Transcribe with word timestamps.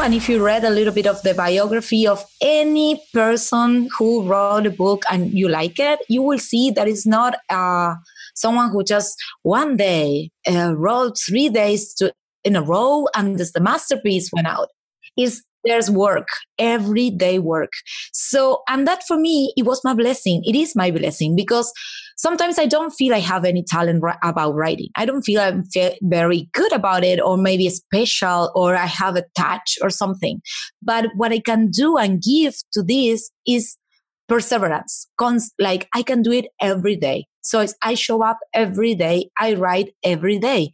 And 0.00 0.12
if 0.12 0.28
you 0.28 0.44
read 0.44 0.64
a 0.64 0.70
little 0.70 0.92
bit 0.92 1.06
of 1.06 1.22
the 1.22 1.32
biography 1.34 2.06
of 2.06 2.22
any 2.42 3.02
person 3.14 3.88
who 3.98 4.26
wrote 4.26 4.66
a 4.66 4.70
book 4.70 5.02
and 5.10 5.32
you 5.32 5.48
like 5.48 5.78
it, 5.78 6.00
you 6.08 6.20
will 6.20 6.38
see 6.38 6.70
that 6.72 6.86
it's 6.86 7.06
not 7.06 7.36
uh, 7.48 7.94
someone 8.34 8.70
who 8.70 8.84
just 8.84 9.16
one 9.42 9.76
day 9.76 10.30
uh, 10.46 10.74
wrote 10.76 11.16
three 11.18 11.48
days 11.48 11.94
to, 11.94 12.12
in 12.44 12.54
a 12.54 12.62
row 12.62 13.06
and 13.14 13.38
this, 13.38 13.52
the 13.52 13.60
masterpiece 13.60 14.30
went 14.32 14.46
out. 14.46 14.68
Is 15.16 15.42
there's 15.64 15.90
work, 15.90 16.28
everyday 16.58 17.38
work. 17.38 17.72
So, 18.12 18.62
and 18.68 18.86
that 18.86 19.02
for 19.06 19.16
me, 19.16 19.52
it 19.56 19.64
was 19.64 19.82
my 19.84 19.94
blessing. 19.94 20.42
It 20.44 20.54
is 20.54 20.76
my 20.76 20.90
blessing 20.90 21.34
because 21.34 21.72
sometimes 22.16 22.58
I 22.58 22.66
don't 22.66 22.90
feel 22.90 23.14
I 23.14 23.20
have 23.20 23.44
any 23.44 23.64
talent 23.66 24.02
about 24.22 24.54
writing. 24.54 24.88
I 24.96 25.06
don't 25.06 25.22
feel 25.22 25.40
I'm 25.40 25.64
very 26.02 26.48
good 26.52 26.72
about 26.72 27.04
it 27.04 27.20
or 27.20 27.36
maybe 27.36 27.68
special 27.70 28.50
or 28.54 28.74
I 28.74 28.86
have 28.86 29.16
a 29.16 29.24
touch 29.36 29.78
or 29.82 29.90
something. 29.90 30.40
But 30.82 31.06
what 31.16 31.32
I 31.32 31.40
can 31.40 31.70
do 31.70 31.96
and 31.96 32.22
give 32.22 32.54
to 32.72 32.82
this 32.82 33.30
is 33.46 33.76
perseverance. 34.28 35.08
Cons- 35.18 35.52
like 35.58 35.88
I 35.94 36.02
can 36.02 36.22
do 36.22 36.32
it 36.32 36.46
every 36.60 36.96
day. 36.96 37.26
So 37.42 37.64
I 37.82 37.94
show 37.94 38.22
up 38.22 38.38
every 38.54 38.94
day. 38.94 39.30
I 39.38 39.54
write 39.54 39.94
every 40.02 40.38
day. 40.38 40.72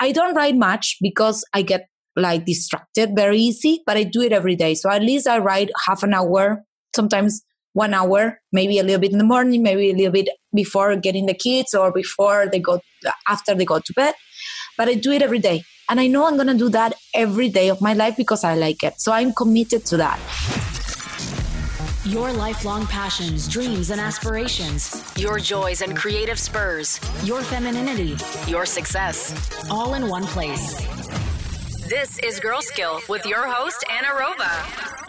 I 0.00 0.12
don't 0.12 0.34
write 0.34 0.56
much 0.56 0.96
because 1.02 1.44
I 1.52 1.62
get 1.62 1.88
like 2.16 2.46
distracted 2.46 3.10
very 3.14 3.38
easy, 3.38 3.82
but 3.86 3.98
I 3.98 4.04
do 4.04 4.22
it 4.22 4.32
every 4.32 4.56
day. 4.56 4.74
So 4.74 4.90
at 4.90 5.02
least 5.02 5.28
I 5.28 5.38
write 5.38 5.70
half 5.86 6.02
an 6.02 6.14
hour, 6.14 6.62
sometimes 6.94 7.42
one 7.76 7.92
hour, 7.92 8.40
maybe 8.52 8.78
a 8.78 8.82
little 8.82 9.00
bit 9.00 9.12
in 9.12 9.18
the 9.18 9.24
morning, 9.24 9.62
maybe 9.62 9.90
a 9.90 9.94
little 9.94 10.10
bit 10.10 10.30
before 10.54 10.96
getting 10.96 11.26
the 11.26 11.34
kids 11.34 11.74
or 11.74 11.92
before 11.92 12.46
they 12.50 12.58
go, 12.58 12.80
after 13.28 13.54
they 13.54 13.66
go 13.66 13.78
to 13.78 13.92
bed. 13.92 14.14
But 14.78 14.88
I 14.88 14.94
do 14.94 15.12
it 15.12 15.20
every 15.20 15.38
day. 15.38 15.62
And 15.88 16.00
I 16.00 16.06
know 16.06 16.26
I'm 16.26 16.36
going 16.36 16.48
to 16.48 16.54
do 16.54 16.70
that 16.70 16.94
every 17.14 17.50
day 17.50 17.68
of 17.68 17.82
my 17.82 17.92
life 17.92 18.16
because 18.16 18.44
I 18.44 18.54
like 18.54 18.82
it. 18.82 18.98
So 18.98 19.12
I'm 19.12 19.34
committed 19.34 19.84
to 19.86 19.98
that. 19.98 20.18
Your 22.06 22.32
lifelong 22.32 22.86
passions, 22.86 23.46
dreams, 23.46 23.90
and 23.90 24.00
aspirations. 24.00 25.12
Your 25.18 25.38
joys 25.38 25.82
and 25.82 25.94
creative 25.94 26.38
spurs. 26.38 26.98
Your 27.24 27.42
femininity. 27.42 28.16
Your 28.46 28.64
success. 28.64 29.20
All 29.70 29.94
in 29.94 30.08
one 30.08 30.24
place. 30.24 30.80
This 31.88 32.18
is 32.20 32.40
Girl 32.40 32.62
Skill 32.62 33.00
with 33.08 33.26
your 33.26 33.46
host, 33.46 33.84
Anna 33.90 34.08
Rova. 34.08 35.05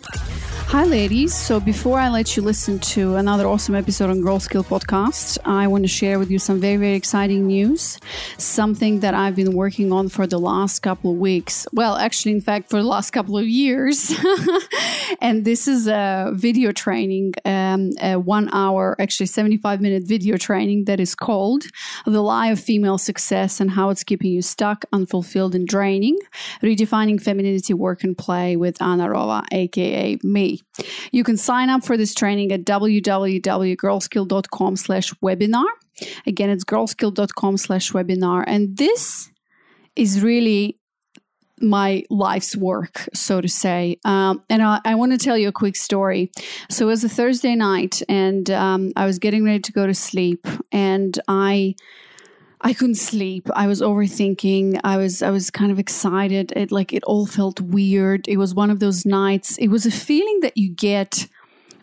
Hi, 0.71 0.83
ladies. 0.83 1.33
So, 1.33 1.61
before 1.61 1.97
I 1.97 2.09
let 2.09 2.35
you 2.35 2.43
listen 2.43 2.77
to 2.79 3.15
another 3.15 3.47
awesome 3.47 3.73
episode 3.73 4.09
on 4.09 4.19
Girl 4.19 4.37
Skill 4.37 4.65
Podcast, 4.65 5.37
I 5.45 5.65
want 5.65 5.85
to 5.85 5.87
share 5.87 6.19
with 6.19 6.29
you 6.29 6.39
some 6.39 6.59
very, 6.59 6.75
very 6.75 6.95
exciting 6.95 7.47
news. 7.47 7.97
Something 8.37 8.99
that 8.99 9.13
I've 9.13 9.33
been 9.33 9.53
working 9.53 9.93
on 9.93 10.09
for 10.09 10.27
the 10.27 10.37
last 10.37 10.79
couple 10.79 11.11
of 11.11 11.17
weeks. 11.19 11.67
Well, 11.71 11.95
actually, 11.95 12.33
in 12.33 12.41
fact, 12.41 12.69
for 12.69 12.81
the 12.81 12.87
last 12.87 13.11
couple 13.11 13.37
of 13.37 13.47
years. 13.47 14.13
and 15.21 15.45
this 15.45 15.69
is 15.69 15.87
a 15.87 16.33
video 16.35 16.73
training, 16.73 17.35
um, 17.45 17.91
a 18.01 18.15
one 18.15 18.49
hour, 18.51 18.97
actually 18.99 19.27
75 19.27 19.79
minute 19.79 20.03
video 20.05 20.35
training 20.35 20.83
that 20.83 20.99
is 20.99 21.15
called 21.15 21.63
The 22.05 22.21
Lie 22.21 22.47
of 22.47 22.59
Female 22.59 22.97
Success 22.97 23.61
and 23.61 23.71
How 23.71 23.89
It's 23.89 24.03
Keeping 24.03 24.33
You 24.33 24.41
Stuck, 24.41 24.83
Unfulfilled, 24.91 25.55
and 25.55 25.65
Draining 25.65 26.19
Redefining 26.61 27.21
Femininity, 27.21 27.73
Work, 27.73 28.03
and 28.03 28.17
Play 28.17 28.57
with 28.57 28.81
Anna 28.81 29.07
Rova, 29.07 29.45
aka 29.53 30.17
me. 30.23 30.56
You 31.11 31.23
can 31.23 31.37
sign 31.37 31.69
up 31.69 31.85
for 31.85 31.95
this 31.97 32.13
training 32.13 32.51
at 32.51 32.65
www.girlskill.com 32.65 34.75
slash 34.75 35.13
webinar. 35.23 35.65
Again, 36.25 36.49
it's 36.49 36.63
girlskill.com 36.63 37.57
slash 37.57 37.91
webinar. 37.91 38.43
And 38.47 38.77
this 38.77 39.29
is 39.95 40.21
really 40.21 40.77
my 41.59 42.03
life's 42.09 42.55
work, 42.55 43.07
so 43.13 43.41
to 43.41 43.47
say. 43.47 43.97
Um, 44.05 44.43
and 44.49 44.61
I, 44.61 44.79
I 44.85 44.95
want 44.95 45.11
to 45.13 45.17
tell 45.17 45.37
you 45.37 45.47
a 45.47 45.53
quick 45.53 45.75
story. 45.75 46.31
So 46.69 46.85
it 46.85 46.89
was 46.89 47.03
a 47.03 47.09
Thursday 47.09 47.55
night, 47.55 48.01
and 48.07 48.49
um, 48.51 48.93
I 48.95 49.05
was 49.05 49.19
getting 49.19 49.43
ready 49.43 49.59
to 49.59 49.71
go 49.71 49.87
to 49.87 49.93
sleep, 49.93 50.45
and 50.71 51.19
I 51.27 51.75
I 52.61 52.73
couldn't 52.73 52.95
sleep. 52.95 53.47
I 53.53 53.67
was 53.67 53.81
overthinking. 53.81 54.79
I 54.83 54.97
was 54.97 55.21
I 55.21 55.29
was 55.29 55.51
kind 55.51 55.71
of 55.71 55.79
excited. 55.79 56.51
It 56.55 56.71
like 56.71 56.91
it 56.91 57.03
all 57.03 57.25
felt 57.25 57.61
weird. 57.61 58.27
It 58.27 58.37
was 58.37 58.55
one 58.55 58.71
of 58.71 58.79
those 58.79 59.05
nights. 59.05 59.57
It 59.57 59.67
was 59.67 59.85
a 59.85 59.91
feeling 59.91 60.39
that 60.41 60.57
you 60.57 60.69
get 60.69 61.27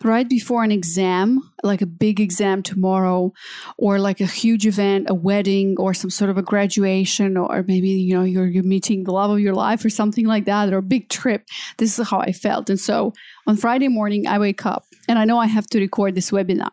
right 0.03 0.27
before 0.27 0.63
an 0.63 0.71
exam, 0.71 1.49
like 1.63 1.81
a 1.81 1.85
big 1.85 2.19
exam 2.19 2.61
tomorrow, 2.61 3.33
or 3.77 3.99
like 3.99 4.19
a 4.21 4.25
huge 4.25 4.67
event, 4.67 5.09
a 5.09 5.13
wedding, 5.13 5.75
or 5.79 5.93
some 5.93 6.09
sort 6.09 6.29
of 6.29 6.37
a 6.37 6.43
graduation, 6.43 7.37
or 7.37 7.63
maybe 7.67 7.89
you 7.89 8.13
know 8.13 8.23
you're 8.23 8.47
you're 8.47 8.63
meeting 8.63 9.05
the 9.05 9.11
love 9.11 9.31
of 9.31 9.39
your 9.39 9.55
life 9.55 9.83
or 9.85 9.89
something 9.89 10.25
like 10.25 10.45
that, 10.45 10.73
or 10.73 10.77
a 10.79 10.83
big 10.83 11.09
trip. 11.09 11.47
This 11.77 11.97
is 11.97 12.09
how 12.09 12.19
I 12.19 12.33
felt. 12.33 12.69
And 12.69 12.79
so 12.79 13.13
on 13.47 13.55
Friday 13.55 13.87
morning, 13.87 14.27
I 14.27 14.39
wake 14.39 14.65
up 14.65 14.85
and 15.07 15.17
I 15.17 15.25
know 15.25 15.39
I 15.39 15.47
have 15.47 15.67
to 15.67 15.79
record 15.79 16.15
this 16.15 16.31
webinar. 16.31 16.69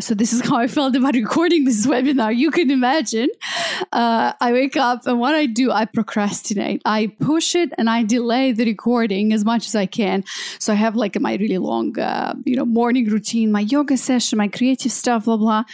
So 0.00 0.14
this 0.14 0.32
is 0.32 0.40
how 0.40 0.56
I 0.56 0.66
felt 0.68 0.94
about 0.96 1.14
recording 1.14 1.64
this 1.64 1.86
webinar. 1.92 2.36
You 2.36 2.50
can 2.50 2.70
imagine. 2.70 3.28
Uh, 3.92 4.32
I 4.40 4.52
wake 4.52 4.76
up 4.76 5.06
and 5.06 5.18
what 5.18 5.34
I 5.34 5.46
do, 5.46 5.70
I 5.70 5.84
procrastinate. 5.84 6.82
I 6.84 7.12
push 7.20 7.54
it 7.54 7.72
and 7.78 7.88
I 7.88 8.02
delay 8.02 8.52
the 8.52 8.64
recording 8.64 9.32
as 9.32 9.44
much 9.44 9.66
as 9.66 9.74
I 9.74 9.86
can. 9.86 10.24
So 10.58 10.72
I 10.72 10.76
have 10.76 10.96
like 10.96 11.18
my 11.20 11.34
really 11.34 11.58
long, 11.58 11.98
uh, 11.98 12.34
you 12.44 12.56
know, 12.56 12.64
morning 12.64 13.06
routine, 13.06 13.52
my 13.52 13.60
yoga 13.60 13.96
session, 13.96 14.38
my 14.38 14.48
creative 14.48 14.92
stuff, 14.92 15.24
blah 15.24 15.36
blah. 15.36 15.64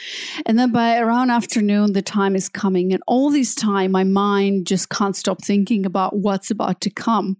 And 0.46 0.58
then 0.58 0.72
by 0.72 0.98
around 0.98 1.30
afternoon, 1.30 1.92
the 1.92 2.02
time 2.02 2.36
is 2.36 2.48
coming, 2.48 2.92
and 2.92 3.02
all 3.06 3.30
this 3.30 3.54
time, 3.54 3.92
my 3.92 4.04
mind 4.04 4.66
just 4.66 4.88
can't 4.88 5.16
stop 5.16 5.42
thinking 5.42 5.86
about 5.86 6.16
what's 6.16 6.50
about 6.50 6.80
to 6.82 6.90
come 6.90 7.36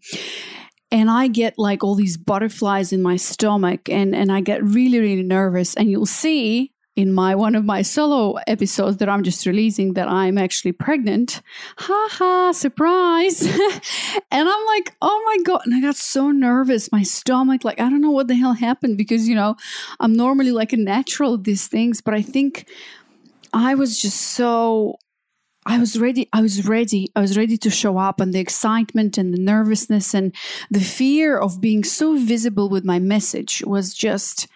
and 0.93 1.11
I 1.11 1.27
get 1.27 1.59
like 1.59 1.83
all 1.83 1.97
these 1.97 2.17
butterflies 2.17 2.93
in 2.93 3.03
my 3.03 3.17
stomach 3.17 3.89
and 3.89 4.15
and 4.15 4.31
I 4.31 4.41
get 4.41 4.63
really 4.63 5.01
really 5.01 5.23
nervous 5.23 5.75
and 5.75 5.91
you'll 5.91 6.07
see 6.07 6.73
in 6.95 7.11
my 7.11 7.35
one 7.35 7.55
of 7.55 7.65
my 7.65 7.81
solo 7.81 8.39
episodes 8.47 8.99
that 8.99 9.09
I'm 9.09 9.23
just 9.23 9.47
releasing 9.47 9.95
that 9.95 10.09
I'm 10.09 10.37
actually 10.37 10.73
pregnant. 10.73 11.41
Ha 11.79 12.09
ha, 12.13 12.53
surprise. 12.53 13.43
and 14.31 14.49
I'm 14.49 14.67
like, 14.67 14.95
oh 15.01 15.23
my 15.25 15.39
God. 15.43 15.63
And 15.65 15.75
I 15.75 15.81
got 15.81 15.97
so 15.97 16.31
nervous. 16.31 16.93
My 16.93 17.03
stomach, 17.03 17.65
like, 17.65 17.81
I 17.81 17.89
don't 17.89 18.03
know 18.03 18.11
what 18.11 18.29
the 18.29 18.35
hell 18.35 18.53
happened 18.53 18.99
because, 18.99 19.27
you 19.27 19.35
know, 19.35 19.57
I'm 20.01 20.13
normally 20.13 20.53
like 20.53 20.75
a 20.75 20.77
natural 20.77 21.35
at 21.35 21.45
these 21.45 21.67
things, 21.67 22.03
but 22.03 22.13
I 22.13 22.21
think 22.21 22.69
I 23.55 23.75
was 23.75 23.99
just 23.99 24.21
so 24.21 24.99
I 25.65 25.79
was 25.79 25.99
ready. 25.99 26.29
I 26.33 26.41
was 26.41 26.67
ready. 26.67 27.13
I 27.15 27.21
was 27.21 27.37
ready 27.37 27.57
to 27.59 27.71
show 27.71 27.99
up, 27.99 28.21
and 28.21 28.33
the 28.33 28.41
excitement 28.41 29.17
and 29.17 29.33
the 29.33 29.39
nervousness 29.39 30.15
and 30.15 30.35
the 30.71 30.81
fear 30.81 31.39
of 31.39 31.61
being 31.61 31.85
so 31.85 32.17
visible 32.17 32.69
with 32.69 32.85
my 32.85 32.99
message 32.99 33.63
was 33.67 33.95
just 33.95 34.49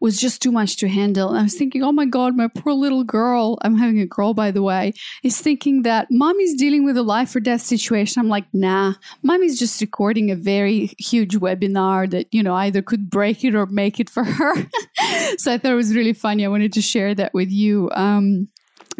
was 0.00 0.20
just 0.20 0.42
too 0.42 0.52
much 0.52 0.76
to 0.76 0.88
handle. 0.88 1.30
And 1.30 1.38
I 1.38 1.42
was 1.42 1.54
thinking, 1.54 1.82
oh 1.82 1.92
my 1.92 2.04
God, 2.04 2.36
my 2.36 2.48
poor 2.48 2.72
little 2.72 3.04
girl, 3.04 3.58
I'm 3.62 3.76
having 3.76 4.00
a 4.00 4.06
girl, 4.06 4.34
by 4.34 4.50
the 4.50 4.62
way, 4.62 4.92
is 5.22 5.40
thinking 5.40 5.82
that 5.82 6.08
mommy's 6.10 6.54
dealing 6.54 6.84
with 6.84 6.96
a 6.96 7.02
life 7.02 7.34
or 7.34 7.40
death 7.40 7.62
situation. 7.62 8.20
I'm 8.20 8.28
like, 8.28 8.44
nah, 8.52 8.94
mommy's 9.22 9.58
just 9.58 9.80
recording 9.80 10.30
a 10.30 10.36
very 10.36 10.94
huge 10.98 11.36
webinar 11.36 12.10
that, 12.10 12.32
you 12.32 12.42
know, 12.42 12.54
either 12.54 12.82
could 12.82 13.10
break 13.10 13.44
it 13.44 13.54
or 13.54 13.66
make 13.66 13.98
it 13.98 14.10
for 14.10 14.24
her. 14.24 14.54
so 15.38 15.52
I 15.52 15.58
thought 15.58 15.72
it 15.72 15.74
was 15.74 15.94
really 15.94 16.12
funny. 16.12 16.44
I 16.44 16.48
wanted 16.48 16.72
to 16.74 16.82
share 16.82 17.14
that 17.14 17.32
with 17.32 17.50
you. 17.50 17.90
Um, 17.94 18.48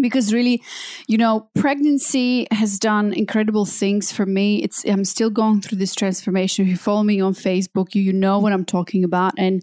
because 0.00 0.32
really 0.32 0.62
you 1.06 1.18
know 1.18 1.48
pregnancy 1.54 2.46
has 2.50 2.78
done 2.78 3.12
incredible 3.12 3.64
things 3.64 4.12
for 4.12 4.26
me. 4.26 4.62
It's 4.62 4.84
i'm 4.84 5.04
still 5.04 5.30
going 5.30 5.60
through 5.60 5.78
this 5.78 5.94
transformation. 5.94 6.64
If 6.64 6.70
you 6.70 6.76
follow 6.76 7.02
me 7.02 7.20
on 7.20 7.34
facebook 7.34 7.94
you, 7.94 8.02
you 8.02 8.12
know 8.12 8.38
what 8.38 8.52
i'm 8.52 8.64
talking 8.64 9.04
about. 9.04 9.34
And 9.38 9.62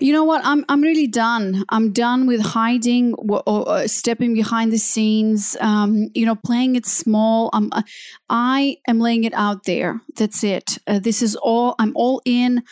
you 0.00 0.12
know 0.12 0.24
what? 0.24 0.40
I'm, 0.44 0.64
I'm 0.68 0.80
really 0.80 1.06
done. 1.06 1.64
I'm 1.68 1.92
done 1.92 2.26
with 2.26 2.40
hiding 2.40 3.14
or, 3.14 3.42
or 3.46 3.86
stepping 3.86 4.34
behind 4.34 4.72
the 4.72 4.78
scenes 4.78 5.56
um, 5.60 6.10
you 6.14 6.26
know 6.26 6.34
playing 6.34 6.76
it 6.76 6.86
small. 6.86 7.50
I'm, 7.52 7.70
i 8.28 8.78
am 8.88 8.98
laying 8.98 9.24
it 9.24 9.34
out 9.34 9.64
there. 9.64 10.00
That's 10.16 10.42
it. 10.42 10.78
Uh, 10.86 10.98
this 10.98 11.22
is 11.22 11.36
all 11.36 11.74
i'm 11.78 11.92
all 11.94 12.22
in. 12.24 12.62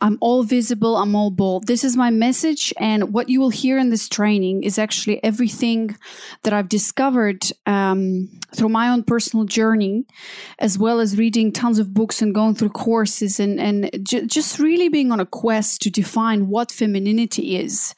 I'm 0.00 0.16
all 0.20 0.44
visible. 0.44 0.96
I'm 0.96 1.14
all 1.16 1.30
bold. 1.30 1.66
This 1.66 1.82
is 1.84 1.96
my 1.96 2.10
message 2.10 2.72
and 2.78 3.12
what 3.12 3.28
you 3.28 3.40
will 3.40 3.50
hear 3.50 3.78
in 3.78 3.90
this 3.90 4.08
training 4.08 4.62
is 4.62 4.78
actually 4.78 5.22
everything 5.24 5.96
that 6.42 6.52
I've 6.52 6.68
discovered 6.68 7.44
um, 7.66 8.28
through 8.54 8.68
my 8.68 8.88
own 8.88 9.02
personal 9.02 9.44
journey, 9.44 10.06
as 10.58 10.78
well 10.78 11.00
as 11.00 11.18
reading 11.18 11.52
tons 11.52 11.78
of 11.78 11.94
books 11.94 12.22
and 12.22 12.34
going 12.34 12.54
through 12.54 12.70
courses 12.70 13.40
and, 13.40 13.58
and 13.60 13.90
j- 14.02 14.26
just 14.26 14.58
really 14.58 14.88
being 14.88 15.10
on 15.10 15.20
a 15.20 15.26
quest 15.26 15.82
to 15.82 15.90
define 15.90 16.48
what 16.48 16.70
femininity 16.78 17.56
is, 17.56 17.94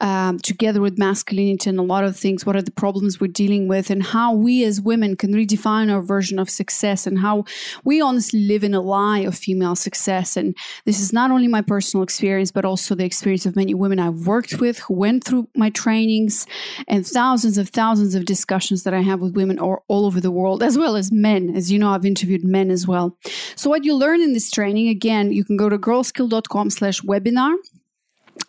um, 0.00 0.38
together 0.38 0.80
with 0.80 0.98
masculinity 0.98 1.70
and 1.70 1.78
a 1.78 1.82
lot 1.82 2.04
of 2.04 2.16
things. 2.16 2.44
What 2.46 2.56
are 2.56 2.62
the 2.62 2.70
problems 2.70 3.20
we're 3.20 3.28
dealing 3.28 3.68
with, 3.68 3.90
and 3.90 4.02
how 4.02 4.32
we 4.32 4.64
as 4.64 4.80
women 4.80 5.16
can 5.16 5.32
redefine 5.32 5.92
our 5.92 6.02
version 6.02 6.38
of 6.38 6.50
success, 6.50 7.06
and 7.06 7.18
how 7.18 7.44
we 7.84 8.00
honestly 8.00 8.40
live 8.40 8.64
in 8.64 8.74
a 8.74 8.80
lie 8.80 9.20
of 9.20 9.34
female 9.36 9.74
success. 9.74 10.36
And 10.36 10.56
this 10.84 11.00
is 11.00 11.12
not 11.12 11.30
only 11.30 11.48
my 11.48 11.62
personal 11.62 12.04
experience, 12.04 12.52
but 12.52 12.64
also 12.64 12.94
the 12.94 13.04
experience 13.04 13.46
of 13.46 13.56
many 13.56 13.74
women 13.74 13.98
I've 13.98 14.26
worked 14.26 14.60
with 14.60 14.78
who 14.80 14.94
went 14.94 15.24
through 15.24 15.48
my 15.54 15.70
trainings 15.70 16.46
and 16.86 17.06
thousands 17.06 17.58
of 17.58 17.70
thousands 17.70 18.14
of 18.14 18.24
discussions 18.24 18.82
that 18.84 18.94
I 18.94 19.00
have 19.00 19.20
with 19.20 19.34
women 19.34 19.58
all, 19.58 19.84
all 19.88 20.06
over 20.06 20.20
the 20.20 20.30
world, 20.30 20.62
as 20.62 20.76
well 20.76 20.96
as 20.96 21.10
men. 21.10 21.54
As 21.56 21.72
you 21.72 21.78
know, 21.78 21.90
I've 21.90 22.04
interviewed 22.04 22.44
men 22.44 22.70
as 22.70 22.86
well. 22.86 23.16
So 23.56 23.70
what 23.70 23.84
you 23.84 23.94
learn 23.94 24.20
in 24.20 24.32
this 24.32 24.50
training, 24.50 24.88
again, 24.88 25.32
you 25.32 25.44
can 25.44 25.56
go 25.56 25.68
to 25.68 25.78
girlskill.com 25.78 26.70
slash 26.70 27.00
webinar. 27.02 27.54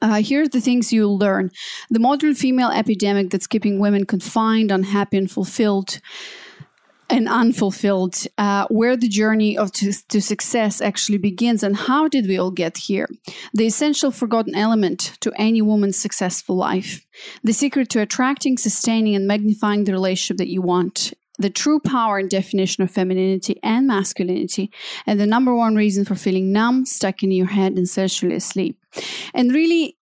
Uh, 0.01 0.21
here 0.21 0.44
are 0.44 0.47
the 0.47 0.62
things 0.62 0.94
you'll 0.94 1.18
learn. 1.18 1.51
The 1.89 2.00
modern 2.00 2.36
female 2.36 2.69
epidemic 2.69 3.30
that's 3.30 3.47
keeping 3.47 3.80
women 3.80 4.06
confined, 4.06 4.71
unhappy, 4.71 5.18
and 5.18 5.30
fulfilled 5.30 6.00
and 7.09 7.27
unfulfilled, 7.27 8.27
uh, 8.38 8.68
where 8.69 8.95
the 8.95 9.07
journey 9.07 9.57
of 9.57 9.71
to, 9.74 9.91
to, 10.09 10.21
success 10.21 10.80
actually 10.80 11.18
begins, 11.18 11.63
and 11.63 11.75
how 11.75 12.07
did 12.07 12.27
we 12.27 12.38
all 12.38 12.51
get 12.51 12.77
here? 12.77 13.09
The 13.53 13.65
essential 13.65 14.12
forgotten 14.12 14.56
element 14.56 15.18
to 15.21 15.33
any 15.36 15.62
woman's 15.62 15.97
successful 15.97 16.56
life, 16.56 17.06
the 17.44 17.53
secret 17.53 17.89
to 17.89 18.01
attracting, 18.01 18.57
sustaining, 18.57 19.15
and 19.15 19.27
magnifying 19.27 19.86
the 19.86 19.91
relationship 19.91 20.38
that 20.38 20.50
you 20.50 20.62
want. 20.62 21.13
The 21.39 21.50
true 21.50 21.80
power 21.80 22.18
and 22.18 22.30
definition 22.30 22.83
of 22.83 22.91
femininity 22.91 23.59
and 23.63 23.88
masculinity, 23.88 24.71
and 25.07 25.19
the 25.19 25.25
number 25.25 25.56
one 25.56 25.75
reason 25.75 26.06
for 26.06 26.15
feeling 26.15 26.51
numb, 26.51 26.86
stuck 26.86 27.24
in 27.24 27.31
your 27.31 27.47
head, 27.47 27.74
and 27.74 27.89
sexually 27.89 28.36
asleep. 28.36 28.79
And 29.33 29.51
really, 29.51 29.95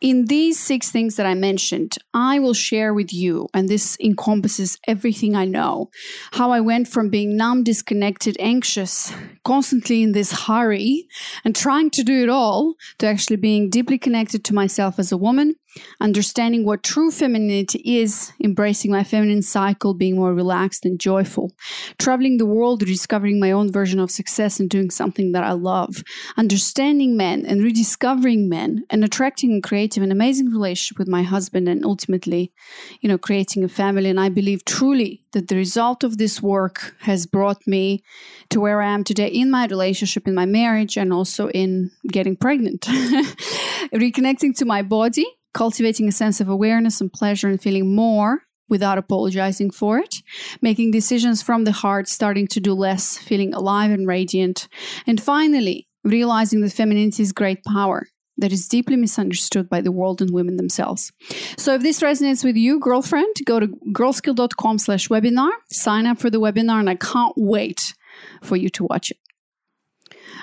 in 0.00 0.26
these 0.26 0.60
six 0.60 0.90
things 0.90 1.16
that 1.16 1.24
I 1.24 1.32
mentioned, 1.34 1.96
I 2.12 2.38
will 2.38 2.52
share 2.52 2.92
with 2.92 3.10
you, 3.12 3.48
and 3.54 3.68
this 3.68 3.96
encompasses 4.00 4.78
everything 4.86 5.34
I 5.34 5.46
know, 5.46 5.88
how 6.32 6.50
I 6.50 6.60
went 6.60 6.88
from 6.88 7.08
being 7.08 7.38
numb, 7.38 7.64
disconnected, 7.64 8.36
anxious, 8.38 9.14
constantly 9.44 10.02
in 10.02 10.12
this 10.12 10.46
hurry, 10.46 11.06
and 11.42 11.56
trying 11.56 11.88
to 11.90 12.02
do 12.02 12.22
it 12.22 12.28
all, 12.28 12.74
to 12.98 13.06
actually 13.06 13.36
being 13.36 13.70
deeply 13.70 13.96
connected 13.96 14.44
to 14.44 14.54
myself 14.54 14.98
as 14.98 15.10
a 15.10 15.16
woman, 15.16 15.54
understanding 16.00 16.64
what 16.64 16.82
true 16.82 17.10
femininity 17.10 17.80
is, 17.84 18.32
embracing 18.42 18.90
my 18.90 19.04
feminine 19.04 19.42
cycle, 19.42 19.94
being 19.94 20.16
more 20.16 20.34
relaxed 20.34 20.84
and 20.84 21.00
joyful, 21.00 21.52
traveling 21.98 22.38
the 22.38 22.46
world, 22.46 22.82
rediscovering 22.82 23.40
my 23.40 23.50
own 23.50 23.72
version 23.72 23.98
of 23.98 24.10
success 24.10 24.60
and 24.60 24.70
doing 24.70 24.90
something 24.90 25.32
that 25.32 25.44
I 25.44 25.52
love, 25.52 26.02
understanding 26.36 27.16
men 27.16 27.44
and 27.46 27.62
rediscovering 27.62 28.48
men, 28.48 28.84
and 28.90 29.04
attracting 29.04 29.56
a 29.56 29.60
creative 29.60 30.02
and 30.02 30.12
amazing 30.12 30.50
relationship 30.50 30.98
with 30.98 31.08
my 31.08 31.22
husband, 31.22 31.68
and 31.68 31.84
ultimately, 31.84 32.52
you 33.00 33.08
know, 33.08 33.18
creating 33.18 33.64
a 33.64 33.68
family. 33.68 34.10
And 34.10 34.20
I 34.20 34.28
believe 34.28 34.64
truly 34.64 35.24
that 35.32 35.48
the 35.48 35.56
result 35.56 36.04
of 36.04 36.18
this 36.18 36.40
work 36.40 36.94
has 37.00 37.26
brought 37.26 37.66
me 37.66 38.02
to 38.50 38.60
where 38.60 38.80
I 38.80 38.92
am 38.92 39.04
today 39.04 39.28
in 39.28 39.50
my 39.50 39.66
relationship, 39.66 40.26
in 40.26 40.34
my 40.34 40.46
marriage, 40.46 40.96
and 40.96 41.12
also 41.12 41.48
in 41.48 41.90
getting 42.08 42.36
pregnant. 42.36 42.82
Reconnecting 43.92 44.56
to 44.56 44.64
my 44.64 44.82
body 44.82 45.26
cultivating 45.54 46.08
a 46.08 46.12
sense 46.12 46.40
of 46.40 46.48
awareness 46.48 47.00
and 47.00 47.12
pleasure 47.12 47.48
and 47.48 47.60
feeling 47.60 47.94
more 47.94 48.42
without 48.68 48.98
apologizing 48.98 49.70
for 49.70 49.98
it, 49.98 50.16
making 50.60 50.90
decisions 50.90 51.42
from 51.42 51.64
the 51.64 51.72
heart, 51.72 52.08
starting 52.08 52.46
to 52.48 52.60
do 52.60 52.74
less, 52.74 53.18
feeling 53.18 53.54
alive 53.54 53.90
and 53.90 54.06
radiant, 54.06 54.68
and 55.06 55.22
finally, 55.22 55.86
realizing 56.02 56.60
that 56.60 56.72
femininity 56.72 57.22
is 57.22 57.32
great 57.32 57.62
power 57.64 58.06
that 58.36 58.52
is 58.52 58.66
deeply 58.66 58.96
misunderstood 58.96 59.68
by 59.68 59.80
the 59.80 59.92
world 59.92 60.20
and 60.20 60.32
women 60.32 60.56
themselves. 60.56 61.12
So 61.56 61.74
if 61.74 61.82
this 61.82 62.00
resonates 62.00 62.44
with 62.44 62.56
you, 62.56 62.80
girlfriend, 62.80 63.36
go 63.44 63.60
to 63.60 63.68
girlskill.com 63.92 64.78
slash 64.78 65.08
webinar, 65.08 65.50
sign 65.70 66.06
up 66.06 66.18
for 66.18 66.30
the 66.30 66.40
webinar, 66.40 66.80
and 66.80 66.90
I 66.90 66.96
can't 66.96 67.34
wait 67.36 67.94
for 68.42 68.56
you 68.56 68.68
to 68.70 68.84
watch 68.84 69.10
it. 69.10 69.18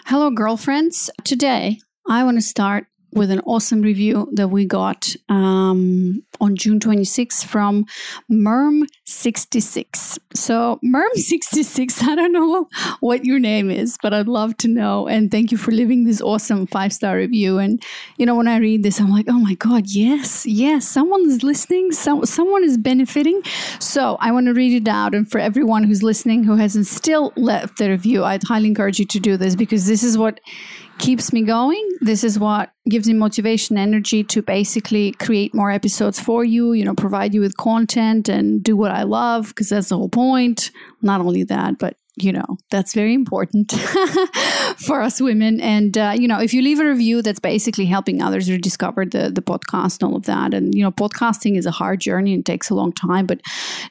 Hello, 0.06 0.30
girlfriends. 0.30 1.10
Today, 1.24 1.80
I 2.08 2.24
want 2.24 2.38
to 2.38 2.42
start 2.42 2.88
with 3.14 3.32
an 3.32 3.42
awesome 3.42 3.82
review 3.82 4.30
that 4.34 4.48
we 4.48 4.66
got 4.66 5.14
um, 5.30 6.24
on 6.40 6.56
June 6.56 6.80
26th 6.80 7.46
from 7.46 7.86
Merm66. 8.32 10.18
So, 10.34 10.80
Merm66, 10.84 12.04
I 12.08 12.16
don't 12.16 12.32
know 12.32 12.68
what 13.00 13.26
your 13.26 13.40
name 13.40 13.70
is, 13.70 13.98
but 14.02 14.14
I'd 14.14 14.28
love 14.28 14.58
to 14.58 14.68
know. 14.68 15.08
And 15.08 15.30
thank 15.30 15.52
you 15.52 15.58
for 15.58 15.72
leaving 15.72 16.06
this 16.06 16.22
awesome 16.22 16.68
five 16.68 16.94
star 16.94 17.18
review. 17.18 17.58
And, 17.58 17.84
you 18.18 18.26
know, 18.26 18.36
when 18.36 18.48
I 18.48 18.58
read 18.58 18.84
this, 18.84 19.00
I'm 19.00 19.12
like, 19.12 19.26
oh 19.28 19.40
my 19.40 19.56
God, 19.56 19.88
yes, 19.88 20.46
yes, 20.46 20.88
someone 20.88 21.30
is 21.30 21.44
listening, 21.44 21.92
so, 21.92 22.24
someone 22.24 22.64
is 22.64 22.78
benefiting. 22.78 23.42
So, 23.80 24.18
I 24.20 24.32
want 24.32 24.48
to 24.48 24.54
read 24.54 24.82
it 24.82 24.88
out. 24.88 25.14
And 25.14 25.30
for 25.30 25.40
everyone 25.40 25.84
who's 25.84 26.04
listening 26.04 26.44
who 26.44 26.56
hasn't 26.56 26.88
still 26.88 27.34
left 27.36 27.78
the 27.78 27.90
review, 27.90 28.24
I'd 28.24 28.44
highly 28.44 28.68
encourage 28.68 29.00
you 29.00 29.06
to 29.06 29.20
do 29.20 29.38
this 29.38 29.56
because 29.56 29.86
this 29.86 30.04
is 30.04 30.18
what 30.18 30.40
keeps 31.00 31.34
me 31.34 31.42
going. 31.42 31.90
This 32.02 32.24
is 32.24 32.38
what 32.40 32.72
gives 32.90 33.08
me 33.08 33.14
motivation, 33.14 33.78
energy 33.78 34.24
to 34.26 34.42
basically 34.42 35.12
create 35.14 35.54
more 35.54 35.72
episodes 35.72 36.20
for 36.20 36.44
you, 36.44 36.74
you 36.74 36.86
know, 36.86 36.96
provide 36.96 37.34
you 37.34 37.42
with 37.42 37.58
content 37.58 38.30
and 38.30 38.64
do 38.64 38.76
what 38.76 38.92
I 38.92 39.04
love 39.04 39.50
because 39.50 39.70
that's 39.70 39.90
the 39.90 39.98
whole 39.98 40.10
point. 40.10 40.72
Not 41.02 41.22
only 41.22 41.44
that, 41.44 41.78
but 41.78 41.98
you 42.18 42.32
know 42.32 42.58
that's 42.70 42.94
very 42.94 43.14
important 43.14 43.72
for 44.78 45.02
us 45.02 45.22
women 45.22 45.62
and 45.62 45.98
uh, 45.98 46.14
you 46.14 46.28
know 46.28 46.40
if 46.40 46.54
you 46.54 46.62
leave 46.62 46.80
a 46.80 46.86
review 46.86 47.22
that's 47.22 47.40
basically 47.40 47.86
helping 47.86 48.22
others 48.22 48.50
rediscover 48.50 49.06
the 49.06 49.32
the 49.32 49.42
podcast 49.42 50.02
and 50.02 50.12
all 50.12 50.18
of 50.18 50.26
that 50.26 50.54
and 50.54 50.76
you 50.76 50.84
know 50.84 50.92
podcasting 50.92 51.58
is 51.58 51.66
a 51.66 51.72
hard 51.72 52.02
journey 52.02 52.34
and 52.34 52.46
takes 52.46 52.70
a 52.70 52.76
long 52.76 52.92
time 52.92 53.26
but 53.26 53.40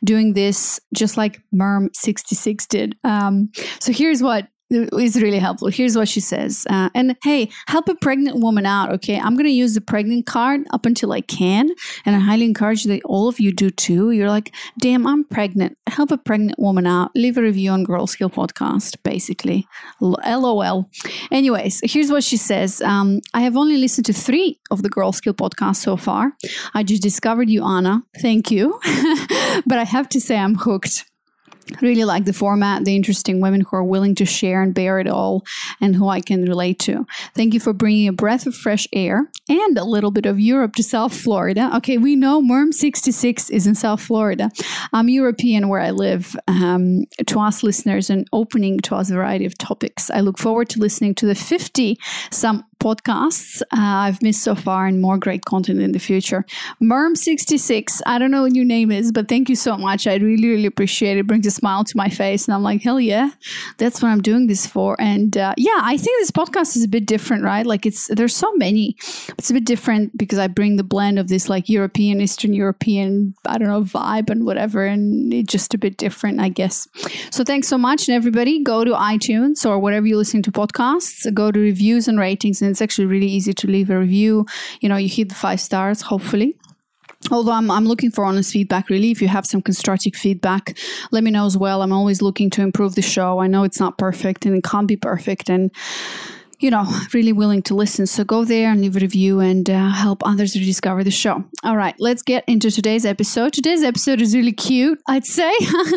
doing 0.04 0.34
this 0.34 0.78
just 0.94 1.16
like 1.16 1.40
merm 1.54 1.88
66 1.94 2.66
did 2.66 2.96
um, 3.04 3.50
so 3.80 3.90
here's 3.90 4.22
what 4.22 4.48
is 4.70 5.20
really 5.20 5.38
helpful. 5.38 5.68
Here's 5.68 5.96
what 5.96 6.08
she 6.08 6.20
says. 6.20 6.66
Uh, 6.70 6.90
and 6.94 7.16
hey, 7.22 7.50
help 7.66 7.88
a 7.88 7.94
pregnant 7.94 8.38
woman 8.38 8.66
out, 8.66 8.92
okay? 8.92 9.18
I'm 9.18 9.34
going 9.34 9.46
to 9.46 9.50
use 9.50 9.74
the 9.74 9.80
pregnant 9.80 10.26
card 10.26 10.62
up 10.72 10.86
until 10.86 11.12
I 11.12 11.20
can. 11.20 11.70
And 12.06 12.16
I 12.16 12.20
highly 12.20 12.44
encourage 12.44 12.84
that 12.84 13.02
all 13.04 13.28
of 13.28 13.40
you 13.40 13.52
do 13.52 13.70
too. 13.70 14.10
You're 14.12 14.28
like, 14.28 14.54
damn, 14.78 15.06
I'm 15.06 15.24
pregnant. 15.24 15.76
Help 15.88 16.10
a 16.10 16.18
pregnant 16.18 16.58
woman 16.58 16.86
out. 16.86 17.10
Leave 17.14 17.36
a 17.36 17.42
review 17.42 17.70
on 17.70 17.84
Girl 17.84 18.06
Skill 18.06 18.30
Podcast, 18.30 18.96
basically. 19.02 19.66
LOL. 20.00 20.88
Anyways, 21.30 21.80
here's 21.84 22.10
what 22.10 22.24
she 22.24 22.36
says 22.36 22.80
um, 22.82 23.20
I 23.34 23.40
have 23.42 23.56
only 23.56 23.76
listened 23.76 24.06
to 24.06 24.12
three 24.12 24.60
of 24.70 24.82
the 24.82 24.88
Girl 24.88 25.12
Skill 25.12 25.34
podcasts 25.34 25.76
so 25.76 25.96
far. 25.96 26.32
I 26.74 26.82
just 26.82 27.02
discovered 27.02 27.50
you, 27.50 27.64
Anna. 27.64 28.02
Thank 28.20 28.50
you. 28.50 28.78
but 29.66 29.78
I 29.78 29.84
have 29.84 30.08
to 30.10 30.20
say, 30.20 30.38
I'm 30.38 30.54
hooked 30.54 31.09
really 31.80 32.04
like 32.04 32.24
the 32.24 32.32
format, 32.32 32.84
the 32.84 32.96
interesting 32.96 33.40
women 33.40 33.60
who 33.60 33.76
are 33.76 33.84
willing 33.84 34.14
to 34.16 34.24
share 34.24 34.62
and 34.62 34.74
bear 34.74 34.98
it 34.98 35.06
all, 35.06 35.44
and 35.80 35.94
who 35.94 36.08
I 36.08 36.20
can 36.20 36.42
relate 36.44 36.78
to. 36.80 37.06
Thank 37.34 37.54
you 37.54 37.60
for 37.60 37.72
bringing 37.72 38.08
a 38.08 38.12
breath 38.12 38.46
of 38.46 38.54
fresh 38.54 38.86
air 38.92 39.30
and 39.48 39.78
a 39.78 39.84
little 39.84 40.10
bit 40.10 40.26
of 40.26 40.40
Europe 40.40 40.74
to 40.76 40.82
South 40.82 41.14
Florida. 41.14 41.70
Okay, 41.76 41.98
we 41.98 42.16
know 42.16 42.42
Merm 42.42 42.72
66 42.72 43.50
is 43.50 43.66
in 43.66 43.74
South 43.74 44.00
Florida. 44.00 44.50
I'm 44.92 45.08
European 45.08 45.68
where 45.68 45.80
I 45.80 45.90
live. 45.90 46.36
Um, 46.48 47.04
to 47.26 47.40
us 47.40 47.62
listeners 47.62 48.10
and 48.10 48.26
opening 48.32 48.80
to 48.80 48.96
us 48.96 49.10
a 49.10 49.14
variety 49.14 49.46
of 49.46 49.56
topics. 49.56 50.10
I 50.10 50.20
look 50.20 50.38
forward 50.38 50.68
to 50.70 50.80
listening 50.80 51.14
to 51.16 51.26
the 51.26 51.34
50 51.34 51.98
some 52.30 52.64
podcasts 52.80 53.60
uh, 53.62 53.66
I've 54.06 54.22
missed 54.22 54.42
so 54.42 54.54
far 54.54 54.86
and 54.86 55.00
more 55.00 55.18
great 55.18 55.44
content 55.44 55.80
in 55.80 55.92
the 55.92 55.98
future. 55.98 56.44
Merm66, 56.82 58.00
I 58.06 58.18
don't 58.18 58.30
know 58.30 58.42
what 58.42 58.54
your 58.54 58.64
name 58.64 58.90
is, 58.90 59.12
but 59.12 59.28
thank 59.28 59.48
you 59.48 59.56
so 59.56 59.76
much. 59.76 60.06
I 60.06 60.16
really, 60.16 60.48
really 60.48 60.66
appreciate 60.66 61.16
it. 61.16 61.20
it 61.20 61.26
brings 61.26 61.46
a 61.46 61.50
smile 61.50 61.84
to 61.84 61.96
my 61.96 62.08
face. 62.08 62.46
And 62.46 62.54
I'm 62.54 62.62
like, 62.62 62.82
hell 62.82 63.00
yeah, 63.00 63.30
that's 63.78 64.02
what 64.02 64.08
I'm 64.08 64.22
doing 64.22 64.46
this 64.46 64.66
for. 64.66 64.96
And 65.00 65.36
uh, 65.36 65.54
yeah, 65.56 65.80
I 65.82 65.96
think 65.96 66.20
this 66.20 66.30
podcast 66.30 66.76
is 66.76 66.84
a 66.84 66.88
bit 66.88 67.06
different, 67.06 67.44
right? 67.44 67.66
Like 67.66 67.86
it's, 67.86 68.08
there's 68.08 68.34
so 68.34 68.52
many. 68.54 68.96
It's 69.38 69.50
a 69.50 69.54
bit 69.54 69.64
different 69.64 70.16
because 70.16 70.38
I 70.38 70.46
bring 70.46 70.76
the 70.76 70.84
blend 70.84 71.18
of 71.18 71.28
this 71.28 71.48
like 71.48 71.68
European, 71.68 72.20
Eastern 72.20 72.52
European, 72.52 73.34
I 73.46 73.58
don't 73.58 73.68
know, 73.68 73.82
vibe 73.82 74.30
and 74.30 74.44
whatever. 74.46 74.84
And 74.84 75.32
it's 75.32 75.52
just 75.52 75.74
a 75.74 75.78
bit 75.78 75.96
different, 75.96 76.40
I 76.40 76.48
guess. 76.48 76.88
So 77.30 77.44
thanks 77.44 77.68
so 77.68 77.76
much. 77.76 78.08
And 78.08 78.16
everybody 78.16 78.62
go 78.62 78.84
to 78.84 78.92
iTunes 78.92 79.68
or 79.68 79.78
whatever 79.78 80.06
you 80.06 80.16
listen 80.16 80.42
to 80.42 80.50
podcasts, 80.52 81.32
go 81.34 81.52
to 81.52 81.60
reviews 81.60 82.08
and 82.08 82.18
ratings 82.18 82.62
and 82.62 82.69
it's 82.70 82.82
actually 82.82 83.06
really 83.06 83.26
easy 83.26 83.52
to 83.52 83.66
leave 83.66 83.90
a 83.90 83.98
review. 83.98 84.46
You 84.80 84.88
know, 84.88 84.96
you 84.96 85.08
hit 85.08 85.28
the 85.28 85.34
five 85.34 85.60
stars, 85.60 86.02
hopefully. 86.02 86.56
Although 87.30 87.52
I'm, 87.52 87.70
I'm 87.70 87.84
looking 87.84 88.10
for 88.10 88.24
honest 88.24 88.52
feedback, 88.52 88.88
really. 88.88 89.10
If 89.10 89.20
you 89.20 89.28
have 89.28 89.44
some 89.44 89.60
constructive 89.60 90.14
feedback, 90.14 90.78
let 91.10 91.22
me 91.22 91.30
know 91.30 91.44
as 91.44 91.56
well. 91.56 91.82
I'm 91.82 91.92
always 91.92 92.22
looking 92.22 92.48
to 92.50 92.62
improve 92.62 92.94
the 92.94 93.02
show. 93.02 93.40
I 93.40 93.46
know 93.46 93.62
it's 93.62 93.78
not 93.78 93.98
perfect 93.98 94.46
and 94.46 94.56
it 94.56 94.64
can't 94.64 94.88
be 94.88 94.96
perfect. 94.96 95.50
And 95.50 95.70
you 96.60 96.70
know, 96.70 96.86
really 97.14 97.32
willing 97.32 97.62
to 97.62 97.74
listen. 97.74 98.06
So 98.06 98.22
go 98.22 98.44
there 98.44 98.70
and 98.70 98.80
leave 98.80 98.96
a 98.96 99.00
review 99.00 99.40
and 99.40 99.68
uh, 99.68 99.88
help 99.88 100.22
others 100.26 100.54
rediscover 100.54 101.02
the 101.02 101.10
show. 101.10 101.44
All 101.64 101.76
right, 101.76 101.94
let's 101.98 102.22
get 102.22 102.44
into 102.46 102.70
today's 102.70 103.06
episode. 103.06 103.52
Today's 103.52 103.82
episode 103.82 104.20
is 104.20 104.36
really 104.36 104.52
cute, 104.52 105.00
I'd 105.08 105.24
say. 105.24 105.52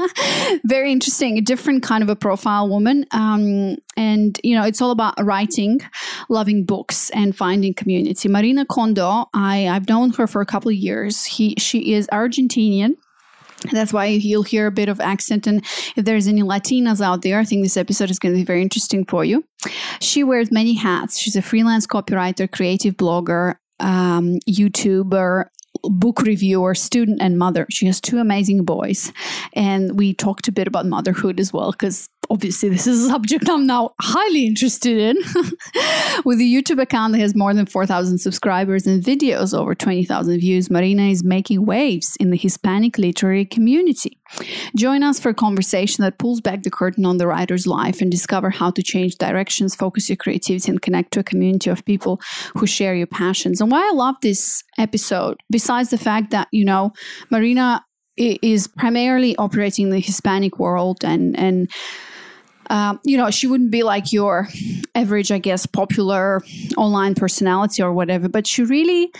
Very 0.63 0.91
interesting, 0.91 1.37
a 1.37 1.41
different 1.41 1.83
kind 1.83 2.01
of 2.01 2.09
a 2.09 2.15
profile 2.15 2.69
woman. 2.69 3.05
Um, 3.11 3.77
and, 3.97 4.39
you 4.43 4.55
know, 4.55 4.63
it's 4.63 4.81
all 4.81 4.91
about 4.91 5.15
writing, 5.21 5.81
loving 6.29 6.63
books, 6.63 7.09
and 7.11 7.35
finding 7.35 7.73
community. 7.73 8.29
Marina 8.29 8.65
Condo, 8.65 9.29
I, 9.33 9.67
I've 9.67 9.87
known 9.89 10.11
her 10.11 10.27
for 10.27 10.41
a 10.41 10.45
couple 10.45 10.69
of 10.69 10.75
years. 10.75 11.25
He, 11.25 11.55
she 11.57 11.93
is 11.93 12.07
Argentinian 12.07 12.95
that's 13.71 13.93
why 13.93 14.05
you'll 14.05 14.43
hear 14.43 14.67
a 14.67 14.71
bit 14.71 14.89
of 14.89 14.99
accent. 14.99 15.47
And 15.47 15.63
if 15.95 16.05
there's 16.05 16.27
any 16.27 16.41
Latinas 16.41 17.01
out 17.01 17.21
there, 17.21 17.39
I 17.39 17.45
think 17.45 17.63
this 17.63 17.77
episode 17.77 18.11
is 18.11 18.19
going 18.19 18.33
to 18.33 18.39
be 18.39 18.45
very 18.45 18.61
interesting 18.61 19.05
for 19.05 19.23
you. 19.23 19.43
She 20.01 20.23
wears 20.23 20.51
many 20.51 20.73
hats. 20.73 21.19
She's 21.19 21.35
a 21.35 21.41
freelance 21.41 21.87
copywriter, 21.87 22.51
creative 22.51 22.95
blogger, 22.95 23.55
um, 23.79 24.39
YouTuber, 24.49 25.45
book 25.83 26.21
reviewer, 26.21 26.75
student, 26.75 27.21
and 27.21 27.37
mother. 27.37 27.65
She 27.69 27.85
has 27.87 27.99
two 27.99 28.19
amazing 28.19 28.63
boys. 28.63 29.11
And 29.53 29.97
we 29.97 30.13
talked 30.13 30.47
a 30.47 30.51
bit 30.51 30.67
about 30.67 30.85
motherhood 30.85 31.39
as 31.39 31.51
well, 31.51 31.71
because 31.71 32.09
obviously 32.33 32.67
this 32.67 32.87
is 32.87 33.05
a 33.05 33.09
subject 33.09 33.47
I'm 33.47 33.67
now 33.67 33.91
highly 34.01 34.47
interested 34.47 34.97
in. 34.97 35.17
With 36.25 36.39
a 36.39 36.43
YouTube 36.43 36.81
account 36.81 37.13
that 37.13 37.19
has 37.19 37.35
more 37.35 37.53
than 37.53 37.67
4,000 37.67 38.17
subscribers 38.17 38.87
and 38.87 39.03
videos 39.03 39.57
over 39.57 39.75
20,000 39.75 40.39
views, 40.39 40.71
Marina 40.71 41.03
is 41.03 41.23
making 41.23 41.65
waves 41.65 42.17
in 42.19 42.31
the 42.31 42.37
Hispanic 42.37 42.97
literary 42.97 43.45
community. 43.45 44.19
Join 44.75 45.03
us 45.03 45.19
for 45.19 45.29
a 45.29 45.33
conversation 45.33 46.03
that 46.03 46.17
pulls 46.17 46.41
back 46.41 46.63
the 46.63 46.71
curtain 46.71 47.05
on 47.05 47.17
the 47.17 47.27
writer's 47.27 47.67
life 47.67 48.01
and 48.01 48.09
discover 48.09 48.49
how 48.49 48.71
to 48.71 48.81
change 48.81 49.15
directions, 49.17 49.75
focus 49.75 50.09
your 50.09 50.15
creativity, 50.15 50.71
and 50.71 50.81
connect 50.81 51.11
to 51.13 51.19
a 51.19 51.23
community 51.23 51.69
of 51.69 51.85
people 51.85 52.19
who 52.55 52.65
share 52.65 52.95
your 52.95 53.07
passions. 53.07 53.61
And 53.61 53.69
why 53.69 53.87
I 53.87 53.93
love 53.93 54.15
this 54.23 54.63
episode, 54.79 55.37
besides 55.51 55.91
the 55.91 55.99
fact 55.99 56.31
that, 56.31 56.47
you 56.51 56.65
know, 56.65 56.93
Marina 57.29 57.85
is 58.17 58.67
primarily 58.67 59.35
operating 59.37 59.85
in 59.85 59.91
the 59.91 59.99
Hispanic 59.99 60.59
world 60.59 61.03
and 61.03 61.37
and 61.37 61.69
um, 62.69 62.99
you 63.03 63.17
know, 63.17 63.29
she 63.29 63.47
wouldn't 63.47 63.71
be 63.71 63.83
like 63.83 64.13
your 64.13 64.47
average, 64.95 65.31
I 65.31 65.39
guess, 65.39 65.65
popular 65.65 66.43
online 66.77 67.15
personality 67.15 67.81
or 67.81 67.93
whatever. 67.93 68.29
But 68.29 68.47
she 68.47 68.63
really, 68.63 69.11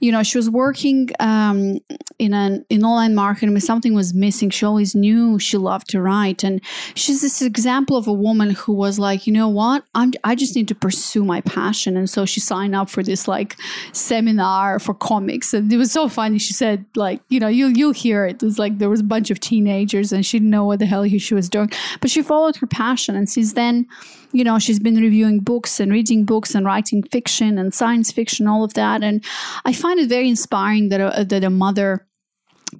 you 0.00 0.12
know, 0.12 0.22
she 0.22 0.38
was 0.38 0.48
working 0.48 1.10
um, 1.20 1.78
in 2.18 2.34
an 2.34 2.64
in 2.68 2.84
online 2.84 3.14
marketing. 3.14 3.58
Something 3.60 3.94
was 3.94 4.14
missing, 4.14 4.50
she 4.50 4.64
always 4.64 4.94
knew 4.94 5.38
she 5.38 5.56
loved 5.56 5.88
to 5.90 6.00
write, 6.00 6.44
and 6.44 6.60
she's 6.94 7.20
this 7.20 7.42
example 7.42 7.96
of 7.96 8.06
a 8.06 8.12
woman 8.12 8.50
who 8.50 8.72
was 8.72 8.98
like, 8.98 9.26
you 9.26 9.32
know 9.32 9.48
what, 9.48 9.84
I'm 9.94 10.12
I 10.24 10.34
just 10.34 10.54
need 10.54 10.68
to 10.68 10.74
pursue 10.74 11.24
my 11.24 11.40
passion, 11.40 11.96
and 11.96 12.08
so 12.08 12.24
she 12.24 12.40
signed 12.40 12.74
up 12.74 12.90
for 12.90 13.02
this 13.02 13.26
like 13.26 13.56
seminar 13.92 14.78
for 14.78 14.94
comics, 14.94 15.54
and 15.54 15.72
it 15.72 15.76
was 15.76 15.92
so 15.92 16.08
funny. 16.08 16.38
She 16.38 16.52
said, 16.52 16.84
like, 16.94 17.20
you 17.28 17.40
know, 17.40 17.48
you 17.48 17.68
you'll 17.68 17.92
hear 17.92 18.26
it. 18.26 18.42
It 18.42 18.46
was 18.46 18.58
like 18.58 18.78
there 18.78 18.90
was 18.90 19.00
a 19.00 19.04
bunch 19.04 19.30
of 19.30 19.40
teenagers, 19.40 20.12
and 20.12 20.24
she 20.24 20.38
didn't 20.38 20.50
know 20.50 20.64
what 20.64 20.78
the 20.78 20.86
hell 20.86 21.02
she 21.08 21.34
was 21.34 21.48
doing, 21.48 21.70
but 22.00 22.10
she 22.10 22.22
followed 22.22 22.56
her 22.56 22.66
passion 22.66 22.91
passion. 22.92 23.16
And 23.16 23.28
since 23.28 23.54
then, 23.54 23.86
you 24.32 24.44
know, 24.44 24.58
she's 24.58 24.80
been 24.80 24.96
reviewing 24.96 25.40
books 25.40 25.80
and 25.80 25.90
reading 25.92 26.24
books 26.24 26.54
and 26.54 26.66
writing 26.66 27.02
fiction 27.02 27.58
and 27.58 27.72
science 27.72 28.12
fiction, 28.12 28.46
all 28.46 28.64
of 28.64 28.74
that. 28.74 29.02
And 29.02 29.24
I 29.64 29.72
find 29.72 29.98
it 30.00 30.08
very 30.08 30.28
inspiring 30.28 30.90
that 30.90 31.00
a, 31.00 31.24
that 31.24 31.44
a 31.44 31.50
mother 31.50 32.06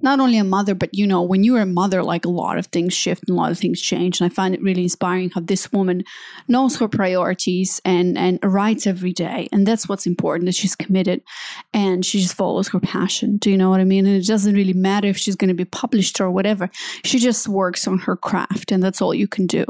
not 0.01 0.19
only 0.19 0.37
a 0.37 0.43
mother, 0.43 0.75
but 0.75 0.93
you 0.93 1.05
know, 1.05 1.21
when 1.21 1.43
you're 1.43 1.61
a 1.61 1.65
mother, 1.65 2.03
like 2.03 2.25
a 2.25 2.29
lot 2.29 2.57
of 2.57 2.67
things 2.67 2.93
shift 2.93 3.23
and 3.27 3.37
a 3.37 3.41
lot 3.41 3.51
of 3.51 3.59
things 3.59 3.81
change. 3.81 4.19
And 4.19 4.29
I 4.29 4.33
find 4.33 4.53
it 4.53 4.61
really 4.61 4.83
inspiring 4.83 5.29
how 5.29 5.41
this 5.41 5.71
woman 5.71 6.03
knows 6.47 6.77
her 6.77 6.87
priorities 6.87 7.81
and 7.85 8.17
and 8.17 8.39
writes 8.43 8.87
every 8.87 9.13
day. 9.13 9.47
And 9.51 9.67
that's 9.67 9.87
what's 9.87 10.05
important 10.05 10.45
that 10.47 10.55
she's 10.55 10.75
committed 10.75 11.21
and 11.73 12.05
she 12.05 12.19
just 12.21 12.35
follows 12.35 12.69
her 12.69 12.79
passion. 12.79 13.37
Do 13.37 13.49
you 13.49 13.57
know 13.57 13.69
what 13.69 13.79
I 13.79 13.83
mean? 13.83 14.05
And 14.05 14.15
it 14.15 14.27
doesn't 14.27 14.55
really 14.55 14.73
matter 14.73 15.07
if 15.07 15.17
she's 15.17 15.35
going 15.35 15.49
to 15.49 15.53
be 15.53 15.65
published 15.65 16.19
or 16.19 16.29
whatever. 16.31 16.69
She 17.03 17.19
just 17.19 17.47
works 17.47 17.87
on 17.87 17.99
her 17.99 18.15
craft, 18.15 18.71
and 18.71 18.83
that's 18.83 19.01
all 19.01 19.13
you 19.13 19.27
can 19.27 19.47
do. 19.47 19.65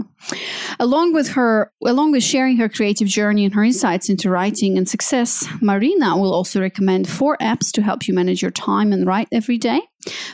Along 0.80 1.13
with 1.13 1.30
her, 1.30 1.72
along 1.86 2.12
with 2.12 2.24
sharing 2.24 2.58
her 2.58 2.70
creative 2.70 3.08
journey 3.08 3.46
and 3.46 3.53
her 3.53 3.63
insights 3.63 4.10
into 4.10 4.30
writing 4.30 4.77
and 4.77 4.88
success, 4.88 5.46
Marina 5.62 6.18
will 6.18 6.34
also 6.34 6.62
recommend 6.62 7.10
four 7.10 7.38
apps 7.38 7.72
to 7.74 7.82
help 7.82 8.08
you 8.08 8.13
manage 8.13 8.42
your 8.42 8.51
time 8.51 8.94
and 8.94 9.06
write 9.06 9.27
every 9.32 9.58
day 9.58 9.82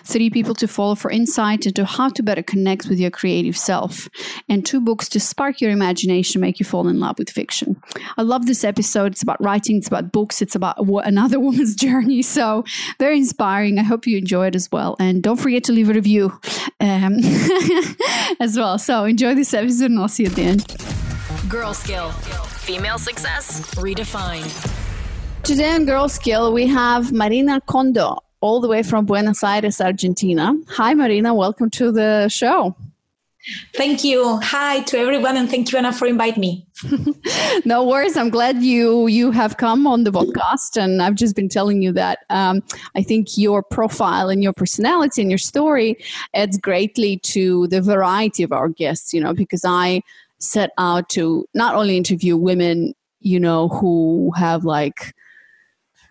three 0.04 0.30
people 0.30 0.56
to 0.56 0.68
follow 0.68 0.96
for 0.96 1.12
insight 1.12 1.66
into 1.66 1.86
how 1.86 2.10
to 2.10 2.24
better 2.24 2.44
connect 2.44 2.88
with 2.88 3.00
your 3.00 3.12
creative 3.12 3.58
self, 3.58 4.10
and 4.48 4.66
two 4.66 4.82
books 4.82 5.10
to 5.10 5.20
spark 5.20 5.62
your 5.62 5.72
imagination, 5.72 6.42
make 6.42 6.60
you 6.60 6.66
fall 6.66 6.88
in 6.88 7.00
love 7.00 7.18
with 7.20 7.30
fiction. 7.30 7.82
I 8.18 8.22
love 8.22 8.46
this 8.46 8.64
episode. 8.64 9.14
It's 9.14 9.24
about 9.24 9.42
writing, 9.44 9.78
it's 9.78 9.88
about 9.88 10.12
books, 10.12 10.42
it's 10.42 10.56
about 10.56 10.78
another 10.80 11.40
woman's 11.48 11.76
journey. 11.76 12.22
So, 12.22 12.64
very 13.00 13.18
inspiring. 13.18 13.80
I 13.80 13.84
hope 13.84 14.08
you 14.08 14.18
enjoy 14.18 14.48
it 14.48 14.56
as 14.56 14.72
well. 14.72 14.96
And 15.00 15.22
don't 15.24 15.38
forget 15.38 15.64
to 15.66 15.72
leave 15.72 15.90
a 15.90 15.94
review 15.94 16.40
um, 16.80 17.18
as 18.40 18.58
well. 18.58 18.78
So, 18.78 19.06
enjoy 19.06 19.36
this 19.36 19.54
episode, 19.54 19.92
and 19.92 20.00
I'll 20.00 20.08
see 20.08 20.24
you 20.24 20.30
at 20.30 20.36
the 20.36 20.44
end. 20.44 20.76
Girl 21.50 21.74
Skill 21.74 22.12
Female 22.12 22.98
Success 22.98 23.74
Redefined. 23.76 24.76
Today 25.44 25.72
on 25.72 25.86
Girl 25.86 26.08
Skill, 26.10 26.54
we 26.54 26.68
have 26.68 27.12
Marina 27.12 27.62
Condo 27.62 28.20
all 28.42 28.60
the 28.60 28.68
way 28.68 28.84
from 28.84 29.06
Buenos 29.06 29.44
Aires, 29.44 29.82
Argentina. 29.82 30.54
Hi, 30.70 30.94
Marina. 30.94 31.34
Welcome 31.34 31.70
to 31.72 31.92
the 31.92 32.30
show. 32.30 32.76
Thank 33.74 34.04
you. 34.04 34.38
Hi 34.42 34.82
to 34.82 34.98
everyone, 34.98 35.38
and 35.38 35.50
thank 35.50 35.72
you, 35.72 35.78
Anna, 35.78 35.94
for 35.94 36.06
inviting 36.06 36.42
me. 36.42 36.68
no 37.66 37.86
worries. 37.86 38.18
I'm 38.18 38.30
glad 38.30 38.62
you 38.62 39.08
you 39.08 39.32
have 39.32 39.58
come 39.58 39.88
on 39.88 40.04
the 40.04 40.12
podcast, 40.12 40.76
and 40.76 41.02
I've 41.02 41.16
just 41.16 41.36
been 41.36 41.48
telling 41.48 41.82
you 41.82 41.94
that 41.94 42.20
um, 42.30 42.62
I 42.96 43.02
think 43.02 43.38
your 43.38 43.64
profile 43.64 44.30
and 44.30 44.44
your 44.44 44.54
personality 44.54 45.22
and 45.22 45.32
your 45.32 45.38
story 45.38 45.98
adds 46.34 46.58
greatly 46.58 47.18
to 47.18 47.68
the 47.68 47.82
variety 47.82 48.44
of 48.44 48.52
our 48.52 48.68
guests. 48.68 49.14
You 49.14 49.22
know, 49.22 49.34
because 49.34 49.64
I 49.66 50.02
set 50.40 50.72
out 50.78 51.08
to 51.10 51.48
not 51.54 51.76
only 51.76 51.96
interview 51.96 52.36
women, 52.36 52.94
you 53.22 53.40
know, 53.40 53.70
who 53.70 54.32
have 54.36 54.66
like 54.66 55.16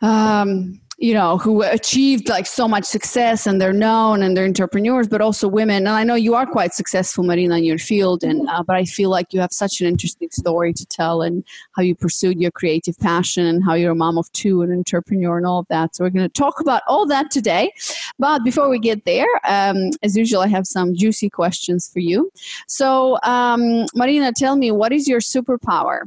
um 0.00 0.80
you 1.00 1.14
know 1.14 1.38
who 1.38 1.62
achieved 1.62 2.28
like 2.28 2.44
so 2.44 2.66
much 2.66 2.84
success 2.84 3.46
and 3.46 3.60
they're 3.60 3.72
known 3.72 4.20
and 4.20 4.36
they're 4.36 4.44
entrepreneurs 4.44 5.06
but 5.06 5.20
also 5.20 5.46
women. 5.46 5.86
And 5.86 5.90
i 5.90 6.02
know 6.02 6.16
you 6.16 6.34
are 6.34 6.44
quite 6.44 6.74
successful 6.74 7.22
marina 7.22 7.56
in 7.56 7.64
your 7.64 7.78
field. 7.78 8.24
And 8.24 8.48
uh, 8.48 8.64
but 8.64 8.74
i 8.74 8.84
feel 8.84 9.08
like 9.08 9.32
you 9.32 9.40
have 9.40 9.52
such 9.52 9.80
an 9.80 9.86
interesting 9.86 10.28
story 10.32 10.72
to 10.72 10.84
tell 10.84 11.22
and 11.22 11.44
how 11.76 11.82
you 11.82 11.94
pursued 11.94 12.40
your 12.40 12.50
creative 12.50 12.98
passion 12.98 13.46
and 13.46 13.64
how 13.64 13.74
you're 13.74 13.92
a 13.92 13.94
mom 13.94 14.18
of 14.18 14.30
two 14.32 14.62
and 14.62 14.72
entrepreneur 14.72 15.38
and 15.38 15.46
all 15.46 15.60
of 15.60 15.68
that. 15.68 15.94
So 15.94 16.04
we're 16.04 16.10
going 16.10 16.28
to 16.28 16.40
talk 16.40 16.60
about 16.60 16.82
all 16.88 17.06
that 17.06 17.30
today. 17.30 17.72
But 18.18 18.42
before 18.42 18.68
we 18.68 18.80
get 18.80 19.04
there 19.04 19.28
um, 19.44 19.90
as 20.02 20.16
usual 20.16 20.40
i 20.40 20.48
have 20.48 20.66
some 20.66 20.96
juicy 20.96 21.30
questions 21.30 21.88
for 21.88 22.00
you. 22.00 22.32
So 22.66 23.18
um, 23.22 23.86
marina 23.94 24.32
tell 24.32 24.56
me 24.56 24.72
what 24.72 24.92
is 24.92 25.06
your 25.06 25.20
superpower? 25.20 26.00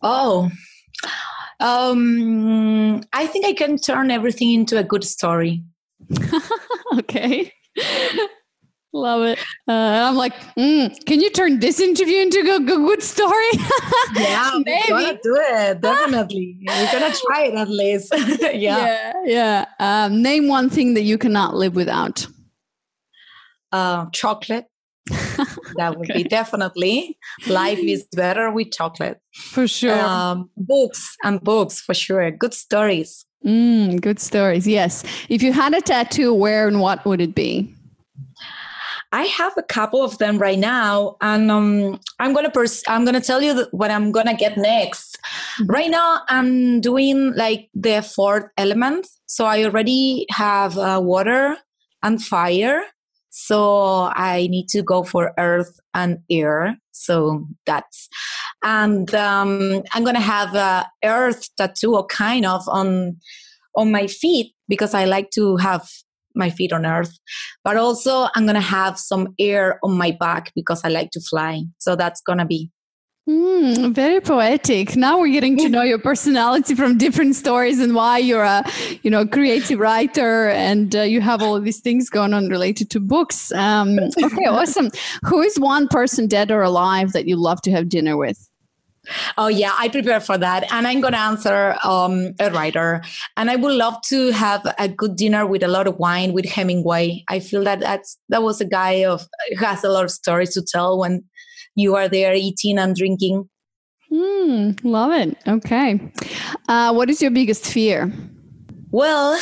Oh 0.00 0.48
um, 1.62 3.02
I 3.12 3.26
think 3.26 3.46
I 3.46 3.52
can 3.52 3.78
turn 3.78 4.10
everything 4.10 4.52
into 4.52 4.78
a 4.78 4.84
good 4.84 5.04
story. 5.04 5.62
okay. 6.98 7.52
Love 8.92 9.22
it. 9.22 9.38
Uh, 9.66 10.08
I'm 10.08 10.16
like, 10.16 10.34
mm, 10.58 11.06
can 11.06 11.20
you 11.20 11.30
turn 11.30 11.60
this 11.60 11.80
interview 11.80 12.20
into 12.20 12.40
a 12.40 12.60
good 12.60 13.02
story? 13.02 13.48
yeah, 14.14 14.50
maybe. 14.64 14.82
We're 14.90 15.00
gonna 15.00 15.18
do 15.22 15.36
it. 15.38 15.80
Definitely. 15.80 16.58
We're 16.66 16.92
gonna 16.92 17.14
try 17.14 17.44
it 17.44 17.54
at 17.54 17.70
least. 17.70 18.12
yeah. 18.40 18.52
Yeah. 18.54 19.12
yeah. 19.24 19.64
Um, 19.78 20.20
name 20.20 20.48
one 20.48 20.68
thing 20.68 20.92
that 20.94 21.02
you 21.02 21.16
cannot 21.16 21.54
live 21.54 21.74
without. 21.74 22.26
Uh, 23.70 24.06
chocolate 24.12 24.66
that 25.76 25.98
would 25.98 26.10
okay. 26.10 26.22
be 26.22 26.28
definitely 26.28 27.18
life 27.46 27.78
is 27.82 28.04
better 28.12 28.50
with 28.50 28.72
chocolate. 28.72 29.20
For 29.32 29.66
sure. 29.66 30.00
Um, 30.00 30.50
books 30.56 31.16
and 31.24 31.40
books 31.40 31.80
for 31.80 31.94
sure. 31.94 32.30
Good 32.30 32.54
stories. 32.54 33.24
Mm, 33.44 34.00
good 34.00 34.20
stories 34.20 34.66
yes. 34.66 35.02
If 35.28 35.42
you 35.42 35.52
had 35.52 35.74
a 35.74 35.80
tattoo 35.80 36.32
where 36.32 36.68
and 36.68 36.80
what 36.80 37.04
would 37.04 37.20
it 37.20 37.34
be? 37.34 37.74
I 39.12 39.24
have 39.24 39.52
a 39.58 39.62
couple 39.62 40.02
of 40.02 40.16
them 40.16 40.38
right 40.38 40.58
now, 40.58 41.16
and 41.20 41.50
um, 41.50 42.00
I'm 42.18 42.32
gonna 42.32 42.50
pers- 42.50 42.82
I'm 42.88 43.04
gonna 43.04 43.20
tell 43.20 43.42
you 43.42 43.66
what 43.70 43.90
I'm 43.90 44.10
gonna 44.10 44.34
get 44.34 44.56
next. 44.56 45.18
Mm-hmm. 45.60 45.66
Right 45.66 45.90
now, 45.90 46.22
I'm 46.30 46.80
doing 46.80 47.34
like 47.36 47.68
the 47.74 48.00
fourth 48.00 48.46
element, 48.56 49.06
so 49.26 49.44
I 49.44 49.64
already 49.64 50.24
have 50.30 50.78
uh, 50.78 50.98
water 51.02 51.58
and 52.02 52.22
fire, 52.22 52.80
so 53.34 54.12
I 54.14 54.46
need 54.50 54.68
to 54.68 54.82
go 54.82 55.02
for 55.04 55.32
earth 55.38 55.80
and 55.94 56.18
air. 56.30 56.76
So 56.90 57.46
that's, 57.64 58.10
and 58.62 59.12
um, 59.14 59.82
I'm 59.94 60.04
gonna 60.04 60.20
have 60.20 60.54
a 60.54 60.86
earth 61.02 61.48
tattoo, 61.56 62.04
kind 62.10 62.44
of 62.44 62.62
on 62.68 63.16
on 63.74 63.90
my 63.90 64.06
feet 64.06 64.52
because 64.68 64.92
I 64.92 65.06
like 65.06 65.30
to 65.30 65.56
have 65.56 65.88
my 66.34 66.50
feet 66.50 66.74
on 66.74 66.84
earth. 66.84 67.18
But 67.64 67.78
also, 67.78 68.28
I'm 68.34 68.44
gonna 68.44 68.60
have 68.60 68.98
some 68.98 69.28
air 69.38 69.80
on 69.82 69.96
my 69.96 70.10
back 70.10 70.52
because 70.54 70.82
I 70.84 70.88
like 70.90 71.10
to 71.12 71.20
fly. 71.20 71.62
So 71.78 71.96
that's 71.96 72.20
gonna 72.20 72.44
be 72.44 72.70
Mm, 73.28 73.94
very 73.94 74.20
poetic. 74.20 74.96
Now 74.96 75.20
we're 75.20 75.32
getting 75.32 75.56
to 75.58 75.68
know 75.68 75.82
your 75.82 75.98
personality 75.98 76.74
from 76.74 76.98
different 76.98 77.36
stories 77.36 77.78
and 77.78 77.94
why 77.94 78.18
you're 78.18 78.42
a, 78.42 78.64
you 79.02 79.10
know, 79.10 79.24
creative 79.26 79.78
writer 79.78 80.48
and 80.48 80.94
uh, 80.96 81.02
you 81.02 81.20
have 81.20 81.40
all 81.40 81.60
these 81.60 81.80
things 81.80 82.10
going 82.10 82.34
on 82.34 82.48
related 82.48 82.90
to 82.90 83.00
books. 83.00 83.52
Um, 83.52 83.98
okay, 84.22 84.46
awesome. 84.46 84.90
Who 85.24 85.40
is 85.40 85.58
one 85.58 85.86
person, 85.86 86.26
dead 86.26 86.50
or 86.50 86.62
alive, 86.62 87.12
that 87.12 87.28
you 87.28 87.36
love 87.36 87.62
to 87.62 87.70
have 87.70 87.88
dinner 87.88 88.16
with? 88.16 88.48
Oh 89.36 89.48
yeah, 89.48 89.74
I 89.76 89.88
prepare 89.88 90.20
for 90.20 90.38
that, 90.38 90.70
and 90.72 90.86
I'm 90.86 91.00
gonna 91.00 91.16
answer 91.16 91.76
um, 91.82 92.34
a 92.38 92.52
writer. 92.52 93.02
And 93.36 93.50
I 93.50 93.56
would 93.56 93.72
love 93.74 93.96
to 94.10 94.30
have 94.30 94.64
a 94.78 94.88
good 94.88 95.16
dinner 95.16 95.44
with 95.44 95.64
a 95.64 95.68
lot 95.68 95.88
of 95.88 95.96
wine 95.96 96.32
with 96.32 96.44
Hemingway. 96.44 97.24
I 97.28 97.40
feel 97.40 97.64
that 97.64 97.80
that's 97.80 98.16
that 98.28 98.44
was 98.44 98.60
a 98.60 98.64
guy 98.64 99.04
of 99.04 99.26
has 99.58 99.82
a 99.82 99.88
lot 99.88 100.04
of 100.04 100.12
stories 100.12 100.54
to 100.54 100.62
tell 100.62 100.98
when 101.00 101.24
you 101.74 101.96
are 101.96 102.08
there 102.08 102.34
eating 102.34 102.78
and 102.78 102.94
drinking. 102.94 103.48
Mm, 104.10 104.78
love 104.84 105.12
it. 105.12 105.36
Okay, 105.46 106.12
uh, 106.68 106.92
what 106.92 107.08
is 107.08 107.22
your 107.22 107.30
biggest 107.30 107.66
fear? 107.66 108.12
Well, 108.90 109.40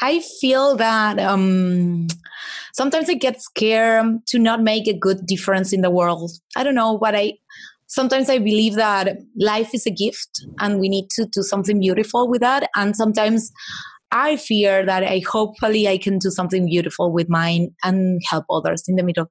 I 0.00 0.20
feel 0.40 0.76
that 0.76 1.18
um, 1.18 2.06
sometimes 2.72 3.10
I 3.10 3.14
get 3.14 3.42
scared 3.42 4.24
to 4.26 4.38
not 4.38 4.62
make 4.62 4.86
a 4.86 4.96
good 4.96 5.26
difference 5.26 5.72
in 5.72 5.80
the 5.80 5.90
world. 5.90 6.30
I 6.56 6.62
don't 6.62 6.76
know 6.76 6.92
what 6.92 7.16
I 7.16 7.34
sometimes 7.92 8.30
I 8.30 8.38
believe 8.38 8.74
that 8.76 9.18
life 9.36 9.74
is 9.74 9.86
a 9.86 9.90
gift 9.90 10.46
and 10.58 10.80
we 10.80 10.88
need 10.88 11.10
to 11.10 11.26
do 11.26 11.42
something 11.42 11.78
beautiful 11.78 12.26
with 12.26 12.40
that. 12.40 12.70
And 12.74 12.96
sometimes 12.96 13.52
I 14.10 14.36
fear 14.36 14.84
that 14.86 15.04
I 15.04 15.20
hopefully 15.28 15.86
I 15.86 15.98
can 15.98 16.18
do 16.18 16.30
something 16.30 16.66
beautiful 16.66 17.12
with 17.12 17.28
mine 17.28 17.74
and 17.84 18.20
help 18.28 18.46
others 18.48 18.84
in 18.88 18.96
the 18.96 19.02
middle. 19.02 19.30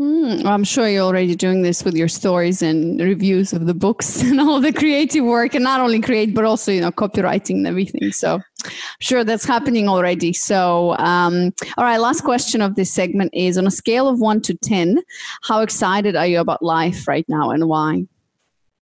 Mm, 0.00 0.44
well, 0.44 0.54
I'm 0.54 0.64
sure 0.64 0.88
you're 0.88 1.04
already 1.04 1.34
doing 1.34 1.60
this 1.60 1.84
with 1.84 1.94
your 1.94 2.08
stories 2.08 2.62
and 2.62 2.98
reviews 2.98 3.52
of 3.52 3.66
the 3.66 3.74
books 3.74 4.22
and 4.22 4.40
all 4.40 4.58
the 4.58 4.72
creative 4.72 5.26
work, 5.26 5.54
and 5.54 5.62
not 5.62 5.80
only 5.80 6.00
create, 6.00 6.34
but 6.34 6.46
also 6.46 6.72
you 6.72 6.80
know 6.80 6.90
copywriting 6.90 7.56
and 7.56 7.66
everything. 7.66 8.10
So, 8.10 8.36
I'm 8.64 8.72
sure 9.00 9.24
that's 9.24 9.44
happening 9.44 9.90
already. 9.90 10.32
So, 10.32 10.96
um, 10.96 11.52
all 11.76 11.84
right, 11.84 12.00
last 12.00 12.22
question 12.22 12.62
of 12.62 12.76
this 12.76 12.90
segment 12.90 13.34
is: 13.34 13.58
on 13.58 13.66
a 13.66 13.70
scale 13.70 14.08
of 14.08 14.20
one 14.20 14.40
to 14.42 14.54
ten, 14.54 15.02
how 15.42 15.60
excited 15.60 16.16
are 16.16 16.26
you 16.26 16.40
about 16.40 16.62
life 16.62 17.06
right 17.06 17.26
now, 17.28 17.50
and 17.50 17.68
why? 17.68 18.06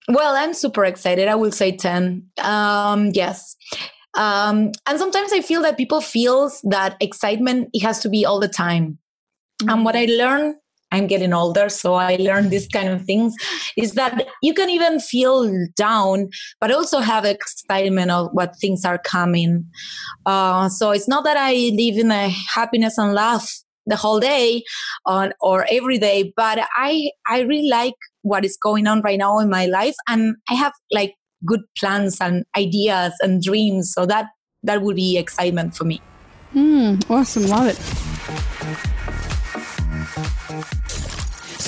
Well, 0.09 0.35
I'm 0.37 0.53
super 0.53 0.85
excited. 0.85 1.27
I 1.27 1.37
will 1.37 1.53
say 1.53 1.75
ten. 1.75 2.29
Um, 2.43 3.13
yes. 3.15 3.57
Um, 4.15 4.73
and 4.87 4.99
sometimes 4.99 5.33
I 5.33 5.41
feel 5.41 5.63
that 5.63 5.79
people 5.79 6.03
feels 6.03 6.61
that 6.63 6.97
excitement 7.01 7.71
it 7.73 7.81
has 7.81 8.01
to 8.01 8.11
be 8.11 8.27
all 8.27 8.41
the 8.41 8.49
time. 8.49 8.99
Mm-hmm. 9.63 9.71
And 9.71 9.85
what 9.87 9.97
I 9.97 10.05
learned 10.05 10.57
I'm 10.91 11.07
getting 11.07 11.33
older, 11.33 11.69
so 11.69 11.95
I 11.95 12.17
learned 12.17 12.51
these 12.51 12.67
kind 12.69 12.89
of 12.89 13.05
things. 13.05 13.35
Is 13.77 13.93
that 13.93 14.27
you 14.43 14.55
can 14.55 14.71
even 14.71 15.01
feel 15.01 15.51
down, 15.77 16.31
but 16.61 16.71
also 16.71 17.01
have 17.01 17.25
excitement 17.25 18.11
of 18.11 18.31
what 18.33 18.57
things 18.57 18.85
are 18.85 18.99
coming. 18.99 19.67
Uh, 20.25 20.69
so 20.69 20.91
it's 20.91 21.09
not 21.09 21.25
that 21.25 21.37
I 21.37 21.53
live 21.53 21.99
in 21.99 22.11
a 22.11 22.29
happiness 22.29 22.99
and 22.99 23.13
laugh 23.13 23.51
the 23.87 23.97
whole 23.97 24.21
day 24.21 24.63
on, 25.07 25.33
or 25.41 25.67
every 25.71 25.99
day, 25.99 26.33
but 26.37 26.59
I 26.77 27.11
I 27.27 27.41
really 27.41 27.69
like 27.69 27.95
what 28.23 28.45
is 28.45 28.57
going 28.57 28.87
on 28.87 29.01
right 29.03 29.19
now 29.19 29.39
in 29.39 29.51
my 29.51 29.67
life, 29.67 29.97
and 30.09 30.37
I 30.49 30.55
have 30.55 30.73
like 30.91 31.15
good 31.45 31.61
plans 31.79 32.19
and 32.21 32.45
ideas 32.57 33.13
and 33.21 33.43
dreams. 33.43 33.93
So 33.93 34.07
that 34.07 34.27
that 34.63 34.83
would 34.83 34.97
be 34.97 35.19
excitement 35.19 35.77
for 35.77 35.85
me. 35.85 36.01
Mm, 36.55 37.11
awesome, 37.11 37.47
love 37.47 37.67
it. 37.67 38.08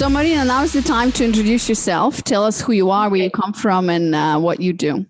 So, 0.01 0.09
Marina, 0.09 0.47
now 0.47 0.63
is 0.63 0.73
the 0.73 0.81
time 0.81 1.13
to 1.13 1.27
introduce 1.27 1.69
yourself. 1.69 2.25
Tell 2.25 2.43
us 2.43 2.59
who 2.59 2.73
you 2.73 2.89
are, 2.89 3.11
where 3.11 3.21
you 3.21 3.31
come 3.31 3.53
from, 3.53 3.91
and 3.91 4.15
uh, 4.15 4.39
what 4.39 4.59
you 4.59 4.73
do. 4.73 5.05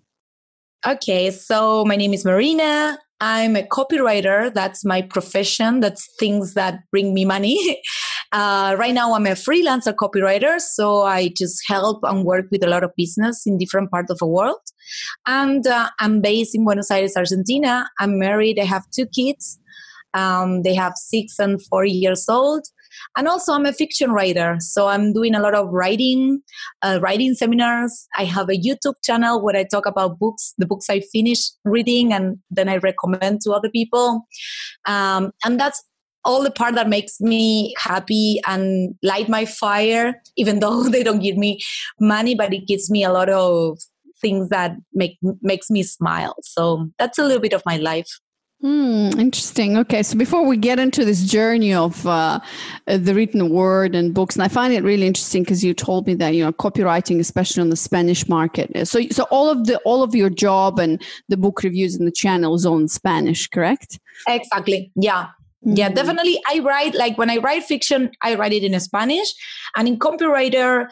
Okay, 0.85 1.31
so 1.31 1.85
my 1.85 1.95
name 1.95 2.13
is 2.13 2.25
Marina. 2.25 2.99
I'm 3.21 3.55
a 3.55 3.63
copywriter. 3.63 4.53
That's 4.53 4.85
my 4.85 5.03
profession. 5.03 5.79
That's 5.79 6.13
things 6.19 6.55
that 6.55 6.81
bring 6.91 7.15
me 7.15 7.25
money. 7.25 7.79
Uh, 8.33 8.77
right 8.79 8.95
now, 8.95 9.13
I'm 9.13 9.27
a 9.27 9.31
freelancer 9.31 9.93
copywriter. 9.93 10.61
So 10.61 11.03
I 11.03 11.33
just 11.37 11.67
help 11.67 11.99
and 12.05 12.25
work 12.25 12.47
with 12.53 12.63
a 12.63 12.69
lot 12.69 12.85
of 12.85 12.93
business 12.97 13.45
in 13.45 13.59
different 13.59 13.91
parts 13.91 14.09
of 14.09 14.19
the 14.19 14.27
world. 14.29 14.61
And 15.27 15.67
uh, 15.67 15.91
I'm 15.99 16.21
based 16.21 16.55
in 16.55 16.65
Buenos 16.65 16.93
Aires, 16.93 17.17
Argentina. 17.17 17.91
I'm 17.99 18.21
married. 18.21 18.61
I 18.61 18.67
have 18.67 18.85
two 18.95 19.07
kids. 19.07 19.59
Um, 20.15 20.63
they 20.63 20.75
have 20.75 20.93
six 20.95 21.41
and 21.41 21.61
four 21.67 21.85
years 21.85 22.29
old. 22.29 22.69
And 23.17 23.27
also, 23.27 23.53
I'm 23.53 23.67
a 23.67 23.73
fiction 23.73 24.13
writer, 24.13 24.57
so 24.61 24.87
I'm 24.87 25.13
doing 25.13 25.35
a 25.35 25.41
lot 25.41 25.55
of 25.55 25.69
writing, 25.71 26.43
uh, 26.83 27.01
writing 27.03 27.35
seminars. 27.35 28.07
I 28.17 28.25
have 28.25 28.49
a 28.49 28.57
YouTube 28.57 28.95
channel 29.03 29.43
where 29.43 29.57
I 29.57 29.65
talk 29.65 29.87
about 29.87 30.19
books, 30.19 30.55
the 30.59 30.67
books 30.67 30.89
I 30.89 31.01
finish 31.01 31.51
reading, 31.65 32.13
and 32.13 32.39
then 32.51 32.69
I 32.69 32.77
recommend 32.77 33.41
to 33.43 33.53
other 33.53 33.69
people. 33.69 34.27
Um, 34.87 35.33
and 35.45 35.59
that's 35.59 35.83
all 36.25 36.43
the 36.43 36.51
part 36.51 36.75
that 36.75 36.89
makes 36.89 37.21
me 37.21 37.75
happy 37.79 38.41
and 38.47 38.95
light 39.03 39.29
my 39.29 39.45
fire, 39.45 40.21
even 40.37 40.61
though 40.61 40.85
they 40.89 41.03
don't 41.03 41.23
give 41.23 41.37
me 41.37 41.61
money, 41.99 42.35
but 42.35 42.53
it 42.53 42.67
gives 42.67 42.91
me 42.91 43.05
a 43.05 43.13
lot 43.13 43.29
of 43.29 43.79
things 44.21 44.51
that 44.51 44.77
make 44.93 45.19
makes 45.41 45.71
me 45.71 45.83
smile. 45.83 46.35
So 46.43 46.91
that's 46.99 47.19
a 47.19 47.25
little 47.25 47.41
bit 47.41 47.55
of 47.55 47.63
my 47.65 47.77
life. 47.79 48.21
Hmm, 48.63 49.09
interesting. 49.19 49.79
Okay, 49.79 50.03
so 50.03 50.19
before 50.19 50.45
we 50.45 50.59
get 50.59 50.79
into 50.79 51.03
this 51.07 51.23
journey 51.23 51.73
of 51.73 52.07
uh, 52.07 52.41
the 52.87 53.15
written 53.15 53.49
word 53.49 53.95
and 53.95 54.13
books, 54.13 54.37
and 54.37 54.43
I 54.43 54.49
find 54.49 54.75
it 54.75 54.83
really 54.83 55.07
interesting 55.07 55.45
because 55.45 55.65
you 55.65 55.73
told 55.73 56.07
me 56.07 56.13
that 56.17 56.35
you 56.35 56.45
know 56.45 56.53
copywriting, 56.53 57.21
especially 57.21 57.63
on 57.63 57.71
the 57.71 57.77
Spanish 57.77 58.29
market. 58.29 58.87
So, 58.87 59.01
so 59.11 59.25
all 59.31 59.49
of 59.49 59.67
the 59.67 59.79
all 59.87 60.03
of 60.03 60.15
your 60.15 60.29
job 60.29 60.79
and 60.79 61.01
the 61.31 61.39
book 61.39 61.63
reviews 61.63 61.95
and 61.95 62.07
the 62.07 62.13
channel 62.13 62.55
is 62.55 62.67
on 62.67 62.89
Spanish, 62.89 63.49
correct? 63.49 63.99
Exactly. 64.29 64.93
Yeah. 64.95 65.29
Mm-hmm. 65.65 65.77
Yeah, 65.77 65.89
definitely. 65.89 66.39
I 66.47 66.59
write 66.59 66.95
like 66.95 67.17
when 67.17 67.31
I 67.31 67.39
write 67.39 67.65
fiction, 67.65 68.11
I 68.23 68.35
write 68.35 68.53
it 68.53 68.63
in 68.63 68.79
Spanish, 68.79 69.33
and 69.75 69.89
in 69.89 69.99
copywriter, 69.99 70.91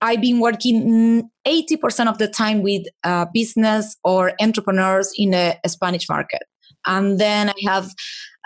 I've 0.00 0.22
been 0.22 0.40
working 0.40 1.28
80% 1.46 2.08
of 2.08 2.16
the 2.16 2.28
time 2.28 2.62
with 2.62 2.86
uh, 3.04 3.26
business 3.32 3.94
or 4.04 4.32
entrepreneurs 4.40 5.12
in 5.18 5.34
a 5.34 5.58
Spanish 5.66 6.08
market 6.08 6.42
and 6.86 7.18
then 7.18 7.50
I 7.50 7.54
have 7.66 7.90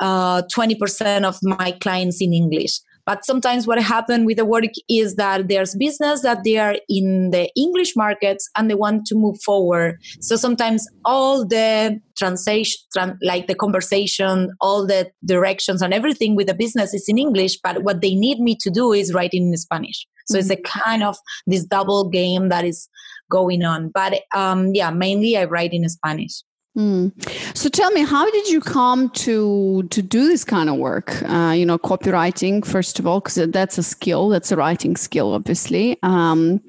uh, 0.00 0.42
20% 0.54 1.24
of 1.24 1.38
my 1.42 1.72
clients 1.72 2.20
in 2.20 2.32
English. 2.32 2.80
But 3.08 3.24
sometimes 3.24 3.66
what 3.66 3.80
happens 3.80 4.26
with 4.26 4.36
the 4.36 4.44
work 4.44 4.64
is 4.86 5.14
that 5.14 5.48
there's 5.48 5.74
business 5.74 6.20
that 6.20 6.44
they 6.44 6.58
are 6.58 6.76
in 6.90 7.30
the 7.30 7.48
English 7.56 7.96
markets 7.96 8.50
and 8.54 8.68
they 8.68 8.74
want 8.74 9.06
to 9.06 9.14
move 9.14 9.40
forward. 9.40 9.98
So 10.20 10.36
sometimes 10.36 10.86
all 11.06 11.46
the 11.46 12.02
translation, 12.18 13.18
like 13.22 13.46
the 13.46 13.54
conversation, 13.54 14.50
all 14.60 14.86
the 14.86 15.10
directions 15.24 15.80
and 15.80 15.94
everything 15.94 16.36
with 16.36 16.48
the 16.48 16.54
business 16.54 16.92
is 16.92 17.06
in 17.08 17.16
English, 17.16 17.58
but 17.62 17.82
what 17.82 18.02
they 18.02 18.14
need 18.14 18.40
me 18.40 18.54
to 18.60 18.68
do 18.68 18.92
is 18.92 19.14
write 19.14 19.32
in 19.32 19.56
Spanish. 19.56 20.06
So 20.26 20.34
mm-hmm. 20.34 20.40
it's 20.40 20.50
a 20.50 20.56
mm-hmm. 20.56 20.80
kind 20.80 21.02
of 21.02 21.16
this 21.46 21.64
double 21.64 22.10
game 22.10 22.50
that 22.50 22.66
is 22.66 22.90
going 23.30 23.64
on. 23.64 23.88
But 23.88 24.20
um, 24.34 24.74
yeah, 24.74 24.90
mainly 24.90 25.34
I 25.38 25.44
write 25.44 25.72
in 25.72 25.88
Spanish. 25.88 26.42
Mm. 26.78 27.12
So 27.56 27.68
tell 27.68 27.90
me, 27.90 28.04
how 28.04 28.30
did 28.30 28.48
you 28.48 28.60
come 28.60 29.10
to 29.10 29.82
to 29.90 30.00
do 30.00 30.28
this 30.28 30.44
kind 30.44 30.70
of 30.70 30.76
work? 30.76 31.22
Uh, 31.24 31.52
you 31.56 31.66
know, 31.66 31.76
copywriting 31.76 32.64
first 32.64 33.00
of 33.00 33.06
all, 33.06 33.18
because 33.20 33.34
that's 33.50 33.78
a 33.78 33.82
skill, 33.82 34.28
that's 34.28 34.52
a 34.52 34.56
writing 34.56 34.96
skill, 34.96 35.32
obviously. 35.32 35.98
Um, 36.04 36.60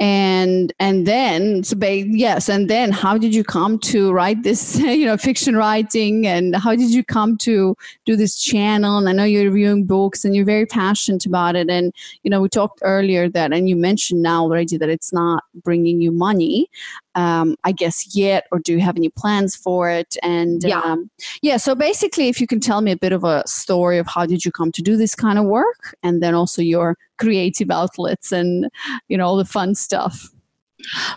and 0.00 0.72
and 0.78 1.06
then 1.06 1.62
so 1.62 1.76
yes 1.82 2.48
and 2.48 2.70
then 2.70 2.90
how 2.90 3.18
did 3.18 3.34
you 3.34 3.44
come 3.44 3.78
to 3.78 4.10
write 4.12 4.42
this 4.42 4.78
you 4.78 5.04
know 5.04 5.18
fiction 5.18 5.54
writing 5.54 6.26
and 6.26 6.56
how 6.56 6.74
did 6.74 6.90
you 6.90 7.04
come 7.04 7.36
to 7.36 7.76
do 8.06 8.16
this 8.16 8.42
channel 8.42 8.96
and 8.96 9.10
i 9.10 9.12
know 9.12 9.24
you're 9.24 9.44
reviewing 9.44 9.84
books 9.84 10.24
and 10.24 10.34
you're 10.34 10.46
very 10.46 10.64
passionate 10.64 11.26
about 11.26 11.54
it 11.54 11.68
and 11.68 11.92
you 12.22 12.30
know 12.30 12.40
we 12.40 12.48
talked 12.48 12.80
earlier 12.82 13.28
that 13.28 13.52
and 13.52 13.68
you 13.68 13.76
mentioned 13.76 14.22
now 14.22 14.42
already 14.42 14.78
that 14.78 14.88
it's 14.88 15.12
not 15.12 15.44
bringing 15.62 16.00
you 16.00 16.10
money 16.10 16.66
um, 17.14 17.56
I 17.64 17.72
guess 17.72 18.14
yet, 18.14 18.46
or 18.52 18.58
do 18.58 18.72
you 18.72 18.80
have 18.80 18.96
any 18.96 19.08
plans 19.08 19.56
for 19.56 19.90
it? 19.90 20.16
And 20.22 20.62
yeah, 20.62 20.80
um, 20.80 21.10
yeah. 21.42 21.56
So 21.56 21.74
basically, 21.74 22.28
if 22.28 22.40
you 22.40 22.46
can 22.46 22.60
tell 22.60 22.80
me 22.80 22.92
a 22.92 22.96
bit 22.96 23.12
of 23.12 23.24
a 23.24 23.42
story 23.46 23.98
of 23.98 24.06
how 24.06 24.26
did 24.26 24.44
you 24.44 24.52
come 24.52 24.72
to 24.72 24.82
do 24.82 24.96
this 24.96 25.14
kind 25.14 25.38
of 25.38 25.44
work, 25.44 25.96
and 26.02 26.22
then 26.22 26.34
also 26.34 26.62
your 26.62 26.96
creative 27.18 27.70
outlets 27.70 28.32
and 28.32 28.70
you 29.08 29.16
know 29.16 29.26
all 29.26 29.36
the 29.36 29.44
fun 29.44 29.74
stuff. 29.74 30.30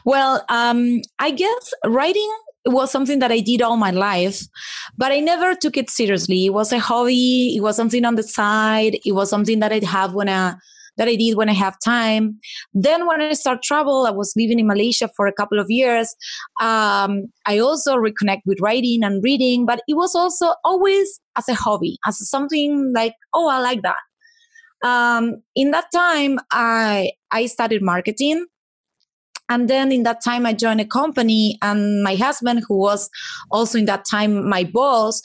Well, 0.04 0.44
um, 0.50 1.02
I 1.20 1.32
guess 1.32 1.74
writing 1.86 2.30
was 2.66 2.92
something 2.92 3.20
that 3.20 3.32
I 3.32 3.40
did 3.40 3.62
all 3.62 3.78
my 3.78 3.92
life, 3.92 4.48
but 4.98 5.12
I 5.12 5.20
never 5.20 5.56
took 5.56 5.78
it 5.78 5.90
seriously. 5.90 6.46
It 6.46 6.54
was 6.54 6.72
a 6.72 6.80
hobby. 6.80 7.56
It 7.56 7.62
was 7.62 7.76
something 7.76 8.06
on 8.06 8.16
the 8.16 8.24
side. 8.24 9.00
It 9.06 9.12
was 9.14 9.30
something 9.30 9.60
that 9.60 9.72
I'd 9.72 9.84
have 9.84 10.14
when 10.14 10.30
I 10.30 10.56
that 10.98 11.08
I 11.08 11.16
did 11.16 11.36
when 11.36 11.50
I 11.50 11.54
have 11.54 11.78
time. 11.84 12.40
Then 12.74 13.08
when 13.08 13.22
I 13.22 13.34
start 13.34 13.64
travel, 13.64 14.06
I 14.06 14.12
was 14.12 14.34
living 14.36 14.60
in 14.60 14.68
Malaysia 14.68 15.10
for 15.16 15.28
a 15.28 15.34
couple 15.34 15.60
of 15.60 15.68
years. 15.70 16.16
Um, 16.62 17.26
I 17.46 17.60
also 17.60 17.96
reconnect 17.96 18.42
with 18.46 18.60
writing 18.62 19.04
and 19.04 19.24
reading, 19.24 19.66
but 19.66 19.82
it 19.88 19.96
was 19.96 20.16
also 20.16 20.54
always 20.64 21.20
as 21.36 21.48
a 21.50 21.54
hobby, 21.56 21.98
as 22.06 22.28
something 22.30 22.94
like, 22.96 23.14
oh, 23.34 23.48
I 23.50 23.60
like 23.60 23.82
that. 23.84 23.98
Um, 24.84 25.42
in 25.56 25.72
that 25.72 25.86
time, 25.94 26.40
I 26.52 27.12
I 27.32 27.46
studied 27.48 27.82
marketing 27.82 28.46
And 29.50 29.70
then 29.70 29.92
in 29.92 30.04
that 30.04 30.24
time, 30.24 30.46
I 30.46 30.54
joined 30.54 30.80
a 30.82 30.86
company, 30.86 31.58
and 31.62 32.02
my 32.02 32.16
husband, 32.16 32.64
who 32.68 32.78
was 32.78 33.10
also 33.52 33.78
in 33.78 33.86
that 33.86 34.06
time 34.10 34.48
my 34.50 34.64
boss, 34.64 35.22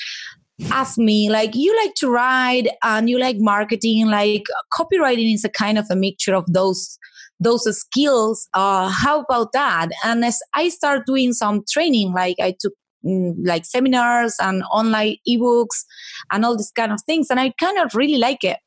asked 0.71 0.99
me 0.99 1.31
like 1.31 1.55
you 1.55 1.75
like 1.77 1.94
to 1.94 2.11
write 2.11 2.66
and 2.83 3.09
you 3.09 3.18
like 3.18 3.37
marketing 3.38 4.09
like 4.09 4.44
copywriting 4.73 5.33
is 5.33 5.44
a 5.44 5.49
kind 5.49 5.79
of 5.79 5.87
a 5.90 5.97
mixture 5.97 6.35
of 6.35 6.44
those 6.53 6.99
those 7.40 7.64
skills. 7.79 8.49
Uh, 8.53 8.88
how 8.88 9.21
about 9.21 9.53
that? 9.53 9.90
And 10.05 10.25
as 10.25 10.38
i 10.55 10.68
start 10.68 11.07
doing 11.07 11.33
some 11.33 11.62
training 11.71 12.12
like 12.12 12.37
i 12.40 12.55
took 12.59 12.73
mm, 13.05 13.35
like 13.44 13.64
seminars 13.64 14.35
and 14.40 14.62
online 14.73 15.16
ebooks 15.29 15.85
and 16.33 16.44
all 16.44 16.57
these 16.57 16.73
kind 16.73 16.92
of 16.92 17.01
things 17.07 17.29
and 17.31 17.38
i 17.38 17.53
kind 17.61 17.79
of 17.79 17.94
really 17.94 18.18
like 18.18 18.42
it. 18.42 18.59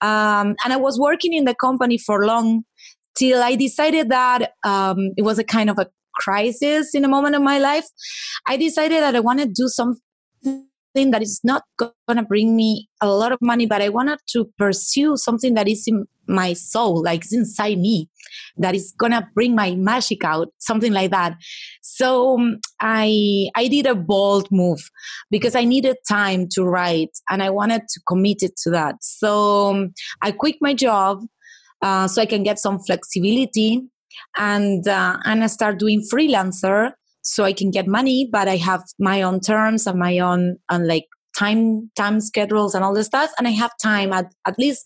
Um, 0.00 0.54
and 0.64 0.72
i 0.72 0.76
was 0.76 0.98
working 0.98 1.34
in 1.34 1.44
the 1.44 1.54
company 1.54 1.98
for 1.98 2.24
long 2.24 2.64
till 3.16 3.42
i 3.42 3.54
decided 3.54 4.08
that 4.08 4.52
um, 4.64 5.10
it 5.16 5.22
was 5.22 5.38
a 5.38 5.44
kind 5.44 5.68
of 5.68 5.78
a 5.78 5.88
crisis 6.14 6.94
in 6.94 7.04
a 7.04 7.08
moment 7.08 7.34
of 7.34 7.42
my 7.42 7.58
life. 7.58 7.86
I 8.46 8.56
decided 8.56 9.02
that 9.02 9.16
i 9.16 9.20
want 9.20 9.40
to 9.40 9.46
do 9.46 9.68
something 10.94 11.10
that 11.10 11.22
is 11.22 11.40
not 11.42 11.62
going 11.76 11.92
to 12.16 12.22
bring 12.22 12.54
me 12.56 12.88
a 13.00 13.08
lot 13.08 13.32
of 13.32 13.38
money, 13.40 13.66
but 13.66 13.82
I 13.82 13.88
wanted 13.88 14.18
to 14.28 14.48
pursue 14.58 15.16
something 15.16 15.54
that 15.54 15.68
is 15.68 15.84
in 15.86 16.06
my 16.26 16.52
soul, 16.52 17.02
like 17.02 17.24
inside 17.32 17.78
me, 17.78 18.08
that 18.56 18.74
is 18.74 18.94
going 18.96 19.12
to 19.12 19.26
bring 19.34 19.54
my 19.54 19.74
magic 19.74 20.24
out, 20.24 20.48
something 20.58 20.92
like 20.92 21.10
that. 21.10 21.36
So 21.82 22.38
um, 22.38 22.58
I 22.80 23.50
I 23.56 23.68
did 23.68 23.86
a 23.86 23.94
bold 23.94 24.48
move 24.50 24.80
because 25.30 25.54
I 25.54 25.64
needed 25.64 25.96
time 26.08 26.48
to 26.52 26.64
write 26.64 27.10
and 27.28 27.42
I 27.42 27.50
wanted 27.50 27.82
to 27.88 28.00
commit 28.08 28.42
it 28.42 28.56
to 28.62 28.70
that. 28.70 28.96
So 29.02 29.70
um, 29.70 29.94
I 30.22 30.32
quit 30.32 30.56
my 30.60 30.74
job 30.74 31.24
uh, 31.82 32.08
so 32.08 32.22
I 32.22 32.26
can 32.26 32.42
get 32.42 32.58
some 32.58 32.78
flexibility 32.78 33.82
and 34.36 34.86
uh, 34.86 35.18
and 35.24 35.42
I 35.42 35.48
start 35.48 35.78
doing 35.78 36.02
freelancer 36.12 36.92
so 37.24 37.42
I 37.42 37.52
can 37.52 37.70
get 37.70 37.86
money, 37.86 38.28
but 38.30 38.48
I 38.48 38.56
have 38.56 38.82
my 38.98 39.22
own 39.22 39.40
terms 39.40 39.86
and 39.86 39.98
my 39.98 40.18
own 40.18 40.58
and 40.70 40.86
like 40.86 41.06
time 41.36 41.90
time 41.96 42.20
schedules 42.20 42.74
and 42.74 42.84
all 42.84 42.94
this 42.94 43.06
stuff, 43.06 43.32
and 43.38 43.48
I 43.48 43.52
have 43.52 43.72
time 43.82 44.12
at 44.12 44.26
at 44.46 44.58
least 44.58 44.84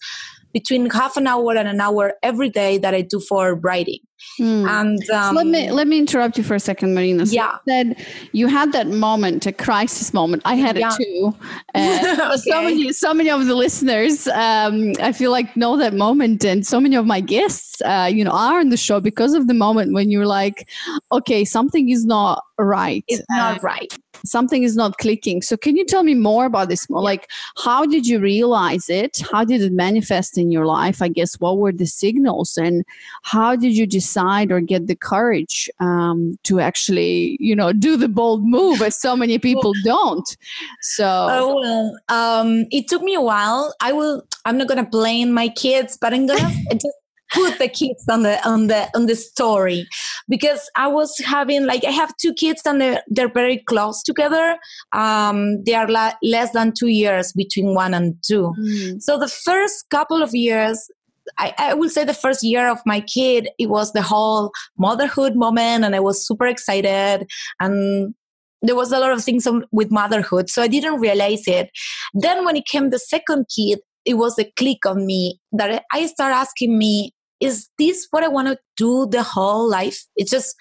between 0.53 0.89
half 0.89 1.17
an 1.17 1.27
hour 1.27 1.55
and 1.57 1.69
an 1.69 1.81
hour 1.81 2.15
every 2.23 2.49
day 2.49 2.79
that 2.79 2.95
I 2.95 3.03
do 3.03 3.21
for 3.21 3.55
writing. 3.57 4.01
Mm. 4.41 4.69
And 4.69 5.11
um, 5.11 5.25
so 5.25 5.33
let 5.33 5.47
me 5.47 5.71
let 5.71 5.87
me 5.87 5.99
interrupt 5.99 6.39
you 6.39 6.45
for 6.45 6.55
a 6.55 6.61
second, 6.61 6.95
Marina. 6.95 7.27
So 7.27 7.35
yeah, 7.35 7.53
you 7.53 7.59
said 7.73 8.07
you 8.33 8.47
had 8.47 8.73
that 8.73 8.89
moment, 8.89 9.47
a 9.47 9.53
crisis 9.53 10.13
moment. 10.13 10.43
I 10.45 10.55
had 10.55 10.79
yeah. 10.79 10.91
it 10.93 11.03
too. 11.03 11.35
Uh, 11.75 12.33
okay. 12.33 12.37
So 12.51 12.63
many, 12.63 12.93
so 12.93 13.15
many 13.15 13.31
of 13.31 13.47
the 13.47 13.55
listeners, 13.55 14.27
um, 14.29 14.95
I 15.01 15.13
feel 15.13 15.31
like 15.31 15.57
know 15.57 15.77
that 15.77 15.95
moment, 15.95 16.45
and 16.45 16.67
so 16.67 16.81
many 16.81 16.97
of 16.97 17.07
my 17.07 17.21
guests, 17.21 17.81
uh, 17.83 18.11
you 18.13 18.25
know, 18.25 18.33
are 18.33 18.59
on 18.59 18.71
the 18.71 18.77
show 18.77 19.01
because 19.01 19.35
of 19.35 19.47
the 19.47 19.55
moment 19.55 19.93
when 19.93 20.11
you're 20.11 20.27
like, 20.27 20.69
okay, 21.13 21.45
something 21.45 21.91
is 21.91 22.05
not 22.05 22.45
right. 22.59 23.05
It's 23.07 23.23
not 23.29 23.59
uh, 23.59 23.61
right 23.61 23.93
something 24.25 24.63
is 24.63 24.77
not 24.77 24.99
clicking. 24.99 25.43
So 25.43 25.57
can 25.57 25.77
you 25.77 25.85
tell 25.85 26.03
me 26.03 26.15
more 26.15 26.47
about 26.47 26.69
this? 26.69 26.89
More 26.89 27.03
like 27.03 27.31
how 27.57 27.87
did 27.87 28.07
you 28.07 28.21
realize 28.21 28.89
it? 28.89 29.23
How 29.31 29.45
did 29.45 29.63
it 29.63 29.73
manifest 29.73 30.39
in 30.39 30.51
your 30.51 30.67
life? 30.67 31.03
I 31.03 31.09
guess 31.09 31.35
what 31.41 31.59
were 31.59 31.73
the 31.73 31.87
signals 31.87 32.57
and 32.57 32.85
how 33.23 33.57
did 33.57 33.77
you 33.77 33.87
decide 34.09 34.51
or 34.51 34.61
get 34.61 34.87
the 34.87 34.97
courage 34.97 35.71
um, 35.81 36.39
to 36.45 36.61
actually, 36.61 37.37
you 37.41 37.55
know, 37.55 37.73
do 37.73 37.97
the 37.97 38.09
bold 38.09 38.45
move 38.45 38.81
as 38.83 38.99
so 38.99 39.17
many 39.17 39.39
people 39.39 39.73
don't? 39.85 40.37
So 40.81 41.07
oh, 41.07 41.55
well, 41.61 41.99
um, 42.09 42.67
it 42.71 42.89
took 42.89 43.03
me 43.03 43.15
a 43.15 43.21
while. 43.21 43.75
I 43.81 43.93
will. 43.93 44.23
I'm 44.45 44.57
not 44.57 44.69
gonna 44.69 44.89
blame 44.89 45.33
my 45.33 45.49
kids, 45.49 45.99
but 46.01 46.15
I'm 46.15 46.27
gonna 46.27 46.51
just 46.73 46.97
put 47.33 47.59
the 47.59 47.69
kids 47.69 48.05
on 48.09 48.23
the 48.23 48.49
on 48.49 48.69
the 48.69 48.89
on 48.95 49.05
the 49.05 49.15
story 49.15 49.87
because 50.31 50.71
i 50.77 50.87
was 50.89 51.15
having 51.27 51.67
like 51.67 51.85
i 51.85 51.91
have 51.91 52.11
two 52.17 52.33
kids 52.33 52.63
and 52.65 52.81
they're, 52.81 53.03
they're 53.09 53.33
very 53.33 53.59
close 53.67 54.03
together 54.03 54.57
um, 54.95 55.63
they 55.65 55.75
are 55.75 55.89
la- 55.89 56.15
less 56.23 56.53
than 56.53 56.73
two 56.73 56.87
years 56.89 57.35
between 57.35 57.75
one 57.75 57.93
and 57.93 58.15
two 58.23 58.55
mm. 58.59 59.03
so 59.03 59.19
the 59.19 59.29
first 59.29 59.85
couple 59.91 60.23
of 60.23 60.35
years 60.35 60.89
I, 61.39 61.55
I 61.59 61.75
will 61.75 61.91
say 61.91 62.05
the 62.05 62.15
first 62.15 62.43
year 62.43 62.69
of 62.69 62.79
my 62.87 63.01
kid 63.01 63.49
it 63.59 63.69
was 63.69 63.93
the 63.93 64.03
whole 64.03 64.51
motherhood 64.77 65.35
moment 65.35 65.85
and 65.85 65.95
i 65.95 66.01
was 66.01 66.27
super 66.27 66.47
excited 66.47 67.27
and 67.61 68.15
there 68.63 68.75
was 68.75 68.91
a 68.91 68.99
lot 68.99 69.13
of 69.13 69.23
things 69.23 69.47
with 69.71 69.91
motherhood 69.91 70.51
so 70.51 70.63
i 70.63 70.69
didn't 70.69 71.01
realize 71.01 71.47
it 71.47 71.71
then 72.15 72.45
when 72.45 72.57
it 72.57 72.67
came 72.67 72.91
the 72.91 72.99
second 72.99 73.47
kid 73.55 73.79
it 74.09 74.15
was 74.15 74.39
a 74.39 74.51
click 74.57 74.87
on 74.87 75.05
me 75.05 75.39
that 75.53 75.85
I 75.93 76.07
start 76.07 76.33
asking 76.33 76.79
me, 76.79 77.13
is 77.41 77.69
this 77.79 78.07
what 78.11 78.25
I 78.25 78.29
want 78.29 78.49
to 78.49 78.59
do 78.77 79.07
the 79.07 79.23
whole 79.23 79.69
life? 79.69 80.07
It's 80.17 80.31
just 80.31 80.57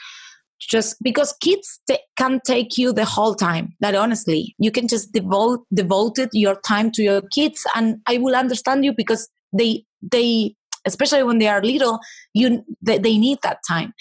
just 0.59 0.97
because 1.01 1.33
kids 1.39 1.79
t- 1.87 1.99
can 2.17 2.41
take 2.45 2.77
you 2.77 2.91
the 2.91 3.05
whole 3.05 3.35
time 3.35 3.75
that 3.79 3.93
honestly 3.93 4.55
you 4.57 4.71
can 4.71 4.87
just 4.87 5.11
devote 5.13 5.63
devoted 5.71 6.29
your 6.33 6.59
time 6.61 6.89
to 6.89 7.03
your 7.03 7.21
kids 7.31 7.63
and 7.75 7.97
i 8.07 8.17
will 8.17 8.35
understand 8.35 8.83
you 8.83 8.91
because 8.91 9.29
they 9.53 9.85
they 10.01 10.55
especially 10.87 11.23
when 11.23 11.39
they 11.39 11.47
are 11.47 11.61
little 11.61 11.99
you 12.33 12.63
they, 12.81 12.99
need 12.99 13.37
that 13.43 13.59
time 13.67 13.93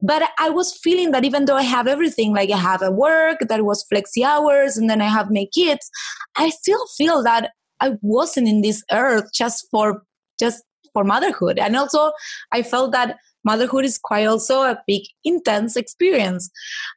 but 0.00 0.22
i 0.38 0.50
was 0.50 0.78
feeling 0.82 1.10
that 1.12 1.24
even 1.24 1.44
though 1.44 1.56
i 1.56 1.62
have 1.62 1.86
everything 1.86 2.34
like 2.34 2.50
i 2.50 2.56
have 2.56 2.82
a 2.82 2.90
work 2.90 3.38
that 3.48 3.64
was 3.64 3.84
flexi 3.92 4.24
hours 4.24 4.76
and 4.76 4.90
then 4.90 5.00
i 5.00 5.08
have 5.08 5.30
my 5.30 5.46
kids 5.54 5.90
i 6.36 6.48
still 6.50 6.84
feel 6.98 7.22
that 7.22 7.50
i 7.80 7.92
wasn't 8.02 8.48
in 8.48 8.62
this 8.62 8.82
earth 8.92 9.28
just 9.34 9.66
for 9.70 10.02
just 10.38 10.62
for 10.92 11.04
motherhood. 11.04 11.58
And 11.58 11.76
also, 11.76 12.12
I 12.52 12.62
felt 12.62 12.92
that 12.92 13.18
motherhood 13.44 13.84
is 13.84 13.98
quite 13.98 14.26
also 14.26 14.62
a 14.62 14.78
big, 14.86 15.02
intense 15.24 15.76
experience. 15.76 16.50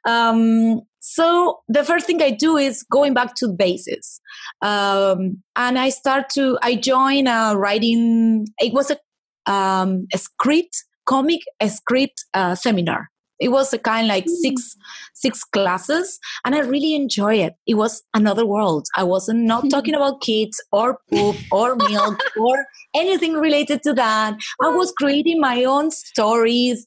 Um, 0.06 0.82
so 1.00 1.60
the 1.68 1.84
first 1.84 2.06
thing 2.06 2.22
I 2.22 2.30
do 2.30 2.56
is 2.56 2.84
going 2.90 3.14
back 3.14 3.34
to 3.36 3.46
the 3.46 3.52
basis. 3.52 4.20
Um, 4.62 5.42
and 5.54 5.78
I 5.78 5.88
start 5.90 6.28
to, 6.30 6.58
I 6.62 6.74
join 6.76 7.26
a 7.26 7.56
writing, 7.56 8.46
it 8.58 8.72
was 8.72 8.90
a, 8.90 8.98
um, 9.46 10.06
a 10.12 10.18
script, 10.18 10.84
comic, 11.06 11.40
a 11.60 11.68
script 11.68 12.24
uh, 12.34 12.54
seminar. 12.54 13.08
It 13.38 13.48
was 13.48 13.72
a 13.72 13.78
kind 13.78 14.06
of 14.06 14.08
like 14.08 14.24
mm. 14.24 14.30
six 14.30 14.76
six 15.14 15.44
classes, 15.44 16.18
and 16.44 16.54
I 16.54 16.60
really 16.60 16.94
enjoy 16.94 17.36
it. 17.36 17.54
It 17.66 17.74
was 17.74 18.02
another 18.14 18.46
world. 18.46 18.86
I 18.96 19.04
wasn't 19.04 19.40
not 19.40 19.64
talking 19.70 19.94
about 19.94 20.20
kids 20.20 20.62
or 20.72 20.98
poop 21.10 21.36
or 21.52 21.76
milk 21.76 22.18
or 22.36 22.66
anything 22.94 23.34
related 23.34 23.82
to 23.82 23.92
that. 23.94 24.36
I 24.62 24.68
was 24.68 24.92
creating 24.92 25.40
my 25.40 25.64
own 25.64 25.90
stories. 25.90 26.84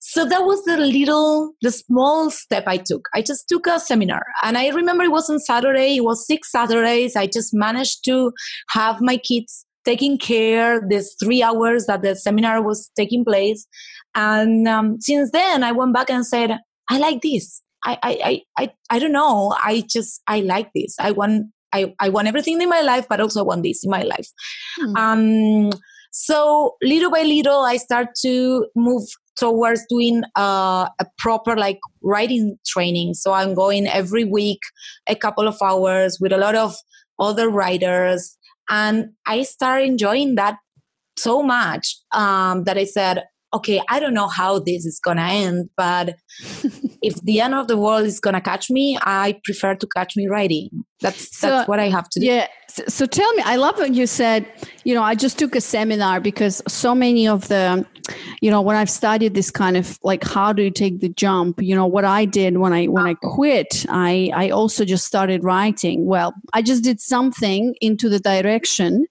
So 0.00 0.24
that 0.24 0.44
was 0.44 0.64
the 0.64 0.76
little, 0.76 1.52
the 1.60 1.72
small 1.72 2.30
step 2.30 2.64
I 2.66 2.78
took. 2.78 3.08
I 3.14 3.20
just 3.20 3.48
took 3.48 3.66
a 3.66 3.80
seminar, 3.80 4.22
and 4.42 4.58
I 4.58 4.68
remember 4.68 5.04
it 5.04 5.12
was 5.12 5.30
on 5.30 5.38
Saturday. 5.38 5.96
It 5.96 6.04
was 6.04 6.26
six 6.26 6.52
Saturdays. 6.52 7.16
I 7.16 7.26
just 7.26 7.54
managed 7.54 8.04
to 8.04 8.32
have 8.70 9.00
my 9.00 9.16
kids 9.16 9.64
taking 9.88 10.18
care 10.18 10.82
this 10.88 11.16
three 11.22 11.42
hours 11.42 11.86
that 11.86 12.02
the 12.02 12.14
seminar 12.14 12.62
was 12.62 12.90
taking 12.96 13.24
place 13.24 13.66
and 14.14 14.66
um, 14.66 15.00
since 15.00 15.30
then, 15.30 15.62
I 15.62 15.72
went 15.72 15.94
back 15.94 16.10
and 16.10 16.26
said, 16.26 16.58
I 16.90 16.98
like 16.98 17.22
this. 17.22 17.62
I, 17.84 17.98
I, 18.02 18.42
I, 18.56 18.72
I, 18.90 18.98
don't 18.98 19.12
know. 19.12 19.54
I 19.56 19.84
just, 19.88 20.20
I 20.26 20.40
like 20.40 20.70
this. 20.74 20.96
I 20.98 21.12
want, 21.12 21.46
I, 21.72 21.94
I 22.00 22.08
want 22.08 22.26
everything 22.26 22.60
in 22.60 22.68
my 22.68 22.80
life, 22.80 23.06
but 23.08 23.20
also 23.20 23.40
I 23.40 23.44
want 23.44 23.62
this 23.62 23.84
in 23.84 23.90
my 23.90 24.02
life. 24.02 24.28
Hmm. 24.76 24.96
Um, 24.96 25.70
so 26.10 26.74
little 26.82 27.10
by 27.10 27.22
little, 27.22 27.60
I 27.60 27.76
start 27.76 28.08
to 28.22 28.66
move 28.74 29.04
towards 29.36 29.84
doing 29.88 30.24
uh, 30.36 30.88
a 30.98 31.06
proper 31.18 31.56
like 31.56 31.78
writing 32.02 32.58
training. 32.66 33.14
So 33.14 33.32
I'm 33.32 33.54
going 33.54 33.86
every 33.86 34.24
week, 34.24 34.58
a 35.06 35.14
couple 35.14 35.46
of 35.46 35.56
hours 35.62 36.18
with 36.20 36.32
a 36.32 36.38
lot 36.38 36.56
of 36.56 36.74
other 37.20 37.48
writers, 37.48 38.36
and 38.68 39.10
I 39.26 39.42
start 39.42 39.82
enjoying 39.82 40.34
that 40.36 40.56
so 41.16 41.42
much 41.42 41.96
um, 42.12 42.64
that 42.64 42.78
I 42.78 42.84
said, 42.84 43.24
okay, 43.54 43.80
I 43.88 43.98
don't 43.98 44.14
know 44.14 44.28
how 44.28 44.58
this 44.58 44.84
is 44.84 45.00
going 45.02 45.16
to 45.16 45.22
end, 45.22 45.70
but 45.76 46.16
if 47.02 47.14
the 47.22 47.40
end 47.40 47.54
of 47.54 47.66
the 47.66 47.76
world 47.76 48.04
is 48.04 48.20
going 48.20 48.34
to 48.34 48.40
catch 48.40 48.70
me, 48.70 48.98
I 49.00 49.40
prefer 49.44 49.74
to 49.74 49.86
catch 49.96 50.16
me 50.16 50.26
writing. 50.28 50.68
That's 51.00 51.36
so, 51.36 51.48
that's 51.48 51.68
what 51.68 51.80
I 51.80 51.88
have 51.88 52.08
to 52.10 52.20
do. 52.20 52.26
Yeah. 52.26 52.48
So, 52.68 52.84
so, 52.88 53.06
tell 53.06 53.32
me, 53.34 53.42
I 53.44 53.56
love 53.56 53.78
what 53.78 53.94
you 53.94 54.06
said, 54.06 54.46
you 54.84 54.94
know, 54.94 55.02
I 55.02 55.14
just 55.14 55.38
took 55.38 55.56
a 55.56 55.60
seminar 55.60 56.20
because 56.20 56.62
so 56.68 56.94
many 56.94 57.26
of 57.26 57.48
the 57.48 57.86
you 58.40 58.50
know, 58.50 58.62
when 58.62 58.76
I've 58.76 58.90
studied 58.90 59.34
this 59.34 59.50
kind 59.50 59.76
of 59.76 59.98
like 60.02 60.24
how 60.24 60.52
do 60.52 60.62
you 60.62 60.70
take 60.70 61.00
the 61.00 61.08
jump, 61.08 61.62
you 61.62 61.74
know, 61.74 61.86
what 61.86 62.04
I 62.04 62.24
did 62.24 62.58
when 62.58 62.72
I 62.72 62.86
when 62.86 63.06
I 63.06 63.14
quit, 63.14 63.86
I 63.88 64.30
I 64.34 64.50
also 64.50 64.84
just 64.84 65.04
started 65.04 65.44
writing. 65.44 66.06
Well, 66.06 66.34
I 66.52 66.62
just 66.62 66.84
did 66.84 67.00
something 67.00 67.74
into 67.80 68.08
the 68.08 68.20
direction 68.20 69.06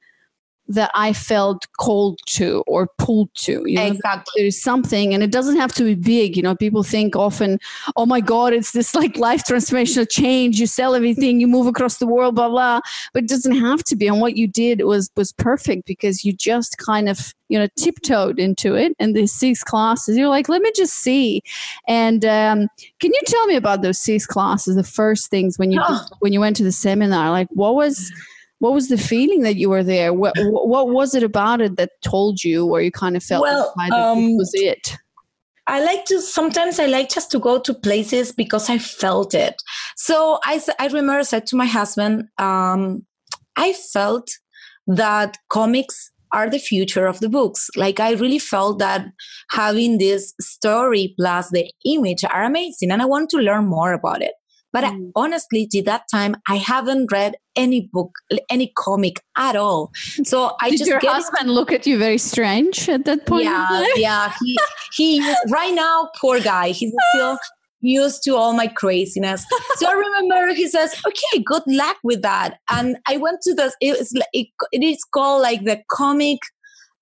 that 0.69 0.91
I 0.93 1.13
felt 1.13 1.65
called 1.77 2.19
to 2.27 2.63
or 2.67 2.88
pulled 2.97 3.34
to. 3.36 3.63
You 3.65 3.75
know, 3.75 3.86
exactly. 3.88 4.43
There's 4.43 4.62
something, 4.62 5.13
and 5.13 5.23
it 5.23 5.32
doesn't 5.32 5.58
have 5.58 5.73
to 5.75 5.84
be 5.84 5.95
big. 5.95 6.36
You 6.36 6.43
know, 6.43 6.56
people 6.56 6.84
think 6.84 7.15
often, 7.15 7.60
oh 7.95 8.06
my 8.06 8.19
God, 8.19 8.53
it's 8.53 8.71
this 8.71 8.93
like 8.93 9.17
life 9.17 9.43
transformational 9.43 10.08
change. 10.10 10.60
You 10.60 10.67
sell 10.67 10.95
everything, 10.95 11.39
you 11.39 11.47
move 11.47 11.67
across 11.67 11.97
the 11.97 12.08
world, 12.08 12.36
blah, 12.36 12.49
blah. 12.49 12.82
But 13.13 13.23
it 13.23 13.30
doesn't 13.30 13.58
have 13.58 13.84
to 13.86 13.95
be. 13.95 14.08
And 14.08 14.19
what 14.19 14.36
you 14.36 14.47
did 14.47 14.82
was 14.84 15.10
was 15.15 15.32
perfect 15.32 15.86
because 15.86 16.25
you 16.25 16.34
just 16.34 16.77
kind 16.77 17.08
of, 17.08 17.34
you 17.47 17.58
know, 17.58 17.67
tiptoed 17.77 18.39
into 18.39 18.75
it. 18.75 18.93
And 18.99 19.15
the 19.15 19.25
six 19.27 19.63
classes, 19.63 20.17
you're 20.17 20.30
like, 20.30 20.49
let 20.49 20.62
me 20.62 20.71
just 20.75 20.93
see. 20.95 21.41
And 21.88 22.25
um, 22.25 22.67
can 22.99 23.13
you 23.13 23.21
tell 23.25 23.45
me 23.47 23.56
about 23.56 23.82
those 23.82 23.99
six 23.99 24.25
classes, 24.25 24.75
the 24.75 24.84
first 24.84 25.30
things 25.30 25.58
when 25.58 25.71
you 25.71 25.82
oh. 25.82 26.06
when 26.19 26.34
you 26.34 26.39
went 26.39 26.58
to 26.58 26.63
the 26.63 26.71
seminar? 26.71 27.32
Like 27.32 27.47
what 27.51 27.75
was 27.75 28.12
what 28.60 28.74
was 28.74 28.89
the 28.89 28.98
feeling 28.98 29.41
that 29.41 29.56
you 29.56 29.70
were 29.70 29.84
there? 29.84 30.13
What 30.13 30.34
what 30.38 30.89
was 30.89 31.13
it 31.13 31.24
about 31.24 31.62
it 31.62 31.78
that 31.78 31.91
told 32.04 32.43
you, 32.43 32.65
or 32.65 32.82
you 32.82 32.91
kind 32.91 33.15
of 33.15 33.24
felt 33.24 33.43
well, 33.43 33.74
that 33.78 33.91
um, 33.91 34.36
was 34.36 34.52
it? 34.54 34.96
I 35.67 35.84
like 35.84 36.06
to 36.06 36.22
sometimes 36.22 36.80
I 36.80 36.86
like 36.86 37.10
just 37.10 37.30
to 37.32 37.39
go 37.39 37.60
to 37.60 37.74
places 37.74 38.32
because 38.32 38.70
I 38.70 38.78
felt 38.78 39.34
it. 39.34 39.56
So 39.96 40.39
I 40.43 40.62
I 40.80 40.88
remember 40.88 41.20
I 41.20 41.24
said 41.24 41.46
to 41.48 41.56
my 41.56 41.65
husband, 41.65 42.26
um, 42.38 43.06
I 43.58 43.74
felt 43.74 44.30
that 44.88 45.38
comics 45.50 46.12
are 46.34 46.50
the 46.50 46.60
future 46.60 47.06
of 47.06 47.20
the 47.20 47.30
books. 47.30 47.70
Like 47.76 48.00
I 48.00 48.13
really 48.13 48.39
felt 48.39 48.80
that 48.80 49.08
having 49.52 49.98
this 49.98 50.34
story 50.41 51.13
plus 51.17 51.50
the 51.52 51.70
image 51.86 52.24
are 52.24 52.43
amazing, 52.43 52.91
and 52.91 53.02
I 53.02 53.06
want 53.06 53.30
to 53.32 53.38
learn 53.38 53.65
more 53.65 53.93
about 53.93 54.22
it. 54.22 54.34
But 54.73 54.84
mm. 54.84 55.08
I, 55.08 55.12
honestly, 55.15 55.67
to 55.67 55.84
that 55.84 56.03
time, 56.12 56.36
I 56.47 56.58
haven't 56.58 57.12
read 57.12 57.36
any 57.56 57.89
book, 57.91 58.12
any 58.49 58.71
comic 58.77 59.21
at 59.36 59.56
all. 59.56 59.91
So 60.23 60.56
I 60.62 60.69
Did 60.69 60.80
just 60.80 60.89
your 60.89 60.99
husband 60.99 61.51
look 61.51 61.71
at 61.71 61.88
you 61.88 61.97
very 61.97 62.17
strange 62.17 62.88
at 62.89 63.06
that 63.06 63.25
point. 63.25 63.45
Yeah, 63.45 63.86
yeah. 63.95 64.34
He 64.41 64.58
he 64.93 65.36
right 65.49 65.73
now, 65.73 66.10
poor 66.19 66.39
guy. 66.39 66.69
He's 66.69 66.93
still 67.13 67.38
used 67.82 68.23
to 68.23 68.36
all 68.36 68.53
my 68.53 68.67
craziness. 68.67 69.45
So 69.75 69.88
I 69.88 69.93
remember 69.93 70.53
he 70.53 70.67
says, 70.67 70.95
"Okay, 71.08 71.43
good 71.43 71.63
luck 71.67 71.97
with 72.03 72.21
that." 72.23 72.58
And 72.69 72.97
I 73.08 73.17
went 73.17 73.41
to 73.43 73.53
the 73.53 73.71
it's 73.80 74.13
it, 74.34 74.47
it 74.71 74.84
is 74.84 75.03
called 75.13 75.41
like 75.41 75.63
the 75.63 75.82
comic 75.91 76.39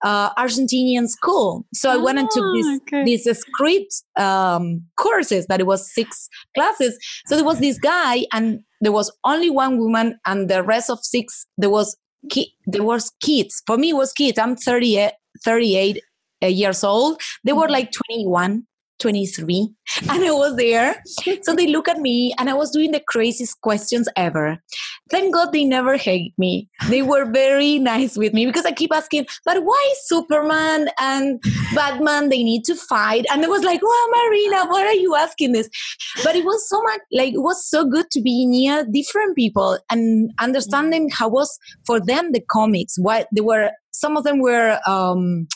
uh, 0.03 0.33
Argentinian 0.35 1.07
school. 1.07 1.65
So 1.73 1.89
I 1.89 1.97
went 1.97 2.19
and 2.19 2.29
took 2.31 2.45
this 2.55 2.65
ah, 2.67 2.75
okay. 2.75 3.03
these 3.03 3.39
script 3.39 4.03
um, 4.17 4.83
courses 4.97 5.47
that 5.47 5.59
it 5.59 5.65
was 5.65 5.93
six 5.93 6.29
classes. 6.55 6.97
So 7.27 7.35
there 7.35 7.45
was 7.45 7.59
this 7.59 7.79
guy, 7.79 8.25
and 8.31 8.61
there 8.81 8.91
was 8.91 9.11
only 9.23 9.49
one 9.49 9.77
woman, 9.79 10.19
and 10.25 10.49
the 10.49 10.63
rest 10.63 10.89
of 10.89 10.99
six 11.03 11.45
there 11.57 11.69
was 11.69 11.97
ki- 12.29 12.53
there 12.65 12.83
was 12.83 13.11
kids. 13.21 13.61
For 13.65 13.77
me, 13.77 13.91
it 13.91 13.95
was 13.95 14.13
kids. 14.13 14.37
I'm 14.37 14.55
38, 14.55 15.13
38 15.43 16.01
uh, 16.43 16.47
years 16.47 16.83
old. 16.83 17.21
They 17.43 17.53
were 17.53 17.63
mm-hmm. 17.63 17.71
like 17.71 17.91
21. 18.09 18.65
23 18.99 19.69
and 20.09 20.23
I 20.23 20.31
was 20.31 20.55
there. 20.55 21.01
So 21.41 21.53
they 21.53 21.67
look 21.67 21.87
at 21.87 21.99
me 21.99 22.33
and 22.37 22.49
I 22.49 22.53
was 22.53 22.71
doing 22.71 22.91
the 22.91 23.01
craziest 23.07 23.59
questions 23.61 24.07
ever. 24.15 24.57
Thank 25.11 25.33
God 25.33 25.51
they 25.51 25.65
never 25.65 25.97
hate 25.97 26.33
me. 26.37 26.69
They 26.89 27.01
were 27.01 27.25
very 27.25 27.77
nice 27.77 28.17
with 28.17 28.33
me 28.33 28.45
because 28.45 28.65
I 28.65 28.71
keep 28.71 28.93
asking, 28.93 29.27
but 29.45 29.63
why 29.63 29.93
Superman 30.05 30.89
and 30.99 31.41
Batman 31.75 32.29
they 32.29 32.43
need 32.43 32.63
to 32.65 32.75
fight? 32.75 33.25
And 33.31 33.43
I 33.43 33.47
was 33.47 33.63
like, 33.63 33.81
well, 33.81 34.09
Marina, 34.11 34.65
why 34.65 34.81
are 34.81 34.93
you 34.93 35.15
asking 35.15 35.51
this? 35.51 35.69
But 36.23 36.35
it 36.35 36.45
was 36.45 36.67
so 36.67 36.81
much 36.81 37.01
like 37.11 37.33
it 37.33 37.41
was 37.41 37.67
so 37.67 37.85
good 37.85 38.09
to 38.11 38.21
be 38.21 38.45
near 38.45 38.85
different 38.91 39.35
people 39.35 39.77
and 39.91 40.31
understanding 40.39 41.09
how 41.11 41.29
was 41.29 41.55
for 41.85 41.99
them 41.99 42.31
the 42.31 42.41
comics. 42.49 42.95
Why 42.97 43.25
they 43.33 43.41
were 43.41 43.71
some 43.91 44.17
of 44.17 44.23
them 44.23 44.39
were 44.39 44.79
um 44.87 45.47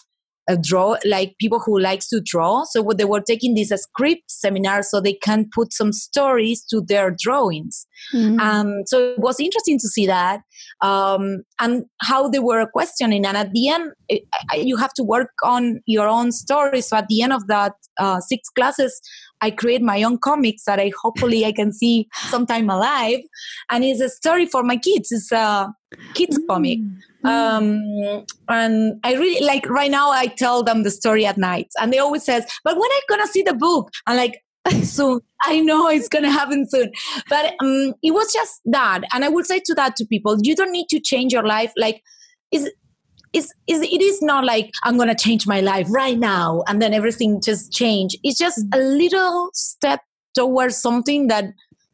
a 0.50 0.58
draw 0.58 0.98
like 1.06 1.36
people 1.40 1.60
who 1.60 1.80
likes 1.80 2.10
to 2.10 2.20
draw. 2.20 2.64
So 2.66 2.82
what 2.82 2.98
they 2.98 3.06
were 3.06 3.22
taking 3.22 3.54
this 3.54 3.70
script 3.70 4.30
seminar 4.30 4.82
so 4.82 5.00
they 5.00 5.14
can 5.14 5.48
put 5.54 5.72
some 5.72 5.94
stories 5.94 6.66
to 6.72 6.82
their 6.82 7.16
drawings. 7.18 7.86
Mm-hmm. 8.14 8.40
um, 8.40 8.84
so 8.86 9.12
it 9.12 9.20
was 9.20 9.40
interesting 9.40 9.78
to 9.78 9.88
see 9.88 10.08
that. 10.08 10.42
Um, 10.82 11.44
and 11.60 11.86
how 12.02 12.30
they 12.30 12.40
were 12.40 12.66
questioning. 12.66 13.26
And 13.26 13.38
at 13.38 13.52
the 13.52 13.70
end 13.70 13.92
it, 14.10 14.24
you 14.56 14.76
have 14.78 14.94
to 14.96 15.04
work 15.04 15.30
on 15.44 15.82
your 15.86 16.08
own 16.08 16.32
story 16.32 16.82
so 16.82 16.98
at 16.98 17.08
the 17.08 17.22
end 17.22 17.32
of 17.32 17.48
that 17.48 17.74
uh, 18.00 18.20
six 18.20 18.50
classes 18.50 19.00
I 19.42 19.52
create 19.52 19.82
my 19.82 20.04
own 20.04 20.18
comics 20.18 20.66
that 20.66 20.80
I 20.80 20.92
hopefully 21.02 21.46
I 21.46 21.52
can 21.52 21.72
see 21.72 22.08
sometime 22.30 22.70
alive, 22.70 23.20
and 23.70 23.84
it's 23.84 24.02
a 24.02 24.10
story 24.10 24.46
for 24.46 24.64
my 24.64 24.78
kids. 24.78 25.12
It's 25.12 25.32
a 25.32 25.74
kids 26.14 26.38
mm. 26.38 26.48
comic, 26.48 26.80
um, 27.24 27.82
and 28.48 29.00
I 29.04 29.14
really 29.14 29.46
like. 29.46 29.70
Right 29.70 29.92
now, 29.92 30.12
I 30.12 30.28
tell 30.28 30.64
them 30.64 30.84
the 30.84 30.92
story 30.92 31.26
at 31.26 31.38
night, 31.38 31.68
and 31.80 31.94
they 31.94 32.00
always 32.00 32.24
says, 32.24 32.46
"But 32.64 32.76
when 32.76 32.92
I 32.92 33.02
gonna 33.10 33.28
see 33.28 33.42
the 33.42 33.54
book?" 33.54 33.90
I'm 34.08 34.18
like, 34.18 34.42
soon. 34.84 35.22
I 35.42 35.60
know 35.60 35.88
it's 35.88 36.10
going 36.10 36.24
to 36.24 36.32
happen 36.32 36.68
soon. 36.68 36.92
But 37.30 37.54
um, 37.62 37.94
it 38.04 38.12
was 38.12 38.32
just 38.34 38.62
that. 38.66 39.02
And 39.14 39.24
I 39.24 39.30
would 39.30 39.46
say 39.46 39.62
to 39.66 39.74
that 39.76 39.96
to 39.98 40.06
people, 40.06 40.38
you 40.42 40.56
don't 40.56 40.72
need 40.72 40.88
to 40.90 41.00
change 41.00 41.34
your 41.34 41.46
life. 41.46 41.72
Like, 41.78 42.02
is 42.52 42.70
is 43.34 43.54
is 43.68 43.82
it 43.82 44.02
is 44.02 44.22
not 44.22 44.44
like 44.44 44.72
i'm 44.84 44.98
going 44.98 45.10
to 45.10 45.16
change 45.16 45.46
my 45.46 45.62
life 45.62 45.88
right 45.90 46.18
now 46.18 46.64
and 46.68 46.82
then 46.82 46.94
everything 46.94 47.42
just 47.42 47.72
change. 47.72 48.18
It's 48.24 48.38
just 48.38 48.66
a 48.74 48.78
little 48.78 49.50
step 49.54 50.02
towards 50.36 50.78
something 50.78 51.28
that 51.28 51.46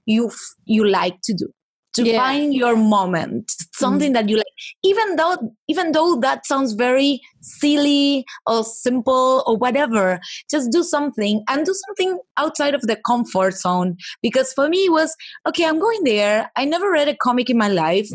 you 0.05 0.31
you 0.65 0.87
like 0.87 1.21
to 1.23 1.33
do. 1.33 1.47
To 1.95 2.03
yeah. 2.03 2.19
find 2.19 2.53
your 2.53 2.75
moment. 2.75 3.49
Something 3.73 4.11
mm. 4.11 4.15
that 4.15 4.27
you 4.27 4.35
like. 4.35 4.45
Even 4.83 5.15
though 5.15 5.53
even 5.69 5.93
though 5.93 6.19
that 6.19 6.45
sounds 6.45 6.73
very 6.73 7.21
silly 7.39 8.25
or 8.45 8.65
simple 8.65 9.43
or 9.47 9.55
whatever 9.55 10.19
just 10.51 10.71
do 10.73 10.83
something 10.83 11.41
and 11.47 11.65
do 11.65 11.73
something 11.73 12.19
outside 12.35 12.75
of 12.75 12.81
the 12.81 12.97
comfort 13.07 13.53
zone. 13.53 13.95
Because 14.21 14.51
for 14.51 14.67
me 14.67 14.79
it 14.85 14.91
was 14.91 15.15
okay 15.47 15.65
i'm 15.65 15.79
going 15.79 16.03
there. 16.03 16.51
I 16.57 16.65
never 16.65 16.91
read 16.91 17.07
a 17.07 17.15
comic 17.15 17.49
in 17.49 17.57
my 17.57 17.69
life 17.69 18.09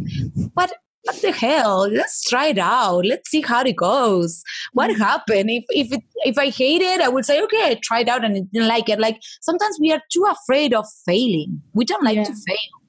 but 0.54 0.72
what 1.04 1.22
the 1.22 1.32
hell? 1.32 1.88
Let's 1.90 2.22
try 2.24 2.46
it 2.48 2.58
out. 2.58 3.04
Let's 3.06 3.30
see 3.30 3.40
how 3.40 3.62
it 3.62 3.76
goes. 3.76 4.42
What 4.72 4.90
mm-hmm. 4.90 5.02
happened? 5.02 5.50
If 5.50 5.64
if 5.70 5.92
it, 5.92 6.02
if 6.24 6.38
i 6.38 6.50
hate 6.50 6.82
it 6.82 7.00
i 7.00 7.08
would 7.08 7.24
say 7.24 7.42
okay 7.42 7.62
i 7.62 7.80
tried 7.82 8.08
out 8.08 8.24
and 8.24 8.36
I 8.36 8.40
didn't 8.52 8.68
like 8.68 8.88
it. 8.88 9.00
Like 9.00 9.18
sometimes 9.40 9.78
we 9.80 9.92
are 9.92 10.02
too 10.12 10.26
afraid 10.30 10.74
of 10.74 10.86
failing. 11.06 11.62
We 11.72 11.84
don't 11.84 12.04
like 12.04 12.16
yeah. 12.16 12.24
to 12.24 12.32
fail 12.32 12.79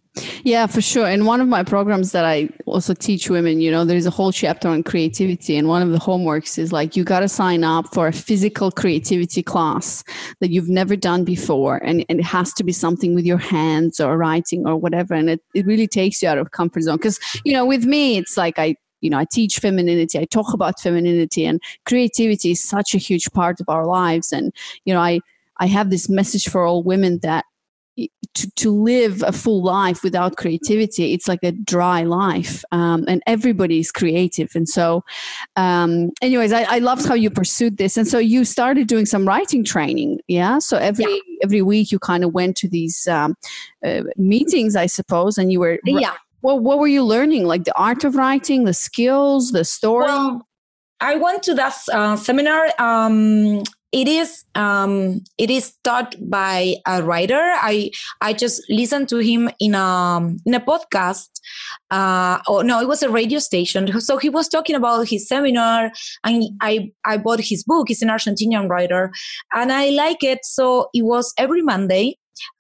yeah, 0.44 0.68
for 0.68 0.82
sure. 0.82 1.06
And 1.06 1.26
one 1.26 1.40
of 1.40 1.48
my 1.48 1.64
programs 1.64 2.12
that 2.12 2.26
I 2.26 2.50
also 2.66 2.94
teach 2.94 3.30
women, 3.30 3.62
you 3.62 3.72
know, 3.72 3.86
there's 3.86 4.06
a 4.06 4.12
whole 4.12 4.34
chapter 4.34 4.68
on 4.68 4.84
creativity. 4.84 5.56
And 5.56 5.70
one 5.70 5.82
of 5.82 5.92
the 5.92 6.00
homeworks 6.00 6.58
is 6.58 6.74
like, 6.74 6.98
you 6.98 7.06
got 7.06 7.22
to 7.22 7.30
sign 7.30 7.64
up 7.64 7.94
for 7.94 8.08
a 8.08 8.12
physical 8.14 8.72
creativity 8.72 9.42
class 9.42 10.04
that 10.42 10.52
you've 10.52 10.68
never 10.68 10.98
done 10.98 11.24
before. 11.24 11.78
And, 11.78 12.06
and 12.10 12.20
it 12.20 12.26
has 12.26 12.54
to 12.56 12.64
be 12.64 12.74
something 12.74 13.16
with 13.16 13.26
your 13.26 13.38
hands 13.38 14.02
or 14.02 14.18
writing 14.18 14.68
or 14.68 14.76
whatever. 14.76 15.14
And 15.14 15.30
it, 15.30 15.42
it 15.56 15.66
really 15.66 15.88
takes 15.88 16.22
you 16.22 16.28
out 16.28 16.38
of 16.38 16.52
comfort 16.52 16.82
zone. 16.82 16.98
Because, 16.98 17.18
you 17.46 17.54
know, 17.54 17.66
with 17.66 17.86
me, 17.86 18.18
it's 18.18 18.36
like 18.36 18.60
I, 18.60 18.76
you 19.00 19.10
know, 19.10 19.18
I 19.18 19.26
teach 19.32 19.60
femininity, 19.60 20.20
I 20.20 20.26
talk 20.26 20.54
about 20.54 20.80
femininity, 20.80 21.46
and 21.46 21.60
creativity 21.86 22.52
is 22.52 22.62
such 22.62 22.94
a 22.94 23.00
huge 23.00 23.32
part 23.32 23.60
of 23.62 23.70
our 23.70 23.86
lives. 23.86 24.34
And, 24.34 24.54
you 24.84 24.94
know, 24.94 25.00
I, 25.00 25.22
I 25.58 25.68
have 25.68 25.90
this 25.90 26.10
message 26.10 26.50
for 26.50 26.66
all 26.66 26.84
women 26.84 27.20
that 27.24 27.46
to, 28.34 28.50
to 28.52 28.72
live 28.72 29.24
a 29.24 29.32
full 29.32 29.62
life 29.64 30.04
without 30.04 30.38
creativity 30.38 31.14
it's 31.14 31.28
like 31.28 31.44
a 31.44 31.52
dry 31.52 32.04
life 32.04 32.64
um, 32.72 33.04
and 33.08 33.22
everybody 33.28 33.80
is 33.80 33.92
creative. 33.92 34.52
And 34.56 34.68
so 34.68 35.04
um, 35.56 36.12
anyways 36.22 36.54
I, 36.54 36.64
I 36.64 36.80
loved 36.80 37.06
how 37.08 37.14
you 37.14 37.30
pursued 37.30 37.78
this. 37.78 37.98
And 37.98 38.08
so 38.08 38.18
you 38.18 38.46
started 38.46 38.88
doing 38.88 39.06
some 39.06 39.28
writing 39.28 39.64
training 39.64 40.20
yeah? 40.28 40.60
So 40.60 40.78
every 40.78 41.06
yeah. 41.06 41.44
every 41.44 41.62
week 41.62 41.92
you 41.92 42.00
kind 42.00 42.24
of 42.24 42.34
went 42.34 42.56
to 42.58 42.70
these 42.70 43.08
um, 43.08 43.36
uh, 43.86 44.04
meetings 44.18 44.76
i 44.76 44.86
suppose 44.86 45.38
and 45.38 45.52
you 45.52 45.60
were 45.60 45.80
yeah. 45.86 46.16
well, 46.42 46.60
what 46.60 46.80
were 46.80 46.88
you 46.88 47.04
learning? 47.04 47.46
Like 47.46 47.66
the 47.66 47.78
art 47.78 48.04
of 48.04 48.16
writing 48.16 48.64
the 48.64 48.74
skills 48.74 49.52
the 49.52 49.66
story? 49.66 50.06
Well, 50.06 50.48
I 51.00 51.16
went 51.16 51.44
to 51.44 51.54
that 51.56 51.76
uh, 51.92 52.16
seminar 52.16 52.70
um, 52.80 53.64
it 53.92 54.08
is 54.08 54.46
um, 54.56 55.22
it 55.38 55.50
is 55.50 55.74
taught 55.84 56.16
by 56.30 56.76
a 56.88 57.04
writer. 57.04 57.40
I 57.40 57.92
I 58.22 58.34
just 58.34 58.64
listened 58.70 59.10
to 59.10 59.18
him 59.18 59.50
in 59.60 59.76
a 59.76 60.18
in 60.46 60.54
a 60.54 60.60
podcast. 60.60 61.30
Uh, 61.90 62.40
oh 62.48 62.62
no, 62.62 62.80
it 62.80 62.88
was 62.88 63.04
a 63.04 63.10
radio 63.10 63.40
station. 63.40 64.00
So 64.00 64.18
he 64.18 64.30
was 64.30 64.48
talking 64.48 64.76
about 64.76 65.10
his 65.10 65.28
seminar, 65.28 65.92
and 66.24 66.44
I 66.62 66.92
I 67.06 67.18
bought 67.18 67.42
his 67.42 67.64
book. 67.64 67.90
He's 67.90 68.02
an 68.02 68.10
Argentinian 68.10 68.70
writer, 68.70 69.12
and 69.54 69.72
I 69.72 69.90
like 69.90 70.24
it. 70.24 70.40
So 70.44 70.90
it 70.94 71.04
was 71.04 71.34
every 71.38 71.62
Monday 71.62 72.18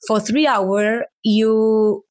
for 0.07 0.19
three 0.19 0.47
hour. 0.47 1.05
You 1.23 2.03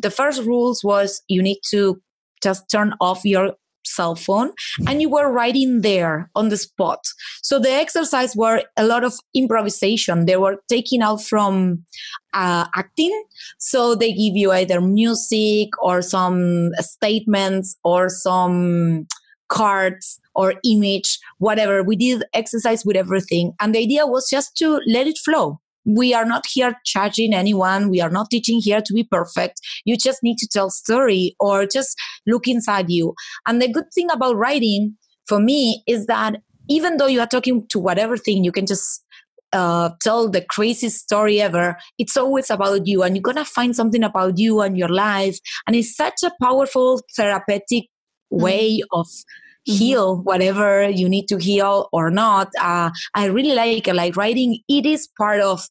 the 0.00 0.10
first 0.10 0.42
rules 0.42 0.84
was 0.84 1.22
you 1.28 1.42
need 1.42 1.58
to 1.70 2.00
just 2.42 2.70
turn 2.70 2.94
off 3.00 3.24
your 3.24 3.54
cell 3.84 4.14
phone 4.14 4.52
and 4.86 5.00
you 5.00 5.08
were 5.08 5.32
writing 5.32 5.80
there 5.80 6.30
on 6.34 6.48
the 6.48 6.56
spot 6.56 7.04
so 7.42 7.58
the 7.58 7.70
exercise 7.70 8.36
were 8.36 8.62
a 8.76 8.84
lot 8.84 9.04
of 9.04 9.14
improvisation 9.34 10.26
they 10.26 10.36
were 10.36 10.56
taking 10.68 11.02
out 11.02 11.22
from 11.22 11.84
uh, 12.32 12.66
acting 12.76 13.24
so 13.58 13.94
they 13.94 14.12
give 14.12 14.36
you 14.36 14.52
either 14.52 14.80
music 14.80 15.68
or 15.82 16.02
some 16.02 16.70
statements 16.80 17.76
or 17.84 18.08
some 18.08 19.06
cards 19.50 20.18
or 20.34 20.54
image, 20.64 21.18
whatever. 21.38 21.82
We 21.82 21.96
did 21.96 22.24
exercise 22.32 22.84
with 22.86 22.96
everything. 22.96 23.52
And 23.60 23.74
the 23.74 23.80
idea 23.80 24.06
was 24.06 24.28
just 24.30 24.56
to 24.58 24.80
let 24.86 25.06
it 25.06 25.18
flow. 25.18 25.59
We 25.84 26.12
are 26.14 26.24
not 26.24 26.44
here 26.52 26.74
judging 26.84 27.34
anyone. 27.34 27.88
We 27.90 28.00
are 28.00 28.10
not 28.10 28.30
teaching 28.30 28.60
here 28.62 28.80
to 28.80 28.92
be 28.92 29.04
perfect. 29.04 29.60
You 29.84 29.96
just 29.96 30.22
need 30.22 30.38
to 30.38 30.48
tell 30.52 30.70
story 30.70 31.34
or 31.40 31.66
just 31.66 31.96
look 32.26 32.46
inside 32.46 32.90
you. 32.90 33.14
And 33.46 33.60
the 33.60 33.72
good 33.72 33.86
thing 33.94 34.10
about 34.10 34.36
writing 34.36 34.96
for 35.26 35.40
me 35.40 35.82
is 35.86 36.06
that 36.06 36.36
even 36.68 36.96
though 36.96 37.06
you 37.06 37.20
are 37.20 37.26
talking 37.26 37.66
to 37.68 37.78
whatever 37.78 38.16
thing, 38.16 38.44
you 38.44 38.52
can 38.52 38.66
just 38.66 39.04
uh, 39.52 39.90
tell 40.02 40.28
the 40.30 40.44
craziest 40.48 40.98
story 40.98 41.40
ever, 41.40 41.76
it's 41.98 42.16
always 42.16 42.50
about 42.50 42.86
you, 42.86 43.02
and 43.02 43.16
you're 43.16 43.22
gonna 43.22 43.44
find 43.44 43.74
something 43.74 44.04
about 44.04 44.38
you 44.38 44.60
and 44.60 44.78
your 44.78 44.88
life. 44.88 45.38
And 45.66 45.74
it's 45.74 45.96
such 45.96 46.22
a 46.24 46.32
powerful 46.40 47.00
therapeutic 47.16 47.84
mm-hmm. 48.32 48.42
way 48.42 48.82
of 48.92 49.06
mm-hmm. 49.06 49.49
Heal 49.70 50.20
whatever 50.22 50.88
you 50.88 51.08
need 51.08 51.26
to 51.28 51.38
heal 51.38 51.88
or 51.92 52.10
not. 52.10 52.48
Uh, 52.60 52.90
I 53.14 53.26
really 53.26 53.54
like. 53.54 53.86
Like 53.86 54.16
writing, 54.16 54.60
it 54.68 54.86
is 54.86 55.08
part 55.18 55.40
of 55.40 55.68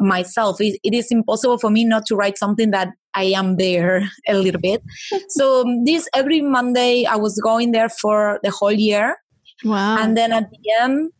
myself. 0.00 0.60
It, 0.60 0.78
it 0.82 0.94
is 0.94 1.10
impossible 1.10 1.58
for 1.58 1.70
me 1.70 1.84
not 1.84 2.06
to 2.06 2.16
write 2.16 2.38
something 2.38 2.70
that 2.70 2.88
I 3.14 3.24
am 3.24 3.56
there 3.56 4.08
a 4.28 4.34
little 4.34 4.60
bit. 4.60 4.82
so 5.28 5.62
um, 5.62 5.84
this 5.84 6.08
every 6.14 6.40
Monday, 6.40 7.04
I 7.04 7.16
was 7.16 7.40
going 7.40 7.72
there 7.72 7.88
for 7.88 8.40
the 8.42 8.50
whole 8.50 8.72
year. 8.72 9.16
Wow. 9.64 9.98
And 9.98 10.16
then 10.16 10.32
at 10.32 10.50
the 10.50 10.58
end, 10.80 11.10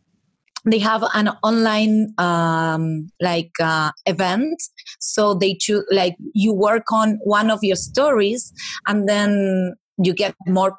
they 0.64 0.78
have 0.78 1.04
an 1.14 1.28
online 1.42 2.14
um, 2.18 3.08
like 3.20 3.52
uh, 3.60 3.90
event 4.06 4.62
so 4.98 5.34
they 5.34 5.54
choose 5.54 5.84
like 5.90 6.16
you 6.32 6.52
work 6.52 6.90
on 6.92 7.18
one 7.22 7.50
of 7.50 7.58
your 7.62 7.76
stories 7.76 8.52
and 8.86 9.08
then 9.08 9.74
you 9.98 10.14
get 10.14 10.34
more 10.46 10.74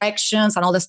corrections 0.00 0.56
and 0.56 0.64
all 0.64 0.72
the 0.72 0.86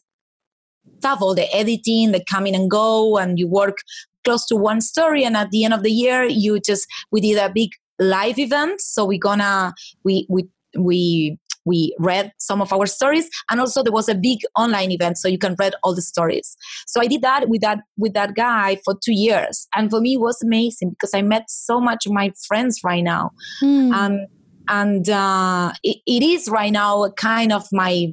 stuff 0.97 1.21
all 1.21 1.35
the 1.35 1.53
editing 1.55 2.11
the 2.11 2.23
coming 2.29 2.55
and 2.55 2.69
go 2.69 3.17
and 3.17 3.37
you 3.37 3.47
work 3.47 3.77
close 4.23 4.45
to 4.45 4.55
one 4.55 4.81
story 4.81 5.23
and 5.23 5.35
at 5.35 5.49
the 5.51 5.63
end 5.63 5.73
of 5.73 5.83
the 5.83 5.91
year 5.91 6.23
you 6.23 6.59
just 6.59 6.87
we 7.11 7.21
did 7.21 7.37
a 7.37 7.51
big 7.53 7.71
live 8.01 8.39
event. 8.39 8.81
So 8.81 9.05
we 9.05 9.17
gonna 9.17 9.73
we 10.03 10.25
we 10.29 10.49
we 10.77 11.37
we 11.63 11.95
read 11.99 12.31
some 12.39 12.59
of 12.59 12.73
our 12.73 12.87
stories 12.87 13.29
and 13.51 13.59
also 13.59 13.83
there 13.83 13.93
was 13.93 14.09
a 14.09 14.15
big 14.15 14.39
online 14.57 14.89
event 14.89 15.17
so 15.17 15.27
you 15.27 15.37
can 15.37 15.55
read 15.59 15.75
all 15.83 15.93
the 15.93 16.01
stories. 16.01 16.57
So 16.87 16.99
i 16.99 17.07
did 17.07 17.21
that 17.21 17.47
with 17.47 17.61
that 17.61 17.79
with 17.97 18.13
that 18.13 18.35
guy 18.35 18.77
for 18.83 18.95
two 19.03 19.13
years 19.13 19.67
and 19.75 19.89
for 19.89 20.01
me 20.01 20.15
it 20.15 20.21
was 20.21 20.41
amazing 20.41 20.89
because 20.89 21.13
i 21.13 21.21
met 21.21 21.43
so 21.49 21.79
much 21.79 22.05
of 22.07 22.11
my 22.11 22.31
friends 22.47 22.79
right 22.83 23.03
now. 23.03 23.31
Mm. 23.61 23.93
um, 23.93 24.25
and 24.67 25.09
uh, 25.09 25.73
it, 25.83 25.97
it 26.05 26.23
is 26.23 26.47
right 26.47 26.71
now 26.71 27.09
kind 27.17 27.51
of 27.51 27.65
my 27.71 28.07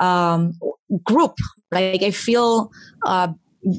um, 0.00 0.52
group 1.04 1.34
like 1.72 2.02
i 2.02 2.10
feel 2.10 2.70
uh, 3.04 3.28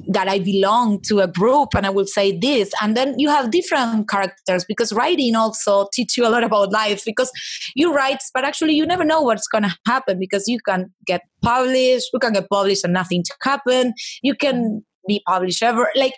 that 0.09 0.27
I 0.27 0.39
belong 0.39 1.01
to 1.03 1.19
a 1.19 1.27
group 1.27 1.69
and 1.73 1.85
I 1.85 1.89
will 1.89 2.05
say 2.05 2.37
this. 2.37 2.71
And 2.81 2.97
then 2.97 3.17
you 3.17 3.29
have 3.29 3.51
different 3.51 4.09
characters 4.09 4.65
because 4.65 4.91
writing 4.91 5.35
also 5.35 5.87
teach 5.93 6.17
you 6.17 6.27
a 6.27 6.29
lot 6.29 6.43
about 6.43 6.71
life 6.71 7.05
because 7.05 7.31
you 7.73 7.93
write, 7.93 8.21
but 8.33 8.43
actually 8.43 8.73
you 8.73 8.85
never 8.85 9.05
know 9.05 9.21
what's 9.21 9.47
going 9.47 9.63
to 9.63 9.75
happen 9.85 10.19
because 10.19 10.47
you 10.47 10.59
can 10.59 10.93
get 11.05 11.21
published, 11.41 12.09
you 12.11 12.19
can 12.19 12.33
get 12.33 12.49
published 12.49 12.83
and 12.83 12.93
nothing 12.93 13.23
to 13.23 13.33
happen. 13.41 13.93
You 14.21 14.35
can 14.35 14.83
be 15.07 15.21
published 15.25 15.63
ever. 15.63 15.89
Like 15.95 16.13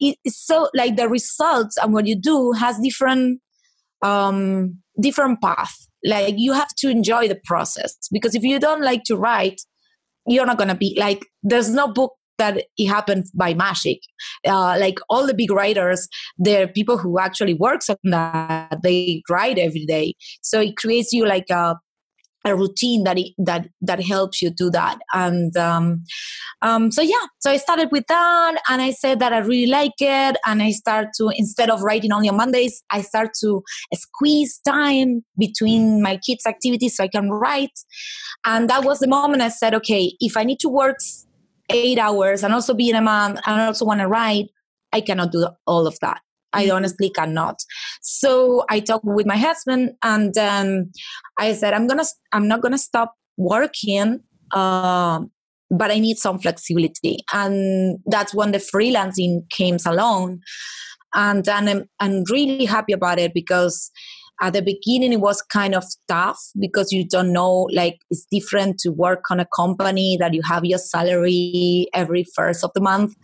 it's 0.00 0.46
so 0.46 0.68
like 0.74 0.96
the 0.96 1.08
results 1.08 1.78
and 1.78 1.94
what 1.94 2.06
you 2.06 2.16
do 2.20 2.52
has 2.52 2.78
different, 2.78 3.40
um, 4.02 4.78
different 5.00 5.40
path. 5.40 5.87
Like 6.04 6.34
you 6.38 6.52
have 6.52 6.74
to 6.78 6.88
enjoy 6.88 7.28
the 7.28 7.40
process 7.44 7.96
because 8.12 8.34
if 8.34 8.42
you 8.42 8.58
don't 8.58 8.82
like 8.82 9.04
to 9.04 9.16
write, 9.16 9.60
you're 10.26 10.46
not 10.46 10.58
to 10.68 10.74
be 10.74 10.96
like, 10.98 11.24
there's 11.42 11.70
no 11.70 11.88
book 11.88 12.12
that 12.38 12.64
it 12.76 12.86
happened 12.86 13.26
by 13.34 13.52
magic. 13.52 13.98
Uh, 14.46 14.76
like 14.78 14.98
all 15.10 15.26
the 15.26 15.34
big 15.34 15.50
writers, 15.50 16.08
they're 16.38 16.68
people 16.68 16.96
who 16.96 17.18
actually 17.18 17.54
works 17.54 17.90
on 17.90 17.96
that. 18.04 18.78
They 18.82 19.22
write 19.28 19.58
every 19.58 19.84
day, 19.84 20.14
so 20.40 20.60
it 20.60 20.76
creates 20.76 21.12
you 21.12 21.26
like 21.26 21.50
a 21.50 21.76
a 22.44 22.54
routine 22.54 23.04
that 23.04 23.18
it, 23.18 23.32
that 23.38 23.68
that 23.80 24.02
helps 24.02 24.40
you 24.40 24.50
do 24.50 24.70
that. 24.70 24.98
And 25.12 25.56
um, 25.56 26.04
um, 26.62 26.90
so 26.90 27.02
yeah. 27.02 27.26
So 27.40 27.50
i 27.50 27.56
started 27.56 27.88
with 27.92 28.04
that 28.08 28.60
and 28.68 28.82
i 28.82 28.90
said 28.90 29.20
that 29.20 29.32
i 29.32 29.38
really 29.38 29.70
like 29.70 29.92
it 30.00 30.36
and 30.46 30.62
i 30.62 30.70
start 30.70 31.08
to 31.16 31.30
instead 31.36 31.70
of 31.70 31.82
writing 31.82 32.12
only 32.12 32.28
on 32.28 32.36
mondays 32.36 32.82
i 32.90 33.00
start 33.00 33.30
to 33.40 33.62
squeeze 33.94 34.58
time 34.66 35.24
between 35.38 36.02
my 36.02 36.16
kids 36.16 36.46
activities 36.46 36.96
so 36.96 37.04
i 37.04 37.08
can 37.08 37.30
write. 37.30 37.78
And 38.44 38.68
that 38.70 38.84
was 38.84 38.98
the 38.98 39.08
moment 39.08 39.42
i 39.42 39.48
said 39.48 39.74
okay 39.74 40.12
if 40.20 40.36
i 40.36 40.44
need 40.44 40.60
to 40.60 40.68
work 40.68 40.98
eight 41.70 41.98
hours 41.98 42.42
and 42.42 42.54
also 42.54 42.74
being 42.74 42.94
a 42.94 43.00
mom 43.00 43.38
and 43.46 43.60
also 43.60 43.84
want 43.84 44.00
to 44.00 44.08
write, 44.08 44.50
I 44.92 45.00
cannot 45.00 45.32
do 45.32 45.48
all 45.66 45.86
of 45.86 45.98
that. 46.00 46.20
I 46.52 46.66
mm-hmm. 46.66 46.76
honestly 46.76 47.10
cannot. 47.10 47.60
So 48.02 48.64
I 48.68 48.80
talked 48.80 49.04
with 49.04 49.26
my 49.26 49.36
husband 49.36 49.92
and 50.02 50.32
then 50.34 50.92
I 51.38 51.52
said, 51.52 51.74
I'm 51.74 51.86
gonna, 51.86 52.04
I'm 52.32 52.48
not 52.48 52.62
gonna 52.62 52.78
stop 52.78 53.14
working, 53.36 54.20
uh, 54.52 55.20
but 55.70 55.90
I 55.90 55.98
need 55.98 56.18
some 56.18 56.38
flexibility. 56.38 57.18
And 57.32 57.98
that's 58.06 58.34
when 58.34 58.52
the 58.52 58.58
freelancing 58.58 59.48
came 59.50 59.76
along. 59.86 60.40
And, 61.14 61.46
and 61.48 61.70
I'm, 61.70 61.84
I'm 62.00 62.24
really 62.30 62.64
happy 62.64 62.92
about 62.92 63.18
it 63.18 63.32
because 63.34 63.90
at 64.40 64.52
the 64.52 64.62
beginning 64.62 65.12
it 65.12 65.20
was 65.20 65.42
kind 65.42 65.74
of 65.74 65.84
tough 66.06 66.38
because 66.58 66.92
you 66.92 67.06
don't 67.06 67.32
know 67.32 67.68
like 67.72 67.98
it's 68.10 68.26
different 68.30 68.78
to 68.78 68.90
work 68.90 69.24
on 69.30 69.40
a 69.40 69.46
company 69.46 70.16
that 70.20 70.34
you 70.34 70.42
have 70.42 70.64
your 70.64 70.78
salary 70.78 71.88
every 71.92 72.24
first 72.34 72.62
of 72.62 72.70
the 72.74 72.80
month 72.80 73.14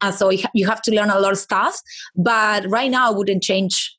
and 0.00 0.14
so 0.14 0.30
you 0.54 0.66
have 0.66 0.82
to 0.82 0.92
learn 0.92 1.10
a 1.10 1.18
lot 1.18 1.32
of 1.32 1.38
stuff 1.38 1.80
but 2.16 2.64
right 2.68 2.90
now 2.90 3.08
i 3.08 3.14
wouldn't 3.14 3.42
change 3.42 3.98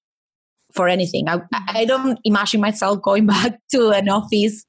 for 0.73 0.87
anything. 0.87 1.27
I, 1.27 1.41
I 1.69 1.85
don't 1.85 2.19
imagine 2.23 2.61
myself 2.61 3.01
going 3.01 3.25
back 3.35 3.59
to 3.71 3.89
an 3.89 4.09
office 4.09 4.65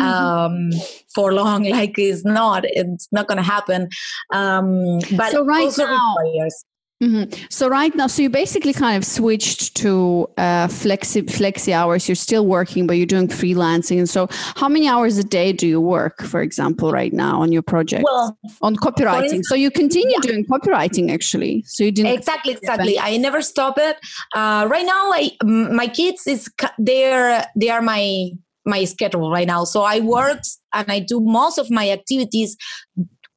um, 0.00 0.70
for 1.14 1.32
long. 1.32 1.64
Like 1.64 1.98
it's 1.98 2.24
not 2.24 2.64
it's 2.64 3.08
not 3.12 3.26
gonna 3.26 3.42
happen. 3.42 3.88
Um, 4.32 4.98
but 5.16 5.32
so 5.32 5.44
right 5.44 5.72
now 5.78 6.16
requires 6.22 6.64
Mm-hmm. 7.02 7.46
So 7.48 7.68
right 7.68 7.94
now, 7.94 8.08
so 8.08 8.20
you 8.20 8.28
basically 8.28 8.74
kind 8.74 8.98
of 8.98 9.06
switched 9.06 9.74
to 9.76 10.28
uh, 10.36 10.66
flexi 10.68 11.22
flexi 11.22 11.72
hours. 11.72 12.06
You're 12.06 12.14
still 12.14 12.46
working, 12.46 12.86
but 12.86 12.98
you're 12.98 13.06
doing 13.06 13.26
freelancing. 13.26 13.96
And 13.98 14.08
so, 14.08 14.28
how 14.56 14.68
many 14.68 14.86
hours 14.86 15.16
a 15.16 15.24
day 15.24 15.54
do 15.54 15.66
you 15.66 15.80
work, 15.80 16.20
for 16.22 16.42
example, 16.42 16.92
right 16.92 17.12
now 17.12 17.40
on 17.40 17.52
your 17.52 17.62
project? 17.62 18.04
Well, 18.04 18.38
on 18.60 18.76
copywriting. 18.76 19.22
Instance, 19.22 19.48
so 19.48 19.54
you 19.54 19.70
continue 19.70 20.10
yeah. 20.22 20.30
doing 20.30 20.44
copywriting, 20.44 21.10
actually. 21.10 21.64
So 21.66 21.84
you 21.84 21.92
didn't 21.92 22.12
exactly, 22.12 22.52
exactly. 22.52 22.98
I 22.98 23.16
never 23.16 23.40
stop 23.40 23.78
it. 23.78 23.96
Uh, 24.34 24.68
right 24.70 24.84
now, 24.84 25.10
I 25.10 25.32
my 25.42 25.86
kids 25.86 26.26
is 26.26 26.50
they're 26.76 27.46
they 27.56 27.70
are 27.70 27.80
my 27.80 28.30
my 28.66 28.84
schedule 28.84 29.30
right 29.30 29.46
now. 29.46 29.64
So 29.64 29.82
I 29.82 30.00
work 30.00 30.40
and 30.74 30.92
I 30.92 30.98
do 31.00 31.18
most 31.20 31.56
of 31.56 31.70
my 31.70 31.90
activities 31.90 32.58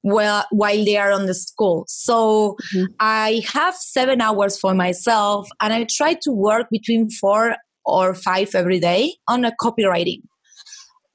well 0.04 0.46
while 0.52 0.84
they 0.84 0.98
are 0.98 1.12
on 1.12 1.26
the 1.26 1.34
school 1.34 1.86
so 1.88 2.56
mm-hmm. 2.74 2.86
i 3.00 3.42
have 3.48 3.76
seven 3.76 4.22
hours 4.22 4.60
for 4.60 4.74
myself 4.74 5.48
and 5.62 5.74
i 5.74 5.86
try 5.90 6.14
to 6.14 6.32
work 6.32 6.68
between 6.70 7.10
four 7.10 7.56
or 7.86 8.14
five 8.14 8.54
every 8.54 8.80
day 8.80 9.16
on 9.28 9.46
a 9.46 9.52
copywriting 9.62 10.22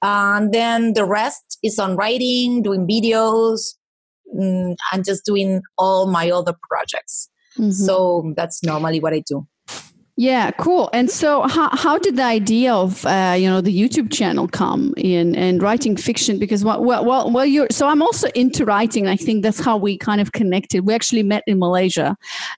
and 0.03 0.53
then 0.53 0.95
the 0.95 1.05
rest 1.05 1.59
is 1.63 1.79
on 1.79 1.97
writing 1.97 2.63
doing 2.63 2.87
videos 2.87 3.75
mm, 4.35 4.75
and 4.93 5.05
just 5.05 5.25
doing 5.25 5.61
all 5.77 6.07
my 6.07 6.31
other 6.31 6.55
projects 6.71 7.29
mm-hmm. 7.59 7.71
so 7.71 8.33
that's 8.37 8.63
normally 8.63 9.01
what 9.01 9.13
i 9.13 9.23
do 9.27 9.47
yeah, 10.21 10.51
cool. 10.51 10.91
And 10.93 11.09
so, 11.09 11.43
how, 11.43 11.69
how 11.77 11.97
did 11.97 12.17
the 12.17 12.25
idea 12.25 12.75
of 12.75 13.07
uh, 13.07 13.37
you 13.39 13.49
know 13.49 13.61
the 13.61 13.73
YouTube 13.73 14.13
channel 14.13 14.49
come 14.49 14.93
in 14.97 15.37
and 15.37 15.63
writing 15.63 15.97
fiction? 15.97 16.41
Because 16.41 16.65
well, 16.65 16.83
well, 16.85 17.31
well, 17.31 17.47
you're 17.47 17.69
so 17.71 17.87
I'm 17.87 18.03
also 18.03 18.27
into 18.35 18.65
writing. 18.65 19.07
I 19.07 19.15
think 19.15 19.45
that's 19.45 19.61
how 19.61 19.77
we 19.77 19.97
kind 19.97 20.21
of 20.21 20.33
connected. 20.33 20.85
We 20.85 20.93
actually 20.93 21.23
met 21.23 21.45
in 21.47 21.61
Malaysia, 21.61 22.17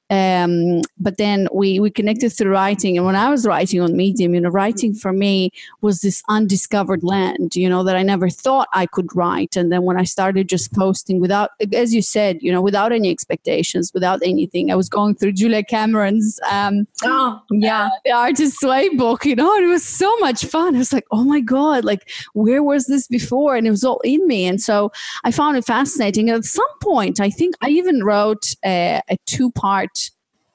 um, 0.08 0.80
but 0.98 1.18
then 1.18 1.48
we 1.52 1.78
we 1.78 1.90
connected 1.90 2.30
through 2.30 2.50
writing. 2.50 2.96
And 2.96 3.04
when 3.04 3.14
I 3.14 3.28
was 3.28 3.46
writing 3.46 3.82
on 3.82 3.94
Medium, 3.94 4.32
you 4.32 4.40
know, 4.40 4.48
writing 4.48 4.94
for 4.94 5.12
me 5.12 5.50
was 5.82 6.00
this 6.00 6.22
undiscovered 6.30 7.04
land. 7.04 7.56
You 7.56 7.68
know 7.68 7.84
that 7.84 7.94
I 7.94 8.02
never 8.02 8.30
thought 8.30 8.68
I 8.72 8.86
could 8.86 9.14
write. 9.14 9.54
And 9.58 9.70
then 9.70 9.82
when 9.82 9.98
I 9.98 10.04
started 10.04 10.48
just 10.48 10.72
posting 10.72 11.20
without, 11.20 11.50
as 11.74 11.92
you 11.92 12.00
said, 12.00 12.38
you 12.40 12.50
know, 12.50 12.62
without 12.62 12.90
any 12.90 13.10
expectations, 13.10 13.92
without 13.92 14.20
anything, 14.24 14.72
I 14.72 14.76
was 14.76 14.88
going 14.88 15.14
through 15.14 15.32
Julia 15.32 15.62
Cameron's. 15.62 16.40
Um, 16.50 16.86
oh 17.04 17.42
yeah 17.50 17.86
uh, 17.86 17.90
the 18.04 18.10
artist 18.10 18.62
way 18.62 18.88
book 18.90 19.24
you 19.24 19.34
know 19.34 19.54
and 19.56 19.64
it 19.64 19.68
was 19.68 19.84
so 19.84 20.16
much 20.18 20.44
fun 20.44 20.74
i 20.74 20.78
was 20.78 20.92
like 20.92 21.06
oh 21.10 21.24
my 21.24 21.40
god 21.40 21.84
like 21.84 22.08
where 22.32 22.62
was 22.62 22.86
this 22.86 23.06
before 23.06 23.56
and 23.56 23.66
it 23.66 23.70
was 23.70 23.84
all 23.84 24.00
in 24.00 24.26
me 24.26 24.46
and 24.46 24.60
so 24.60 24.90
i 25.24 25.30
found 25.30 25.56
it 25.56 25.64
fascinating 25.64 26.30
at 26.30 26.44
some 26.44 26.78
point 26.80 27.20
i 27.20 27.30
think 27.30 27.54
i 27.60 27.68
even 27.68 28.02
wrote 28.04 28.54
a, 28.64 29.00
a 29.08 29.16
two 29.26 29.50
part 29.50 30.10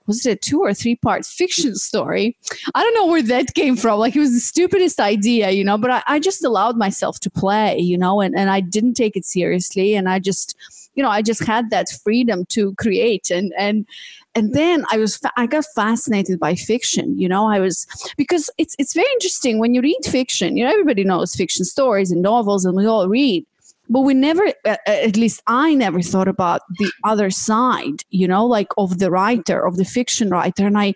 was 0.07 0.25
it 0.25 0.31
a 0.31 0.35
two 0.35 0.61
or 0.61 0.73
three 0.73 0.95
part 0.95 1.25
fiction 1.25 1.75
story? 1.75 2.37
I 2.73 2.83
don't 2.83 2.93
know 2.93 3.07
where 3.07 3.23
that 3.23 3.53
came 3.53 3.75
from. 3.75 3.99
Like 3.99 4.15
it 4.15 4.19
was 4.19 4.33
the 4.33 4.39
stupidest 4.39 4.99
idea, 4.99 5.51
you 5.51 5.63
know, 5.63 5.77
but 5.77 5.91
I, 5.91 6.03
I 6.07 6.19
just 6.19 6.43
allowed 6.43 6.77
myself 6.77 7.19
to 7.21 7.29
play, 7.29 7.77
you 7.79 7.97
know, 7.97 8.21
and, 8.21 8.35
and 8.37 8.49
I 8.49 8.59
didn't 8.59 8.93
take 8.93 9.15
it 9.15 9.25
seriously. 9.25 9.95
And 9.95 10.07
I 10.07 10.19
just, 10.19 10.55
you 10.93 11.03
know, 11.03 11.09
I 11.09 11.21
just 11.21 11.43
had 11.43 11.69
that 11.71 11.87
freedom 12.03 12.45
to 12.49 12.73
create 12.75 13.31
and, 13.31 13.53
and, 13.57 13.87
and 14.35 14.53
then 14.53 14.85
I 14.91 14.97
was, 14.97 15.19
I 15.37 15.47
got 15.47 15.63
fascinated 15.75 16.39
by 16.39 16.55
fiction, 16.55 17.17
you 17.17 17.29
know, 17.29 17.47
I 17.47 17.59
was, 17.59 17.87
because 18.17 18.49
it's, 18.57 18.75
it's 18.77 18.93
very 18.93 19.07
interesting 19.13 19.59
when 19.59 19.73
you 19.73 19.81
read 19.81 19.97
fiction, 20.05 20.57
you 20.57 20.65
know, 20.65 20.71
everybody 20.71 21.05
knows 21.05 21.33
fiction 21.33 21.63
stories 21.63 22.11
and 22.11 22.21
novels 22.21 22.65
and 22.65 22.75
we 22.75 22.85
all 22.85 23.07
read 23.07 23.45
but 23.89 24.01
we 24.01 24.13
never 24.13 24.51
at 24.65 25.15
least 25.15 25.41
i 25.47 25.73
never 25.73 26.01
thought 26.01 26.27
about 26.27 26.61
the 26.79 26.91
other 27.03 27.29
side 27.29 28.01
you 28.09 28.27
know 28.27 28.45
like 28.45 28.69
of 28.77 28.99
the 28.99 29.11
writer 29.11 29.65
of 29.65 29.77
the 29.77 29.85
fiction 29.85 30.29
writer. 30.29 30.65
And 30.65 30.77
i 30.77 30.93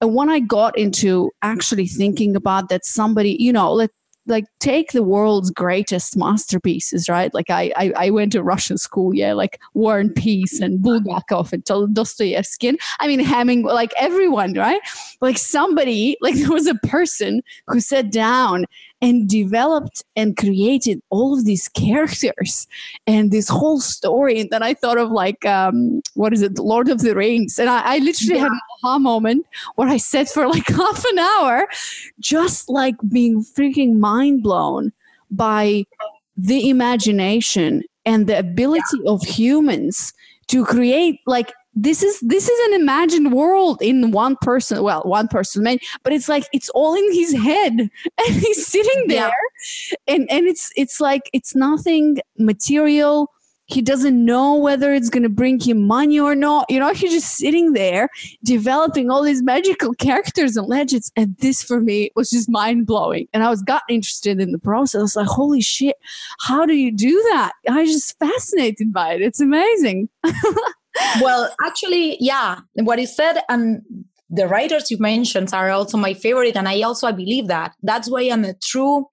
and 0.00 0.14
when 0.14 0.30
i 0.30 0.40
got 0.40 0.76
into 0.78 1.30
actually 1.42 1.86
thinking 1.86 2.34
about 2.34 2.68
that 2.70 2.84
somebody 2.84 3.36
you 3.38 3.52
know 3.52 3.72
let 3.72 3.90
like 4.26 4.44
take 4.60 4.92
the 4.92 5.02
world's 5.02 5.50
greatest 5.50 6.16
masterpieces, 6.16 7.08
right? 7.08 7.32
Like 7.34 7.50
I, 7.50 7.72
I, 7.76 7.92
I 7.96 8.10
went 8.10 8.32
to 8.32 8.42
Russian 8.42 8.78
school, 8.78 9.14
yeah, 9.14 9.32
like 9.32 9.60
War 9.74 9.98
and 9.98 10.14
Peace 10.14 10.60
and 10.60 10.80
Bulgakov 10.80 11.52
and 11.52 11.64
Dostoevsky. 11.94 12.76
I 13.00 13.08
mean 13.08 13.20
Hemingway, 13.20 13.72
like 13.72 13.92
everyone, 13.98 14.54
right? 14.54 14.80
Like 15.20 15.38
somebody, 15.38 16.16
like 16.20 16.34
there 16.36 16.52
was 16.52 16.66
a 16.66 16.74
person 16.76 17.42
who 17.66 17.80
sat 17.80 18.10
down 18.10 18.66
and 19.02 19.28
developed 19.28 20.04
and 20.14 20.36
created 20.36 21.02
all 21.10 21.36
of 21.36 21.44
these 21.44 21.68
characters 21.68 22.68
and 23.06 23.32
this 23.32 23.48
whole 23.48 23.80
story. 23.80 24.40
And 24.40 24.50
then 24.50 24.62
I 24.62 24.74
thought 24.74 24.96
of 24.96 25.10
like, 25.10 25.44
um, 25.44 26.00
what 26.14 26.32
is 26.32 26.40
it, 26.40 26.56
Lord 26.58 26.88
of 26.88 27.00
the 27.00 27.16
Rings. 27.16 27.58
And 27.58 27.68
I, 27.68 27.96
I 27.96 27.98
literally 27.98 28.36
yeah. 28.36 28.44
had 28.44 28.52
an 28.52 28.60
aha 28.84 28.98
moment 29.00 29.44
where 29.74 29.88
I 29.88 29.96
sat 29.96 30.28
for 30.28 30.46
like 30.46 30.68
half 30.68 31.04
an 31.04 31.18
hour, 31.18 31.66
just 32.20 32.68
like 32.68 32.94
being 33.10 33.42
freaking 33.42 33.98
mind 33.98 34.44
blown 34.44 34.92
by 35.32 35.84
the 36.36 36.70
imagination 36.70 37.82
and 38.06 38.28
the 38.28 38.38
ability 38.38 38.98
yeah. 39.02 39.10
of 39.10 39.22
humans 39.22 40.14
to 40.46 40.64
create 40.64 41.20
like 41.26 41.52
this 41.74 42.02
is 42.02 42.20
this 42.20 42.48
is 42.48 42.68
an 42.68 42.80
imagined 42.80 43.32
world 43.32 43.80
in 43.80 44.10
one 44.10 44.36
person 44.42 44.82
well 44.82 45.02
one 45.04 45.26
person 45.28 45.62
man 45.62 45.78
but 46.02 46.12
it's 46.12 46.28
like 46.28 46.44
it's 46.52 46.68
all 46.70 46.94
in 46.94 47.12
his 47.12 47.32
head. 47.32 47.90
And 48.28 48.36
he's 48.36 48.66
sitting 48.66 49.08
there. 49.08 49.30
Yeah. 49.90 50.14
and 50.14 50.30
and 50.30 50.46
it's 50.46 50.70
it's 50.76 51.00
like 51.00 51.22
it's 51.32 51.54
nothing 51.54 52.18
material. 52.38 53.28
He 53.66 53.80
doesn't 53.80 54.22
know 54.24 54.54
whether 54.56 54.92
it's 54.92 55.08
going 55.08 55.22
to 55.22 55.28
bring 55.28 55.58
him 55.58 55.86
money 55.86 56.20
or 56.20 56.34
not. 56.34 56.66
You 56.68 56.78
know 56.78 56.92
he's 56.92 57.12
just 57.12 57.36
sitting 57.36 57.72
there 57.72 58.08
developing 58.44 59.10
all 59.10 59.22
these 59.22 59.42
magical 59.42 59.94
characters 59.94 60.56
and 60.56 60.68
legends. 60.68 61.10
And 61.16 61.36
this 61.38 61.62
for 61.62 61.80
me 61.80 62.10
was 62.14 62.30
just 62.30 62.50
mind-blowing. 62.50 63.28
And 63.32 63.42
i 63.42 63.50
was 63.50 63.62
got 63.62 63.82
interested 63.88 64.40
in 64.40 64.52
the 64.52 64.58
process. 64.58 64.98
I 64.98 65.02
was 65.02 65.16
like 65.16 65.26
holy 65.26 65.62
shit. 65.62 65.96
How 66.40 66.66
do 66.66 66.74
you 66.74 66.92
do 66.92 67.14
that? 67.32 67.52
I 67.68 67.80
was 67.82 67.92
just 67.92 68.18
fascinated 68.18 68.92
by 68.92 69.14
it. 69.14 69.22
It's 69.22 69.40
amazing 69.40 70.08
well, 71.20 71.54
actually, 71.64 72.16
yeah, 72.20 72.60
what 72.74 72.98
you 72.98 73.06
said 73.06 73.40
and 73.48 73.82
the 74.28 74.48
writers 74.48 74.90
you 74.90 74.96
mentioned 74.98 75.52
are 75.52 75.70
also 75.70 75.98
my 75.98 76.14
favorite, 76.14 76.56
and 76.56 76.68
I 76.68 76.82
also 76.82 77.06
I 77.06 77.12
believe 77.12 77.48
that 77.48 77.74
that's 77.82 78.10
why 78.10 78.22
I'm 78.22 78.44
a 78.44 78.54
true 78.54 79.06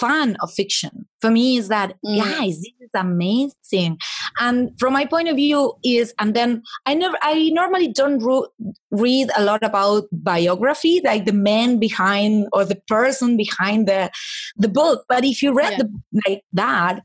fan 0.00 0.36
of 0.40 0.52
fiction. 0.52 1.06
For 1.20 1.30
me, 1.30 1.58
is 1.58 1.68
that 1.68 1.94
mm. 2.04 2.18
guys, 2.18 2.56
this 2.60 2.72
is 2.80 2.90
amazing, 2.94 3.98
and 4.40 4.70
from 4.78 4.94
my 4.94 5.04
point 5.04 5.28
of 5.28 5.36
view 5.36 5.74
is, 5.84 6.14
and 6.18 6.34
then 6.34 6.62
I 6.86 6.94
never, 6.94 7.16
I 7.20 7.50
normally 7.52 7.92
don't 7.92 8.18
ro- 8.18 8.48
read 8.90 9.28
a 9.36 9.44
lot 9.44 9.62
about 9.62 10.04
biography, 10.12 11.02
like 11.04 11.26
the 11.26 11.32
man 11.32 11.78
behind 11.78 12.48
or 12.52 12.64
the 12.64 12.80
person 12.88 13.36
behind 13.36 13.86
the 13.86 14.10
the 14.56 14.68
book. 14.68 15.04
But 15.08 15.24
if 15.24 15.42
you 15.42 15.52
read 15.52 15.72
yeah. 15.72 15.78
the 15.78 16.00
like 16.26 16.42
that, 16.54 17.02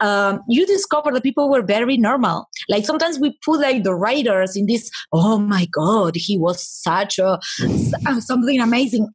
um, 0.00 0.40
you 0.48 0.66
discover 0.66 1.12
that 1.12 1.22
people 1.22 1.50
were 1.50 1.62
very 1.62 1.96
normal. 1.96 2.48
Like 2.68 2.84
sometimes 2.84 3.18
we 3.18 3.38
put 3.44 3.60
like 3.60 3.84
the 3.84 3.94
writers 3.94 4.56
in 4.56 4.66
this, 4.66 4.90
oh 5.12 5.38
my 5.38 5.66
God, 5.72 6.16
he 6.16 6.38
was 6.38 6.66
such 6.66 7.18
a 7.18 7.38
uh, 8.06 8.20
something 8.20 8.60
amazing. 8.60 9.08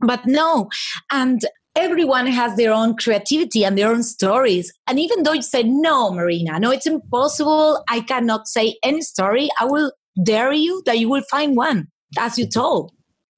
But 0.00 0.26
no, 0.26 0.68
and 1.12 1.40
everyone 1.76 2.26
has 2.26 2.56
their 2.56 2.72
own 2.72 2.96
creativity 2.96 3.64
and 3.64 3.78
their 3.78 3.90
own 3.90 4.02
stories. 4.02 4.72
And 4.86 4.98
even 4.98 5.22
though 5.22 5.32
you 5.32 5.42
say, 5.42 5.62
no, 5.62 6.12
Marina, 6.12 6.58
no, 6.58 6.70
it's 6.70 6.86
impossible, 6.86 7.82
I 7.88 8.00
cannot 8.00 8.48
say 8.48 8.76
any 8.82 9.02
story, 9.02 9.48
I 9.60 9.64
will 9.66 9.92
dare 10.22 10.52
you 10.52 10.82
that 10.86 10.98
you 10.98 11.08
will 11.08 11.22
find 11.30 11.56
one, 11.56 11.88
as 12.18 12.38
you 12.38 12.46
told. 12.46 12.92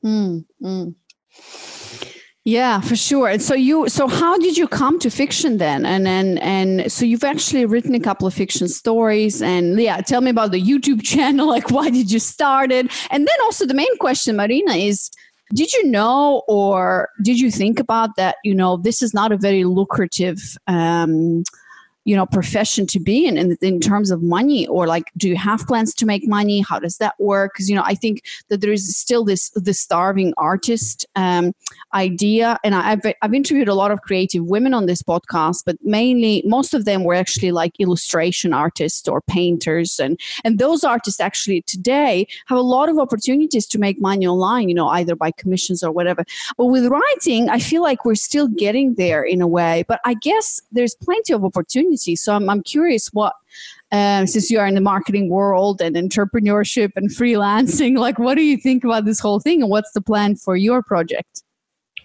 Mm, 0.04 0.44
mm. 0.62 0.94
Yeah, 2.46 2.82
for 2.82 2.94
sure. 2.94 3.28
And 3.28 3.40
so 3.40 3.54
you 3.54 3.88
so 3.88 4.06
how 4.06 4.36
did 4.36 4.58
you 4.58 4.68
come 4.68 4.98
to 4.98 5.10
fiction 5.10 5.56
then? 5.56 5.86
And 5.86 6.06
and 6.06 6.38
and 6.40 6.92
so 6.92 7.06
you've 7.06 7.24
actually 7.24 7.64
written 7.64 7.94
a 7.94 8.00
couple 8.00 8.26
of 8.26 8.34
fiction 8.34 8.68
stories 8.68 9.40
and 9.40 9.80
yeah, 9.80 10.02
tell 10.02 10.20
me 10.20 10.30
about 10.30 10.50
the 10.50 10.60
YouTube 10.60 11.02
channel, 11.12 11.48
like 11.48 11.70
why 11.70 11.88
did 11.88 12.10
you 12.12 12.18
start 12.18 12.70
it? 12.70 12.92
And 13.10 13.26
then 13.26 13.36
also 13.44 13.64
the 13.64 13.72
main 13.72 13.96
question, 13.96 14.36
Marina, 14.36 14.74
is 14.74 15.10
did 15.54 15.72
you 15.72 15.84
know 15.90 16.42
or 16.46 17.08
did 17.22 17.40
you 17.40 17.50
think 17.50 17.80
about 17.80 18.16
that, 18.16 18.36
you 18.44 18.54
know, 18.54 18.76
this 18.76 19.00
is 19.00 19.14
not 19.14 19.32
a 19.32 19.38
very 19.38 19.64
lucrative 19.64 20.58
um 20.66 21.44
you 22.04 22.14
know 22.14 22.26
profession 22.26 22.86
to 22.86 23.00
be 23.00 23.26
in, 23.26 23.36
in 23.36 23.56
in 23.62 23.80
terms 23.80 24.10
of 24.10 24.22
money 24.22 24.66
or 24.66 24.86
like 24.86 25.10
do 25.16 25.28
you 25.28 25.36
have 25.36 25.66
plans 25.66 25.94
to 25.94 26.06
make 26.06 26.26
money? 26.28 26.60
How 26.60 26.78
does 26.78 26.98
that 26.98 27.14
work? 27.18 27.52
Because 27.54 27.68
you 27.68 27.76
know 27.76 27.82
i 27.84 27.94
think 27.94 28.22
that 28.48 28.60
there 28.60 28.72
is 28.72 28.96
still 28.96 29.24
this 29.24 29.50
the 29.50 29.74
starving 29.74 30.32
artist 30.36 31.06
um, 31.16 31.52
idea. 31.94 32.58
And 32.64 32.74
I've, 32.74 33.00
I've 33.22 33.34
interviewed 33.34 33.68
a 33.68 33.74
lot 33.74 33.90
of 33.90 34.02
creative 34.02 34.44
women 34.44 34.74
on 34.74 34.86
this 34.86 35.02
podcast 35.02 35.62
but 35.64 35.76
mainly 35.82 36.42
most 36.44 36.74
of 36.74 36.84
them 36.84 37.04
were 37.04 37.14
actually 37.14 37.52
like 37.52 37.72
illustration 37.78 38.52
artists 38.52 39.08
or 39.08 39.20
painters. 39.22 39.98
And 39.98 40.20
and 40.44 40.58
those 40.58 40.84
artists 40.84 41.20
actually 41.20 41.62
today 41.62 42.26
have 42.46 42.58
a 42.58 42.62
lot 42.62 42.88
of 42.88 42.98
opportunities 42.98 43.66
to 43.66 43.78
make 43.78 44.00
money 44.00 44.26
online 44.26 44.68
you 44.68 44.74
know 44.74 44.88
either 44.88 45.16
by 45.16 45.30
commissions 45.30 45.82
or 45.82 45.90
whatever. 45.90 46.24
But 46.58 46.66
with 46.66 46.86
writing 46.86 47.48
i 47.48 47.58
feel 47.58 47.82
like 47.82 48.04
we're 48.04 48.14
still 48.14 48.48
getting 48.48 48.94
there 48.94 49.22
in 49.22 49.40
a 49.40 49.46
way. 49.46 49.84
But 49.88 50.00
i 50.04 50.14
guess 50.14 50.60
there's 50.72 50.94
plenty 50.94 51.32
of 51.32 51.44
opportunities 51.44 51.93
So 51.96 52.34
I'm, 52.34 52.48
I'm 52.48 52.62
curious 52.62 53.08
what, 53.12 53.34
um, 53.92 54.26
since 54.26 54.50
you 54.50 54.58
are 54.58 54.66
in 54.66 54.74
the 54.74 54.80
marketing 54.80 55.28
world 55.28 55.80
and 55.80 55.96
entrepreneurship 55.96 56.92
and 56.96 57.10
freelancing, 57.10 57.98
like 58.06 58.18
what 58.18 58.34
do 58.34 58.42
you 58.42 58.56
think 58.56 58.84
about 58.84 59.04
this 59.04 59.20
whole 59.20 59.40
thing 59.40 59.62
and 59.62 59.70
what's 59.70 59.92
the 59.92 60.00
plan 60.00 60.36
for 60.36 60.56
your 60.56 60.82
project? 60.82 61.42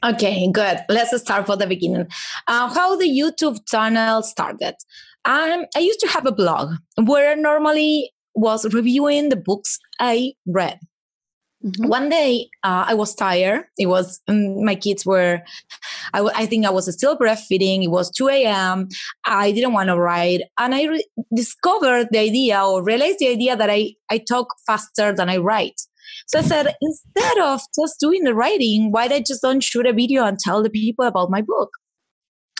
Okay, 0.03 0.49
good. 0.51 0.79
Let's 0.87 1.19
start 1.21 1.45
from 1.45 1.59
the 1.59 1.67
beginning. 1.67 2.07
Uh, 2.47 2.73
how 2.73 2.95
the 2.95 3.09
YouTube 3.09 3.67
channel 3.67 4.23
started. 4.23 4.75
Um, 5.25 5.65
I 5.75 5.79
used 5.79 5.99
to 5.99 6.07
have 6.07 6.25
a 6.25 6.31
blog 6.31 6.75
where 7.03 7.31
I 7.31 7.35
normally 7.35 8.11
was 8.33 8.73
reviewing 8.73 9.29
the 9.29 9.35
books 9.35 9.77
I 9.99 10.33
read. 10.45 10.79
Mm-hmm. 11.65 11.87
One 11.87 12.09
day, 12.09 12.49
uh, 12.63 12.85
I 12.87 12.93
was 12.93 13.13
tired. 13.13 13.65
It 13.77 13.87
was 13.87 14.21
um, 14.29 14.63
my 14.63 14.75
kids 14.75 15.05
were, 15.05 15.41
I, 16.13 16.19
w- 16.19 16.33
I 16.35 16.45
think 16.45 16.65
I 16.65 16.69
was 16.69 16.91
still 16.93 17.17
breastfeeding. 17.17 17.83
It 17.83 17.89
was 17.89 18.09
2 18.11 18.29
a.m. 18.29 18.87
I 19.25 19.51
didn't 19.51 19.73
want 19.73 19.89
to 19.89 19.97
write, 19.97 20.41
and 20.57 20.73
I 20.73 20.83
re- 20.85 21.09
discovered 21.35 22.07
the 22.11 22.19
idea 22.19 22.63
or 22.63 22.81
realized 22.81 23.19
the 23.19 23.27
idea 23.27 23.57
that 23.57 23.69
I 23.69 23.95
I 24.09 24.19
talk 24.19 24.55
faster 24.65 25.11
than 25.13 25.29
I 25.29 25.37
write. 25.37 25.81
So 26.27 26.39
I 26.39 26.43
said, 26.43 26.73
instead 26.81 27.37
of 27.39 27.61
just 27.77 27.99
doing 27.99 28.23
the 28.23 28.33
writing, 28.33 28.91
why 28.91 29.09
don't 29.09 29.17
I 29.17 29.23
just 29.27 29.41
don't 29.41 29.61
shoot 29.61 29.85
a 29.85 29.93
video 29.93 30.25
and 30.25 30.39
tell 30.39 30.63
the 30.63 30.69
people 30.69 31.05
about 31.05 31.29
my 31.29 31.41
book, 31.41 31.71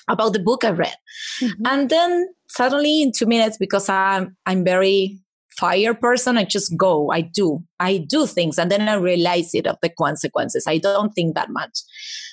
about 0.09 0.33
the 0.33 0.39
book 0.39 0.65
I 0.65 0.71
read, 0.71 0.95
mm-hmm. 1.41 1.65
and 1.65 1.89
then 1.89 2.27
suddenly 2.49 3.01
in 3.01 3.13
two 3.17 3.27
minutes, 3.27 3.57
because 3.57 3.87
I'm 3.87 4.35
I'm 4.45 4.65
very 4.65 5.19
fire 5.59 5.93
person 5.93 6.37
i 6.37 6.43
just 6.43 6.75
go 6.77 7.11
i 7.11 7.21
do 7.21 7.61
i 7.79 7.97
do 7.97 8.25
things 8.25 8.57
and 8.57 8.71
then 8.71 8.87
i 8.87 8.93
realize 8.93 9.53
it 9.53 9.67
of 9.67 9.77
the 9.81 9.89
consequences. 9.89 10.65
I 10.67 10.77
don't 10.77 11.11
think 11.13 11.35
that 11.35 11.49
much. 11.49 11.79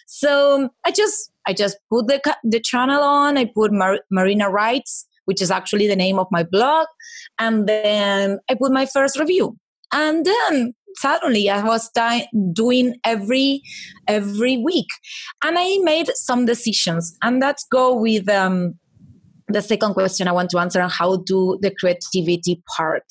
So 0.07 0.71
i 0.85 0.91
just 0.91 1.31
i 1.47 1.53
just 1.53 1.77
put 1.91 2.07
the 2.07 2.21
the 2.45 2.61
channel 2.61 3.03
on 3.03 3.37
i 3.37 3.45
put 3.45 3.73
Mar- 3.73 4.05
marina 4.11 4.51
writes 4.51 5.07
which 5.25 5.43
is 5.43 5.51
actually 5.51 5.89
the 5.89 5.97
name 5.97 6.19
of 6.21 6.29
my 6.31 6.45
blog 6.45 6.87
and 7.39 7.69
then 7.69 8.39
i 8.51 8.55
put 8.55 8.73
my 8.73 8.87
first 8.87 9.19
review. 9.19 9.57
And 9.93 10.25
then 10.25 10.75
suddenly 10.97 11.51
i 11.51 11.63
was 11.63 11.91
di- 11.91 12.29
doing 12.53 12.97
every 13.05 13.63
every 14.09 14.57
week. 14.57 14.89
And 15.43 15.59
i 15.59 15.79
made 15.83 16.11
some 16.15 16.47
decisions 16.47 17.17
and 17.23 17.41
let's 17.41 17.65
go 17.71 17.95
with 17.95 18.29
um 18.29 18.75
the 19.49 19.63
second 19.63 19.95
question 19.95 20.29
I 20.29 20.33
want 20.33 20.51
to 20.51 20.59
answer 20.59 20.81
on 20.81 20.91
how 20.91 21.17
do 21.19 21.59
the 21.61 21.71
creativity 21.71 22.63
part. 22.77 23.05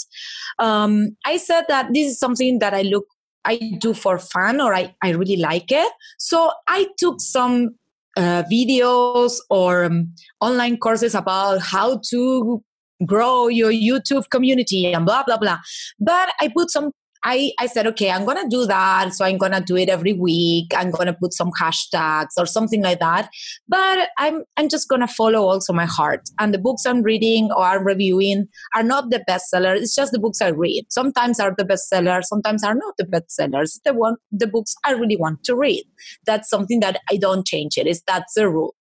Um, 0.59 1.15
I 1.25 1.37
said 1.37 1.65
that 1.69 1.93
this 1.93 2.11
is 2.11 2.19
something 2.19 2.59
that 2.59 2.73
I 2.73 2.81
look 2.81 3.05
I 3.45 3.59
do 3.79 3.93
for 3.93 4.17
fun 4.17 4.59
or 4.59 4.73
I, 4.73 4.95
I 5.03 5.11
really 5.11 5.37
like 5.37 5.71
it. 5.71 5.91
So 6.17 6.51
I 6.67 6.87
took 6.97 7.21
some 7.21 7.75
uh, 8.17 8.43
videos 8.51 9.37
or 9.49 9.85
um, 9.85 10.13
online 10.41 10.77
courses 10.77 11.15
about 11.15 11.61
how 11.61 12.01
to 12.09 12.63
grow 13.05 13.47
your 13.47 13.71
YouTube 13.71 14.29
community 14.31 14.91
and 14.91 15.05
blah 15.05 15.23
blah 15.23 15.37
blah. 15.37 15.59
But 15.99 16.29
I 16.41 16.49
put 16.49 16.71
some 16.71 16.91
I, 17.25 17.51
I 17.59 17.65
said, 17.65 17.87
okay, 17.87 18.11
I'm 18.11 18.23
going 18.23 18.41
to 18.41 18.47
do 18.47 18.67
that. 18.67 19.13
So 19.15 19.25
I'm 19.25 19.39
going 19.39 19.51
to 19.51 19.59
do 19.59 19.75
it 19.75 19.89
every 19.89 20.13
week. 20.13 20.71
I'm 20.77 20.91
going 20.91 21.07
to 21.07 21.13
put 21.13 21.33
some 21.33 21.49
hashtags 21.59 22.37
or 22.37 22.45
something 22.45 22.83
like 22.83 22.99
that. 22.99 23.29
But 23.67 24.09
I'm, 24.19 24.43
I'm 24.57 24.69
just 24.69 24.87
going 24.87 25.01
to 25.01 25.07
follow 25.07 25.41
also 25.41 25.73
my 25.73 25.85
heart. 25.85 26.21
And 26.39 26.53
the 26.53 26.59
books 26.59 26.85
I'm 26.85 27.01
reading 27.01 27.49
or 27.51 27.63
I'm 27.63 27.83
reviewing 27.83 28.47
are 28.75 28.83
not 28.83 29.09
the 29.09 29.23
bestsellers. 29.27 29.77
It's 29.77 29.95
just 29.95 30.11
the 30.11 30.19
books 30.19 30.39
I 30.39 30.49
read. 30.49 30.85
Sometimes 30.89 31.39
are 31.39 31.55
the 31.57 31.65
bestsellers. 31.65 32.25
Sometimes 32.25 32.63
are 32.63 32.75
not 32.75 32.93
the 32.99 33.05
bestsellers. 33.05 33.79
The 33.83 33.95
one, 33.95 34.17
the 34.31 34.47
books 34.47 34.75
I 34.85 34.91
really 34.91 35.17
want 35.17 35.43
to 35.45 35.55
read. 35.55 35.83
That's 36.27 36.47
something 36.47 36.79
that 36.81 37.01
I 37.11 37.17
don't 37.17 37.45
change 37.45 37.77
it. 37.77 37.87
Is 37.87 38.03
that's 38.07 38.35
the 38.35 38.47
rule. 38.47 38.75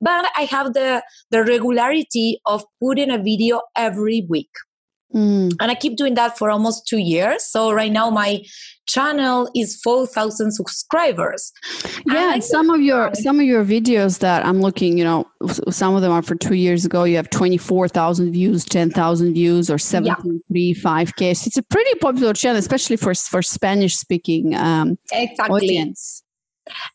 But 0.00 0.26
I 0.34 0.44
have 0.44 0.72
the, 0.72 1.02
the 1.30 1.44
regularity 1.44 2.40
of 2.46 2.64
putting 2.82 3.10
a 3.10 3.18
video 3.18 3.60
every 3.76 4.26
week. 4.30 4.48
Mm. 5.14 5.52
And 5.60 5.70
I 5.70 5.74
keep 5.74 5.96
doing 5.96 6.14
that 6.14 6.38
for 6.38 6.50
almost 6.50 6.86
two 6.86 6.98
years. 6.98 7.44
So 7.44 7.72
right 7.72 7.92
now 7.92 8.10
my 8.10 8.42
channel 8.86 9.48
is 9.54 9.80
4,000 9.82 10.52
subscribers. 10.52 11.52
Yeah, 12.06 12.34
and 12.34 12.44
some 12.44 12.70
of 12.70 12.80
your 12.80 13.14
some 13.14 13.38
of 13.38 13.46
your 13.46 13.64
videos 13.64 14.18
that 14.20 14.44
I'm 14.44 14.60
looking, 14.60 14.98
you 14.98 15.04
know, 15.04 15.26
some 15.70 15.94
of 15.94 16.02
them 16.02 16.12
are 16.12 16.22
for 16.22 16.34
two 16.34 16.54
years 16.54 16.84
ago. 16.84 17.04
You 17.04 17.16
have 17.16 17.30
24,000 17.30 18.32
views, 18.32 18.64
10,000 18.64 19.34
views, 19.34 19.70
or 19.70 19.76
7.35k. 19.76 21.36
So 21.36 21.46
it's 21.46 21.56
a 21.56 21.62
pretty 21.62 21.94
popular 21.98 22.32
channel, 22.32 22.58
especially 22.58 22.96
for 22.96 23.14
for 23.14 23.42
Spanish 23.42 23.96
speaking 23.96 24.54
um, 24.54 24.98
exactly. 25.12 25.54
audience. 25.54 26.22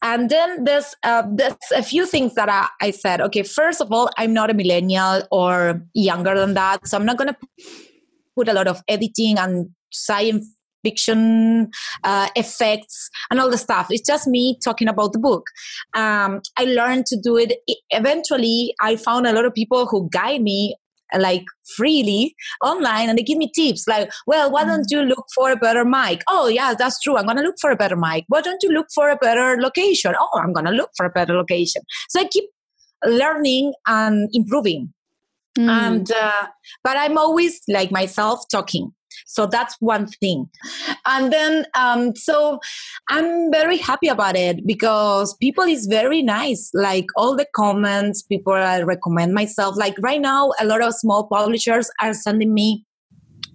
And 0.01 0.29
then 0.29 0.63
there's 0.63 0.95
uh, 1.03 1.23
there's 1.29 1.55
a 1.75 1.83
few 1.83 2.05
things 2.05 2.35
that 2.35 2.49
I, 2.49 2.67
I 2.81 2.91
said. 2.91 3.21
Okay, 3.21 3.43
first 3.43 3.81
of 3.81 3.91
all, 3.91 4.09
I'm 4.17 4.33
not 4.33 4.49
a 4.49 4.53
millennial 4.53 5.23
or 5.29 5.85
younger 5.93 6.35
than 6.35 6.53
that, 6.53 6.87
so 6.87 6.97
I'm 6.97 7.05
not 7.05 7.17
going 7.17 7.33
to 7.33 7.37
put 8.37 8.47
a 8.47 8.53
lot 8.53 8.67
of 8.67 8.81
editing 8.87 9.37
and 9.37 9.69
science 9.91 10.47
fiction 10.83 11.69
uh, 12.03 12.29
effects 12.35 13.09
and 13.29 13.39
all 13.39 13.49
the 13.49 13.57
stuff. 13.57 13.87
It's 13.89 14.07
just 14.07 14.27
me 14.27 14.57
talking 14.63 14.87
about 14.87 15.13
the 15.13 15.19
book. 15.19 15.45
Um, 15.93 16.41
I 16.57 16.65
learned 16.65 17.05
to 17.07 17.17
do 17.21 17.37
it. 17.37 17.53
Eventually, 17.89 18.73
I 18.81 18.95
found 18.95 19.27
a 19.27 19.33
lot 19.33 19.45
of 19.45 19.53
people 19.53 19.87
who 19.87 20.09
guide 20.11 20.41
me 20.41 20.75
like 21.17 21.45
freely 21.77 22.35
online 22.61 23.07
and 23.07 23.17
they 23.17 23.23
give 23.23 23.37
me 23.37 23.49
tips 23.55 23.87
like 23.87 24.11
well 24.25 24.51
why 24.51 24.65
don't 24.65 24.87
you 24.89 25.01
look 25.03 25.25
for 25.33 25.49
a 25.49 25.55
better 25.55 25.85
mic 25.85 26.21
oh 26.27 26.49
yeah 26.49 26.73
that's 26.77 26.99
true 26.99 27.15
i'm 27.15 27.25
gonna 27.25 27.41
look 27.41 27.55
for 27.61 27.71
a 27.71 27.77
better 27.77 27.95
mic 27.95 28.25
why 28.27 28.41
don't 28.41 28.61
you 28.61 28.69
look 28.69 28.87
for 28.93 29.09
a 29.09 29.15
better 29.15 29.55
location 29.61 30.13
oh 30.19 30.41
i'm 30.43 30.51
gonna 30.51 30.69
look 30.69 30.89
for 30.97 31.05
a 31.05 31.09
better 31.09 31.33
location 31.33 31.81
so 32.09 32.19
i 32.19 32.25
keep 32.25 32.43
learning 33.05 33.71
and 33.87 34.29
improving 34.33 34.93
Mm. 35.57 35.69
And, 35.69 36.11
uh, 36.11 36.47
but 36.83 36.97
I'm 36.97 37.17
always 37.17 37.61
like 37.67 37.91
myself 37.91 38.43
talking. 38.51 38.91
So 39.25 39.45
that's 39.45 39.75
one 39.79 40.07
thing. 40.07 40.49
And 41.05 41.33
then, 41.33 41.65
um, 41.77 42.15
so 42.15 42.59
I'm 43.09 43.51
very 43.51 43.77
happy 43.77 44.07
about 44.07 44.35
it 44.35 44.65
because 44.65 45.35
people 45.35 45.65
is 45.65 45.87
very 45.87 46.21
nice. 46.21 46.69
Like 46.73 47.05
all 47.15 47.35
the 47.35 47.47
comments, 47.55 48.21
people 48.21 48.53
I 48.53 48.81
recommend 48.81 49.33
myself. 49.33 49.75
Like 49.77 49.95
right 49.99 50.21
now, 50.21 50.51
a 50.59 50.65
lot 50.65 50.81
of 50.81 50.93
small 50.93 51.27
publishers 51.27 51.89
are 52.01 52.13
sending 52.13 52.53
me 52.53 52.85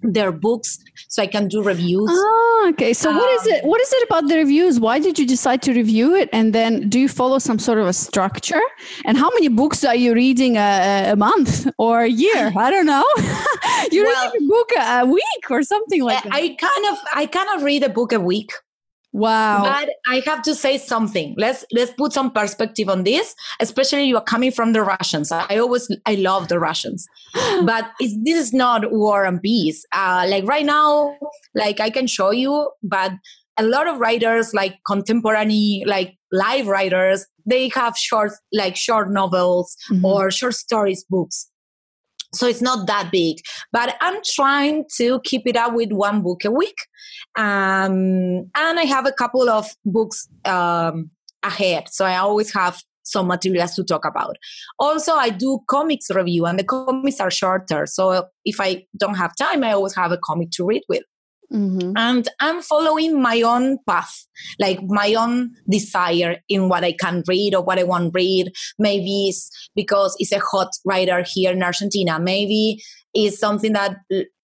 their 0.03 0.31
books 0.31 0.79
so 1.07 1.23
I 1.23 1.27
can 1.27 1.47
do 1.47 1.63
reviews. 1.63 2.09
Oh, 2.11 2.71
okay. 2.73 2.93
So 2.93 3.09
um, 3.09 3.17
what 3.17 3.29
is 3.29 3.47
it? 3.47 3.65
What 3.65 3.81
is 3.81 3.93
it 3.93 4.03
about 4.03 4.27
the 4.27 4.35
reviews? 4.37 4.79
Why 4.79 4.99
did 4.99 5.17
you 5.17 5.25
decide 5.25 5.61
to 5.63 5.73
review 5.73 6.15
it? 6.15 6.29
And 6.33 6.53
then 6.53 6.89
do 6.89 6.99
you 6.99 7.07
follow 7.07 7.39
some 7.39 7.59
sort 7.59 7.77
of 7.79 7.87
a 7.87 7.93
structure? 7.93 8.61
And 9.05 9.17
how 9.17 9.29
many 9.31 9.47
books 9.47 9.83
are 9.83 9.95
you 9.95 10.13
reading 10.13 10.57
a, 10.57 11.11
a 11.11 11.15
month 11.15 11.67
or 11.77 12.01
a 12.01 12.09
year? 12.09 12.51
I 12.57 12.69
don't 12.69 12.85
know. 12.85 13.05
you 13.91 14.03
well, 14.03 14.31
read 14.31 14.41
a 14.41 14.47
book 14.47 14.69
a 14.79 15.05
week 15.05 15.43
or 15.49 15.63
something 15.63 16.03
like 16.03 16.23
that. 16.23 16.33
I 16.33 16.55
kind 16.59 16.85
of 16.91 16.97
I 17.13 17.25
kind 17.25 17.49
of 17.55 17.63
read 17.63 17.83
a 17.83 17.89
book 17.89 18.11
a 18.11 18.19
week. 18.19 18.51
Wow. 19.13 19.61
But 19.63 19.89
I 20.07 20.23
have 20.25 20.41
to 20.41 20.55
say 20.55 20.79
something. 20.79 21.35
Let's 21.37 21.63
let's 21.71 21.91
put 21.91 22.13
some 22.13 22.31
perspective 22.31 22.89
on 22.89 23.03
this, 23.03 23.35
especially 23.59 24.05
you 24.05 24.17
are 24.17 24.23
coming 24.23 24.51
from 24.51 24.73
the 24.73 24.81
Russians. 24.81 25.31
I 25.31 25.57
always 25.57 25.87
I 26.07 26.15
love 26.15 26.47
the 26.47 26.59
Russians. 26.59 27.07
but 27.63 27.91
this 27.99 28.37
is 28.37 28.53
not 28.53 28.91
war 28.91 29.23
and 29.23 29.39
peace. 29.39 29.85
Uh, 29.93 30.25
like 30.27 30.45
right 30.45 30.65
now, 30.65 31.15
like 31.53 31.79
I 31.79 31.91
can 31.91 32.07
show 32.07 32.31
you, 32.31 32.71
but 32.81 33.11
a 33.57 33.63
lot 33.63 33.87
of 33.87 33.99
writers 33.99 34.51
like 34.53 34.79
contemporary 34.87 35.83
like 35.85 36.17
live 36.31 36.65
writers 36.65 37.27
they 37.45 37.69
have 37.69 37.95
short 37.95 38.31
like 38.51 38.75
short 38.75 39.11
novels 39.11 39.77
mm-hmm. 39.91 40.03
or 40.03 40.31
short 40.31 40.55
stories 40.55 41.05
books 41.07 41.51
so 42.33 42.47
it's 42.47 42.61
not 42.61 42.87
that 42.87 43.09
big 43.11 43.37
but 43.71 43.95
i'm 44.01 44.19
trying 44.23 44.85
to 44.95 45.19
keep 45.23 45.43
it 45.45 45.55
up 45.55 45.73
with 45.73 45.91
one 45.91 46.21
book 46.21 46.43
a 46.45 46.51
week. 46.51 46.77
Um, 47.35 48.49
and 48.55 48.79
i 48.79 48.85
have 48.85 49.05
a 49.05 49.11
couple 49.11 49.49
of 49.49 49.67
books 49.85 50.27
um, 50.45 51.09
ahead. 51.43 51.89
So 51.89 52.05
i 52.05 52.17
always 52.17 52.53
have 52.53 52.81
some 53.05 53.27
materials 53.27 53.75
to 53.75 53.83
talk 53.83 54.05
about. 54.05 54.37
Also 54.79 55.13
i 55.13 55.29
do 55.29 55.59
comics 55.67 56.09
review 56.09 56.45
and 56.45 56.57
the 56.57 56.63
comics 56.63 57.19
are 57.19 57.31
shorter. 57.31 57.85
So 57.85 58.25
if 58.45 58.59
i 58.59 58.85
don't 58.97 59.15
have 59.15 59.35
time 59.35 59.63
i 59.63 59.71
always 59.71 59.95
have 59.95 60.11
a 60.11 60.17
comic 60.17 60.51
to 60.51 60.65
read 60.65 60.83
with 60.89 61.03
Mm-hmm. 61.51 61.93
And 61.95 62.27
I'm 62.39 62.61
following 62.61 63.21
my 63.21 63.41
own 63.41 63.77
path, 63.87 64.25
like 64.59 64.79
my 64.83 65.13
own 65.13 65.51
desire 65.69 66.37
in 66.49 66.69
what 66.69 66.83
I 66.83 66.93
can 66.93 67.23
read 67.27 67.55
or 67.55 67.63
what 67.63 67.79
I 67.79 67.83
want 67.83 68.05
to 68.05 68.17
read. 68.17 68.51
Maybe 68.79 69.29
it's 69.29 69.49
because 69.75 70.15
it's 70.19 70.31
a 70.31 70.39
hot 70.39 70.69
writer 70.85 71.23
here 71.25 71.51
in 71.51 71.63
Argentina. 71.63 72.19
Maybe 72.19 72.81
it's 73.13 73.39
something 73.39 73.73
that 73.73 73.97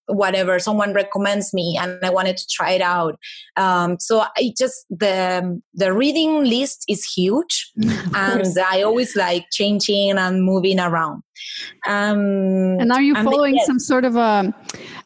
whatever 0.09 0.59
someone 0.59 0.93
recommends 0.93 1.53
me 1.53 1.77
and 1.79 2.03
i 2.03 2.09
wanted 2.09 2.35
to 2.35 2.45
try 2.51 2.71
it 2.71 2.81
out 2.81 3.17
um, 3.57 3.97
so 3.99 4.23
i 4.37 4.51
just 4.57 4.85
the 4.89 5.61
the 5.73 5.93
reading 5.93 6.43
list 6.43 6.83
is 6.89 7.03
huge 7.03 7.71
and 8.15 8.57
i 8.67 8.81
always 8.81 9.15
like 9.15 9.45
changing 9.51 10.17
and 10.17 10.43
moving 10.43 10.79
around 10.79 11.21
um, 11.87 12.79
and 12.79 12.91
are 12.91 13.01
you 13.01 13.15
following 13.15 13.57
some 13.65 13.79
sort 13.79 14.03
of 14.03 14.15
a 14.15 14.53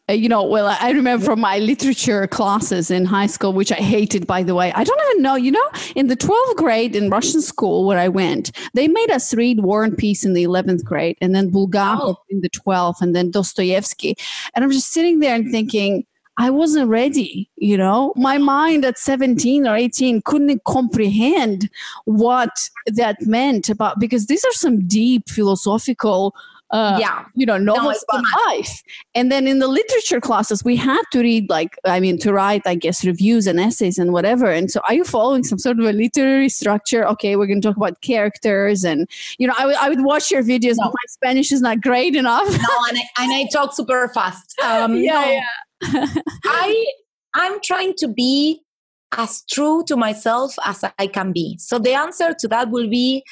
Uh, 0.09 0.13
you 0.13 0.27
know, 0.27 0.43
well, 0.43 0.75
I 0.81 0.91
remember 0.91 1.23
from 1.23 1.39
my 1.39 1.59
literature 1.59 2.27
classes 2.27 2.91
in 2.91 3.05
high 3.05 3.27
school, 3.27 3.53
which 3.53 3.71
I 3.71 3.75
hated, 3.75 4.27
by 4.27 4.43
the 4.43 4.53
way. 4.53 4.73
I 4.73 4.83
don't 4.83 5.01
even 5.11 5.23
know, 5.23 5.35
you 5.35 5.51
know, 5.51 5.69
in 5.95 6.07
the 6.07 6.17
12th 6.17 6.57
grade 6.57 6.93
in 6.93 7.09
Russian 7.09 7.41
school 7.41 7.87
where 7.87 7.97
I 7.97 8.09
went, 8.09 8.51
they 8.73 8.89
made 8.89 9.11
us 9.11 9.33
read 9.33 9.61
War 9.61 9.85
and 9.85 9.97
Peace 9.97 10.25
in 10.25 10.33
the 10.33 10.43
11th 10.43 10.83
grade 10.83 11.17
and 11.21 11.33
then 11.33 11.51
Bulgakov 11.51 11.99
oh. 12.01 12.23
in 12.29 12.41
the 12.41 12.49
12th 12.49 13.01
and 13.01 13.15
then 13.15 13.31
Dostoevsky. 13.31 14.15
And 14.53 14.65
I'm 14.65 14.71
just 14.71 14.91
sitting 14.91 15.19
there 15.19 15.35
and 15.35 15.49
thinking, 15.49 16.05
I 16.35 16.49
wasn't 16.49 16.89
ready, 16.89 17.49
you 17.55 17.77
know. 17.77 18.11
My 18.17 18.37
mind 18.37 18.83
at 18.83 18.97
17 18.97 19.67
or 19.67 19.75
18 19.75 20.23
couldn't 20.23 20.63
comprehend 20.65 21.69
what 22.05 22.69
that 22.87 23.21
meant 23.21 23.69
about 23.69 23.99
because 23.99 24.25
these 24.25 24.43
are 24.43 24.51
some 24.51 24.85
deep 24.85 25.29
philosophical 25.29 26.35
uh, 26.73 26.97
yeah, 26.99 27.23
you 27.35 27.45
know, 27.45 27.55
novels 27.55 28.03
no, 28.11 28.19
life. 28.47 28.81
And 29.13 29.31
then 29.31 29.47
in 29.47 29.59
the 29.59 29.67
literature 29.67 30.19
classes, 30.19 30.63
we 30.63 30.75
had 30.75 31.03
to 31.11 31.19
read 31.19 31.47
like, 31.47 31.77
I 31.85 31.99
mean, 31.99 32.17
to 32.17 32.33
write, 32.33 32.63
I 32.65 32.73
guess, 32.73 33.05
reviews 33.05 33.45
and 33.45 33.59
essays 33.59 33.99
and 33.99 34.11
whatever. 34.11 34.49
And 34.49 34.71
so, 34.71 34.81
are 34.87 34.95
you 34.95 35.03
following 35.03 35.43
some 35.43 35.59
sort 35.59 35.79
of 35.79 35.85
a 35.85 35.93
literary 35.93 36.49
structure? 36.49 37.07
Okay, 37.09 37.35
we're 37.35 37.45
going 37.45 37.61
to 37.61 37.67
talk 37.67 37.77
about 37.77 38.01
characters, 38.01 38.83
and 38.83 39.07
you 39.37 39.47
know, 39.47 39.53
I, 39.55 39.61
w- 39.61 39.77
I 39.79 39.87
would 39.87 40.03
watch 40.03 40.31
your 40.31 40.41
videos, 40.41 40.77
no. 40.77 40.85
but 40.85 40.93
my 40.93 41.07
Spanish 41.09 41.51
is 41.51 41.61
not 41.61 41.79
great 41.81 42.15
enough. 42.15 42.49
no, 42.49 42.75
and 42.89 42.97
I, 42.97 43.23
and 43.23 43.31
I 43.31 43.47
talk 43.53 43.75
super 43.75 44.09
fast. 44.09 44.59
Um, 44.63 44.95
yeah, 44.95 45.41
no, 45.83 45.91
yeah. 45.91 46.05
I 46.45 46.85
I'm 47.35 47.59
trying 47.61 47.93
to 47.97 48.07
be 48.07 48.61
as 49.15 49.43
true 49.51 49.83
to 49.87 49.95
myself 49.95 50.55
as 50.65 50.83
I 50.97 51.07
can 51.07 51.33
be. 51.33 51.57
So 51.59 51.77
the 51.77 51.93
answer 51.93 52.33
to 52.39 52.47
that 52.47 52.71
will 52.71 52.89
be 52.89 53.23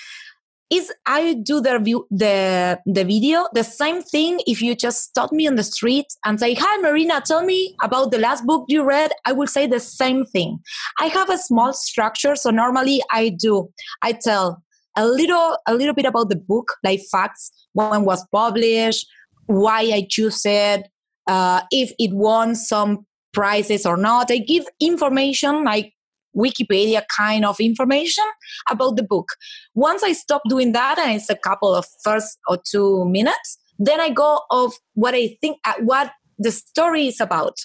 is 0.72 0.92
I 1.06 1.34
do 1.34 1.60
the 1.62 1.78
review, 1.78 2.08
the 2.10 2.80
the 2.86 3.04
video 3.04 3.48
the 3.54 3.64
same 3.64 4.02
thing 4.02 4.40
if 4.48 4.62
you 4.62 4.74
just 4.76 5.04
stop 5.04 5.32
me 5.32 5.48
on 5.48 5.56
the 5.56 5.64
street 5.64 6.06
and 6.26 6.40
say 6.40 6.54
hi 6.54 6.78
Marina 6.78 7.22
tell 7.26 7.44
me 7.44 7.76
about 7.84 8.12
the 8.12 8.18
last 8.18 8.46
book 8.46 8.66
you 8.68 8.84
read 8.84 9.12
I 9.26 9.34
will 9.34 9.48
say 9.48 9.68
the 9.68 9.80
same 9.80 10.26
thing. 10.26 10.60
I 11.00 11.08
have 11.08 11.30
a 11.30 11.38
small 11.38 11.74
structure 11.74 12.36
so 12.36 12.50
normally 12.50 13.02
I 13.12 13.30
do 13.30 13.70
I 14.02 14.14
tell 14.14 14.64
a 14.96 15.06
little 15.06 15.58
a 15.68 15.76
little 15.76 15.94
bit 15.94 16.06
about 16.06 16.30
the 16.30 16.38
book 16.38 16.72
like 16.84 17.02
facts 17.12 17.52
when 17.74 18.06
was 18.06 18.26
published 18.32 19.06
why 19.48 19.82
I 19.82 20.08
choose 20.10 20.42
it 20.46 20.88
uh, 21.28 21.62
if 21.72 21.92
it 22.00 22.14
won 22.14 22.56
some 22.56 23.06
prizes 23.34 23.86
or 23.86 23.98
not. 23.98 24.32
I 24.32 24.38
give 24.38 24.66
information 24.80 25.64
like 25.64 25.94
Wikipedia 26.36 27.04
kind 27.16 27.46
of 27.46 27.60
information 27.60 28.24
about 28.70 28.96
the 28.96 29.04
book. 29.04 29.30
Once 29.74 30.04
I 30.04 30.14
stop 30.14 30.42
doing 30.48 30.72
that, 30.74 30.98
and 30.98 31.12
it's 31.12 31.30
a 31.30 31.36
couple 31.36 31.74
of 31.74 31.86
first 32.04 32.38
or 32.48 32.58
two 32.70 33.06
minutes, 33.06 33.58
then 33.80 34.00
I 34.00 34.10
go 34.10 34.42
of 34.50 34.74
what 34.94 35.16
I 35.16 35.38
think, 35.42 35.58
uh, 35.66 35.74
what 35.80 36.12
the 36.38 36.52
story 36.52 37.08
is 37.08 37.20
about. 37.20 37.58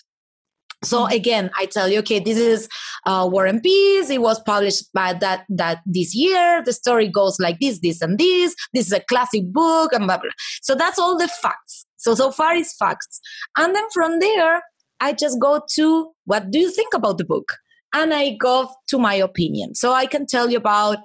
So 0.84 1.00
mm-hmm. 1.00 1.14
again, 1.14 1.50
I 1.58 1.66
tell 1.66 1.88
you, 1.88 2.00
okay, 2.00 2.18
this 2.18 2.38
is 2.38 2.68
uh, 3.06 3.28
War 3.30 3.46
and 3.46 3.62
Peace. 3.62 4.10
It 4.10 4.20
was 4.20 4.40
published 4.40 4.92
by 4.92 5.14
that 5.14 5.44
that 5.48 5.80
this 5.86 6.14
year. 6.14 6.62
The 6.64 6.72
story 6.72 7.08
goes 7.08 7.38
like 7.40 7.58
this, 7.60 7.80
this, 7.80 8.02
and 8.02 8.18
this. 8.18 8.54
This 8.72 8.86
is 8.86 8.92
a 8.92 9.00
classic 9.00 9.44
book, 9.52 9.92
and 9.92 10.06
blah 10.06 10.18
blah. 10.18 10.30
So 10.62 10.74
that's 10.74 10.98
all 10.98 11.16
the 11.16 11.28
facts. 11.28 11.86
So 11.96 12.14
so 12.14 12.30
far 12.30 12.54
is 12.54 12.74
facts, 12.74 13.20
and 13.56 13.74
then 13.74 13.84
from 13.92 14.20
there, 14.20 14.62
I 15.00 15.12
just 15.12 15.40
go 15.40 15.62
to 15.74 16.12
what 16.24 16.50
do 16.50 16.58
you 16.58 16.70
think 16.70 16.94
about 16.94 17.18
the 17.18 17.24
book? 17.24 17.52
And 17.94 18.12
I 18.12 18.34
go 18.34 18.68
to 18.88 18.98
my 18.98 19.14
opinion. 19.14 19.74
So 19.74 19.92
I 19.92 20.06
can 20.06 20.26
tell 20.26 20.50
you 20.50 20.58
about 20.58 20.98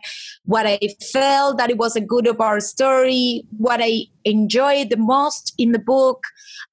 what 0.46 0.66
I 0.66 0.80
felt 1.12 1.58
that 1.58 1.70
it 1.70 1.78
was 1.78 1.96
a 1.96 2.02
good 2.02 2.28
of 2.28 2.42
our 2.42 2.60
story, 2.60 3.44
what 3.58 3.80
I 3.82 4.06
enjoyed 4.26 4.90
the 4.90 4.98
most 4.98 5.54
in 5.58 5.72
the 5.72 5.80
book, 5.80 6.24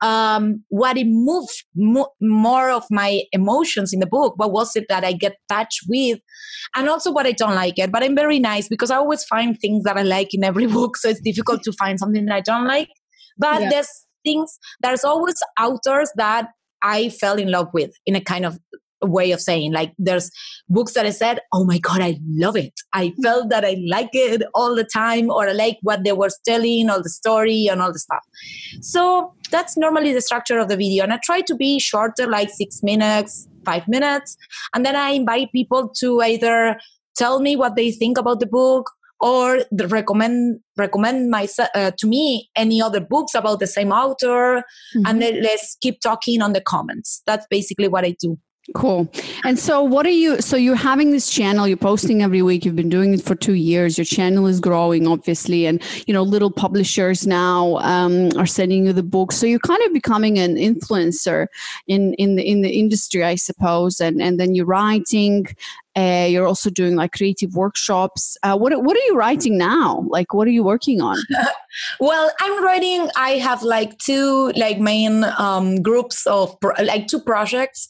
um, 0.00 0.64
what 0.68 0.96
it 0.96 1.06
moved 1.06 1.64
mo- 1.76 2.12
more 2.20 2.70
of 2.70 2.84
my 2.90 3.22
emotions 3.32 3.92
in 3.92 4.00
the 4.00 4.06
book. 4.06 4.34
What 4.36 4.52
was 4.52 4.74
it 4.76 4.86
that 4.88 5.04
I 5.04 5.12
get 5.12 5.36
touched 5.48 5.82
with, 5.88 6.18
and 6.74 6.88
also 6.88 7.12
what 7.12 7.26
I 7.26 7.32
don't 7.32 7.54
like 7.54 7.78
it. 7.78 7.92
But 7.92 8.02
I'm 8.02 8.16
very 8.16 8.38
nice 8.38 8.68
because 8.68 8.90
I 8.90 8.96
always 8.96 9.24
find 9.24 9.58
things 9.58 9.84
that 9.84 9.96
I 9.96 10.02
like 10.02 10.34
in 10.34 10.44
every 10.44 10.66
book, 10.78 10.96
so 10.96 11.08
it's 11.08 11.20
difficult 11.20 11.62
to 11.64 11.72
find 11.72 11.98
something 11.98 12.24
that 12.26 12.34
I 12.34 12.40
don't 12.40 12.66
like. 12.66 12.90
But 13.36 13.62
yeah. 13.62 13.70
there's 13.70 13.90
things. 14.24 14.58
There's 14.80 15.04
always 15.04 15.36
authors 15.60 16.10
that 16.16 16.48
I 16.82 17.08
fell 17.08 17.36
in 17.36 17.50
love 17.50 17.68
with 17.72 17.92
in 18.06 18.16
a 18.16 18.20
kind 18.20 18.46
of 18.46 18.58
way 19.02 19.30
of 19.32 19.40
saying 19.40 19.72
like 19.72 19.92
there's 19.98 20.30
books 20.68 20.94
that 20.94 21.06
i 21.06 21.10
said 21.10 21.40
oh 21.52 21.64
my 21.64 21.78
god 21.78 22.00
i 22.00 22.18
love 22.26 22.56
it. 22.56 22.72
I 22.92 23.12
felt 23.22 23.48
that 23.50 23.64
i 23.64 23.76
like 23.88 24.10
it 24.12 24.42
all 24.54 24.74
the 24.74 24.84
time 24.84 25.30
or 25.30 25.48
i 25.48 25.52
like 25.52 25.78
what 25.82 26.04
they 26.04 26.12
were 26.12 26.30
telling 26.44 26.90
all 26.90 27.02
the 27.02 27.08
story 27.08 27.68
and 27.68 27.80
all 27.80 27.92
the 27.92 27.98
stuff. 27.98 28.24
So 28.80 29.34
that's 29.50 29.76
normally 29.76 30.12
the 30.12 30.20
structure 30.20 30.58
of 30.58 30.68
the 30.68 30.76
video 30.76 31.04
and 31.04 31.12
i 31.12 31.18
try 31.24 31.40
to 31.42 31.54
be 31.54 31.78
shorter 31.78 32.26
like 32.26 32.50
six 32.50 32.82
minutes 32.82 33.48
five 33.64 33.86
minutes 33.88 34.36
and 34.74 34.84
then 34.84 34.96
i 34.96 35.10
invite 35.10 35.50
people 35.52 35.88
to 35.88 36.20
either 36.22 36.78
tell 37.16 37.40
me 37.40 37.56
what 37.56 37.76
they 37.76 37.90
think 37.90 38.18
about 38.18 38.40
the 38.40 38.46
book 38.46 38.90
or 39.20 39.60
recommend 39.88 40.60
recommend 40.76 41.30
my 41.30 41.48
uh, 41.74 41.90
to 41.98 42.06
me 42.06 42.48
any 42.54 42.80
other 42.80 43.00
books 43.00 43.34
about 43.34 43.58
the 43.58 43.66
same 43.66 43.90
author 43.90 44.58
mm-hmm. 44.58 45.02
and 45.06 45.20
then 45.20 45.42
let's 45.42 45.76
keep 45.80 46.00
talking 46.00 46.40
on 46.40 46.52
the 46.52 46.60
comments. 46.60 47.22
That's 47.26 47.46
basically 47.50 47.88
what 47.88 48.04
i 48.04 48.14
do 48.20 48.38
Cool. 48.74 49.08
And 49.44 49.58
so, 49.58 49.82
what 49.82 50.04
are 50.04 50.10
you? 50.10 50.42
So, 50.42 50.56
you're 50.56 50.76
having 50.76 51.10
this 51.10 51.30
channel, 51.30 51.66
you're 51.66 51.78
posting 51.78 52.22
every 52.22 52.42
week, 52.42 52.66
you've 52.66 52.76
been 52.76 52.90
doing 52.90 53.14
it 53.14 53.22
for 53.22 53.34
two 53.34 53.54
years, 53.54 53.96
your 53.96 54.04
channel 54.04 54.46
is 54.46 54.60
growing, 54.60 55.06
obviously, 55.06 55.64
and 55.64 55.82
you 56.06 56.12
know, 56.12 56.22
little 56.22 56.50
publishers 56.50 57.26
now 57.26 57.76
um, 57.78 58.30
are 58.36 58.46
sending 58.46 58.84
you 58.84 58.92
the 58.92 59.02
books. 59.02 59.36
So, 59.36 59.46
you're 59.46 59.58
kind 59.58 59.82
of 59.84 59.94
becoming 59.94 60.38
an 60.38 60.56
influencer 60.56 61.46
in, 61.86 62.12
in, 62.14 62.36
the, 62.36 62.46
in 62.46 62.60
the 62.60 62.78
industry, 62.78 63.24
I 63.24 63.36
suppose. 63.36 64.00
And, 64.00 64.20
and 64.20 64.38
then 64.38 64.54
you're 64.54 64.66
writing, 64.66 65.46
uh, 65.96 66.26
you're 66.28 66.46
also 66.46 66.68
doing 66.68 66.94
like 66.94 67.12
creative 67.12 67.54
workshops. 67.54 68.36
Uh, 68.42 68.56
what, 68.56 68.84
what 68.84 68.96
are 68.96 69.06
you 69.06 69.16
writing 69.16 69.56
now? 69.56 70.04
Like, 70.08 70.34
what 70.34 70.46
are 70.46 70.52
you 70.52 70.62
working 70.62 71.00
on? 71.00 71.16
well, 72.00 72.30
I'm 72.38 72.62
writing, 72.62 73.08
I 73.16 73.30
have 73.30 73.62
like 73.62 73.96
two 73.96 74.52
like 74.56 74.78
main 74.78 75.24
um, 75.38 75.82
groups 75.82 76.26
of, 76.26 76.54
like 76.84 77.06
two 77.06 77.20
projects. 77.20 77.88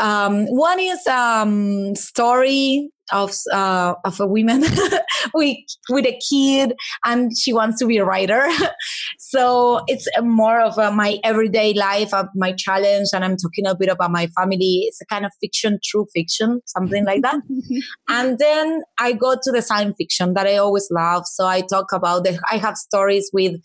Um, 0.00 0.46
one 0.46 0.80
is 0.80 1.06
um, 1.06 1.94
story 1.94 2.90
of 3.12 3.32
uh, 3.52 3.94
of 4.04 4.20
a 4.20 4.26
woman 4.26 4.62
with 5.34 5.56
with 5.88 6.06
a 6.06 6.18
kid, 6.30 6.74
and 7.04 7.36
she 7.36 7.52
wants 7.52 7.78
to 7.80 7.86
be 7.86 7.98
a 7.98 8.04
writer. 8.04 8.48
so 9.18 9.82
it's 9.88 10.08
more 10.22 10.60
of 10.60 10.78
a, 10.78 10.90
my 10.90 11.18
everyday 11.22 11.74
life, 11.74 12.14
of 12.14 12.26
my 12.34 12.52
challenge, 12.52 13.08
and 13.12 13.24
I'm 13.24 13.36
talking 13.36 13.66
a 13.66 13.74
bit 13.74 13.90
about 13.90 14.10
my 14.10 14.26
family. 14.28 14.84
It's 14.86 15.00
a 15.00 15.06
kind 15.06 15.26
of 15.26 15.32
fiction, 15.40 15.78
true 15.84 16.06
fiction, 16.14 16.60
something 16.66 17.04
like 17.04 17.22
that. 17.22 17.40
and 18.08 18.38
then 18.38 18.82
I 18.98 19.12
go 19.12 19.36
to 19.40 19.52
the 19.52 19.62
science 19.62 19.96
fiction 19.98 20.34
that 20.34 20.46
I 20.46 20.56
always 20.56 20.88
love. 20.90 21.24
So 21.26 21.46
I 21.46 21.62
talk 21.62 21.92
about 21.92 22.24
the. 22.24 22.40
I 22.50 22.56
have 22.56 22.76
stories 22.76 23.30
with 23.32 23.60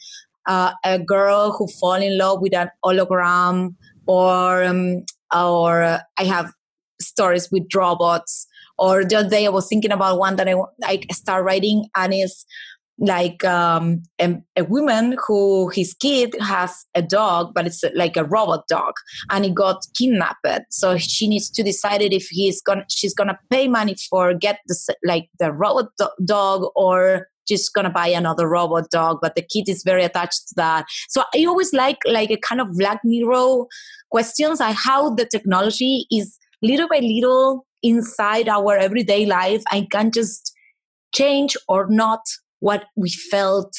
uh, 0.48 0.74
a 0.84 1.00
girl 1.00 1.56
who 1.58 1.68
fall 1.80 1.94
in 1.96 2.18
love 2.18 2.42
with 2.42 2.54
an 2.54 2.70
hologram 2.84 3.76
or 4.08 4.64
um, 4.64 5.04
or 5.36 5.84
uh, 5.84 6.00
I 6.18 6.24
have 6.24 6.52
stories 7.02 7.50
with 7.52 7.64
robots. 7.74 8.48
Or 8.78 9.06
the 9.06 9.18
other 9.18 9.30
day 9.30 9.46
I 9.46 9.50
was 9.50 9.68
thinking 9.68 9.92
about 9.92 10.20
one 10.20 10.36
that 10.36 10.50
I, 10.50 10.56
I 10.84 11.14
start 11.14 11.46
writing 11.46 11.88
and 11.96 12.14
it's 12.14 12.46
like 12.98 13.44
um, 13.44 14.04
a, 14.20 14.42
a, 14.56 14.64
woman 14.64 15.18
who 15.28 15.70
his 15.70 15.94
kid 15.94 16.36
has 16.40 16.86
a 16.96 17.02
dog, 17.02 17.54
but 17.54 17.68
it's 17.68 17.84
like 17.94 18.16
a 18.16 18.24
robot 18.24 18.68
dog, 18.70 18.94
and 19.30 19.44
he 19.44 19.52
got 19.52 19.86
kidnapped. 19.98 20.72
So 20.72 20.98
she 20.98 21.28
needs 21.28 21.50
to 21.52 21.64
decide 21.64 22.02
if 22.02 22.28
he's 22.28 22.62
gonna 22.62 22.86
she's 22.90 23.14
gonna 23.14 23.38
pay 23.50 23.68
money 23.68 23.96
for 24.10 24.34
get 24.34 24.60
the 24.68 24.96
like 25.04 25.30
the 25.40 25.52
robot 25.52 25.90
do- 25.98 26.26
dog 26.26 26.70
or 26.76 27.28
just 27.48 27.74
gonna 27.74 27.90
buy 27.90 28.08
another 28.08 28.48
robot 28.48 28.90
dog 28.92 29.20
but 29.22 29.36
the 29.36 29.42
kid 29.42 29.68
is 29.68 29.84
very 29.84 30.04
attached 30.04 30.48
to 30.48 30.54
that 30.56 30.86
so 31.10 31.24
i 31.34 31.46
always 31.46 31.74
like 31.74 31.98
like 32.08 32.32
a 32.32 32.38
kind 32.38 32.62
of 32.62 32.68
black 32.78 33.00
mirror 33.04 33.64
questions 34.12 34.62
on 34.62 34.74
how 34.74 35.14
the 35.14 35.26
technology 35.26 36.06
is 36.12 36.38
little 36.62 36.88
by 36.88 37.00
little 37.00 37.66
inside 37.84 38.50
our 38.50 38.76
everyday 38.78 39.26
life 39.26 39.64
and 39.72 39.92
can 39.92 40.12
just 40.12 40.54
change 41.14 41.56
or 41.68 41.88
not 41.90 42.20
what 42.60 42.86
we 42.96 43.10
felt 43.10 43.72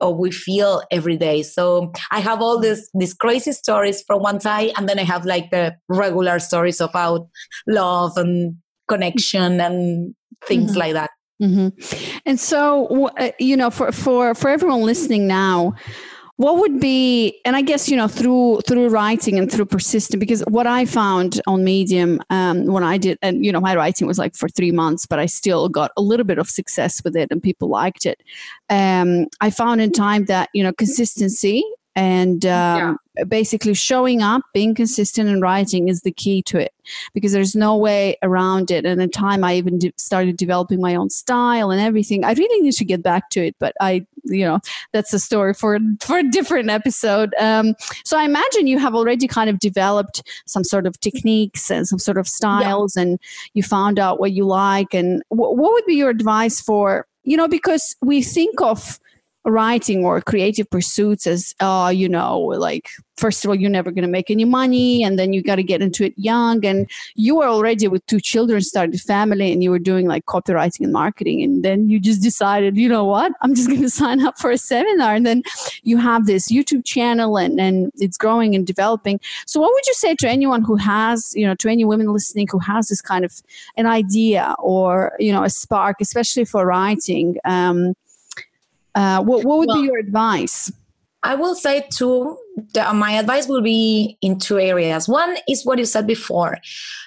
or 0.00 0.14
we 0.14 0.30
feel 0.30 0.82
every 0.90 1.16
day. 1.16 1.42
So 1.42 1.92
I 2.10 2.20
have 2.20 2.40
all 2.40 2.58
these 2.58 2.88
these 2.94 3.14
crazy 3.14 3.52
stories 3.52 4.02
from 4.06 4.22
one 4.22 4.40
side, 4.40 4.72
and 4.76 4.88
then 4.88 4.98
I 4.98 5.04
have 5.04 5.26
like 5.26 5.50
the 5.50 5.76
regular 5.88 6.38
stories 6.38 6.80
about 6.80 7.28
love 7.66 8.16
and 8.16 8.56
connection 8.88 9.60
and 9.60 10.14
things 10.46 10.70
mm-hmm. 10.70 10.80
like 10.80 10.92
that. 10.94 11.10
Mm-hmm. 11.40 12.20
And 12.26 12.38
so, 12.38 13.08
uh, 13.18 13.30
you 13.38 13.56
know, 13.56 13.70
for 13.70 13.92
for 13.92 14.34
for 14.34 14.50
everyone 14.50 14.82
listening 14.82 15.26
now, 15.26 15.74
what 16.40 16.56
would 16.56 16.80
be 16.80 17.38
and 17.44 17.54
i 17.54 17.60
guess 17.60 17.86
you 17.86 17.94
know 17.94 18.08
through 18.08 18.62
through 18.66 18.88
writing 18.88 19.38
and 19.38 19.52
through 19.52 19.66
persistence 19.66 20.18
because 20.18 20.40
what 20.48 20.66
i 20.66 20.86
found 20.86 21.38
on 21.46 21.62
medium 21.62 22.18
um, 22.30 22.64
when 22.64 22.82
i 22.82 22.96
did 22.96 23.18
and 23.20 23.44
you 23.44 23.52
know 23.52 23.60
my 23.60 23.76
writing 23.76 24.06
was 24.06 24.18
like 24.18 24.34
for 24.34 24.48
three 24.48 24.72
months 24.72 25.04
but 25.04 25.18
i 25.18 25.26
still 25.26 25.68
got 25.68 25.90
a 25.98 26.00
little 26.00 26.24
bit 26.24 26.38
of 26.38 26.48
success 26.48 27.04
with 27.04 27.14
it 27.14 27.28
and 27.30 27.42
people 27.42 27.68
liked 27.68 28.06
it 28.06 28.22
um, 28.70 29.26
i 29.42 29.50
found 29.50 29.82
in 29.82 29.92
time 29.92 30.24
that 30.24 30.48
you 30.54 30.62
know 30.62 30.72
consistency 30.72 31.62
and 31.94 32.46
um. 32.46 32.96
Basically 33.28 33.74
showing 33.74 34.22
up 34.22 34.42
being 34.52 34.74
consistent 34.74 35.28
in 35.28 35.40
writing 35.40 35.88
is 35.88 36.02
the 36.02 36.12
key 36.12 36.42
to 36.42 36.58
it 36.58 36.72
because 37.14 37.32
there's 37.32 37.54
no 37.54 37.76
way 37.76 38.16
around 38.22 38.70
it. 38.70 38.84
And 38.84 39.00
in 39.00 39.10
time 39.10 39.44
i 39.44 39.54
even 39.54 39.78
de- 39.78 39.92
started 39.96 40.36
developing 40.36 40.80
my 40.80 40.94
own 40.94 41.10
style 41.10 41.70
and 41.70 41.80
everything 41.80 42.24
i 42.24 42.32
really 42.32 42.62
need 42.62 42.74
to 42.74 42.84
get 42.84 43.02
back 43.02 43.30
to 43.30 43.46
it 43.46 43.56
but 43.58 43.74
i 43.80 44.04
you 44.24 44.44
know 44.44 44.60
that's 44.92 45.12
a 45.12 45.18
story 45.18 45.54
for 45.54 45.78
for 46.00 46.18
a 46.18 46.22
different 46.30 46.70
episode. 46.70 47.34
Um, 47.38 47.74
so 48.04 48.18
i 48.18 48.24
imagine 48.24 48.66
you 48.66 48.78
have 48.78 48.94
already 48.94 49.26
kind 49.26 49.50
of 49.50 49.58
developed 49.58 50.22
some 50.46 50.64
sort 50.64 50.86
of 50.86 50.98
techniques 51.00 51.70
and 51.70 51.86
some 51.86 51.98
sort 51.98 52.18
of 52.18 52.28
styles 52.28 52.96
yeah. 52.96 53.02
and 53.02 53.18
you 53.54 53.62
found 53.62 53.98
out 53.98 54.20
what 54.20 54.32
you 54.32 54.44
like. 54.44 54.94
And 54.94 55.22
w- 55.30 55.54
what 55.56 55.72
would 55.72 55.86
be 55.86 55.94
your 55.94 56.10
advice 56.10 56.60
for 56.60 57.06
you 57.24 57.36
know 57.36 57.48
because 57.48 57.96
we 58.02 58.22
think 58.22 58.60
of 58.60 58.98
writing 59.44 60.04
or 60.04 60.20
creative 60.20 60.68
pursuits 60.70 61.26
as 61.26 61.54
uh 61.60 61.90
you 61.94 62.08
know 62.08 62.38
like 62.38 62.88
first 63.20 63.44
of 63.44 63.48
all 63.48 63.54
you're 63.54 63.70
never 63.70 63.90
going 63.90 64.02
to 64.02 64.08
make 64.08 64.30
any 64.30 64.44
money 64.44 65.04
and 65.04 65.18
then 65.18 65.32
you 65.32 65.42
got 65.42 65.56
to 65.56 65.62
get 65.62 65.82
into 65.82 66.04
it 66.04 66.14
young 66.16 66.64
and 66.64 66.90
you 67.14 67.36
were 67.36 67.46
already 67.46 67.86
with 67.86 68.04
two 68.06 68.18
children 68.18 68.60
started 68.62 68.98
family 69.00 69.52
and 69.52 69.62
you 69.62 69.70
were 69.70 69.78
doing 69.78 70.06
like 70.06 70.24
copywriting 70.24 70.80
and 70.80 70.92
marketing 70.92 71.42
and 71.42 71.62
then 71.62 71.88
you 71.88 72.00
just 72.00 72.22
decided 72.22 72.76
you 72.76 72.88
know 72.88 73.04
what? 73.04 73.32
I'm 73.42 73.54
just 73.54 73.68
going 73.72 73.82
to 73.82 73.90
sign 73.90 74.20
up 74.20 74.38
for 74.38 74.50
a 74.50 74.58
seminar 74.58 75.14
and 75.14 75.26
then 75.26 75.42
you 75.82 75.98
have 75.98 76.26
this 76.26 76.50
youtube 76.50 76.84
channel 76.84 77.36
and 77.36 77.60
and 77.60 77.92
it's 77.96 78.16
growing 78.16 78.54
and 78.54 78.66
developing. 78.66 79.20
So 79.46 79.60
what 79.60 79.72
would 79.72 79.86
you 79.86 79.94
say 79.94 80.14
to 80.16 80.28
anyone 80.28 80.62
who 80.62 80.76
has 80.76 81.32
you 81.34 81.46
know 81.46 81.54
to 81.56 81.68
any 81.68 81.84
women 81.84 82.12
listening 82.12 82.48
who 82.50 82.58
has 82.58 82.88
this 82.88 83.02
kind 83.02 83.24
of 83.24 83.32
an 83.76 83.86
idea 83.86 84.54
or 84.58 85.12
you 85.18 85.32
know 85.32 85.44
a 85.44 85.50
spark 85.50 85.96
especially 86.00 86.44
for 86.44 86.64
writing 86.66 87.36
um 87.44 87.94
uh, 88.94 89.22
what, 89.22 89.44
what 89.44 89.58
would 89.58 89.68
well, 89.68 89.80
be 89.80 89.86
your 89.86 89.98
advice? 89.98 90.70
I 91.22 91.34
will 91.34 91.54
say 91.54 91.86
two. 91.92 92.36
The, 92.74 92.92
my 92.94 93.12
advice 93.12 93.46
will 93.46 93.62
be 93.62 94.16
in 94.22 94.38
two 94.38 94.58
areas. 94.58 95.08
One 95.08 95.36
is 95.48 95.64
what 95.64 95.78
you 95.78 95.84
said 95.84 96.06
before. 96.06 96.58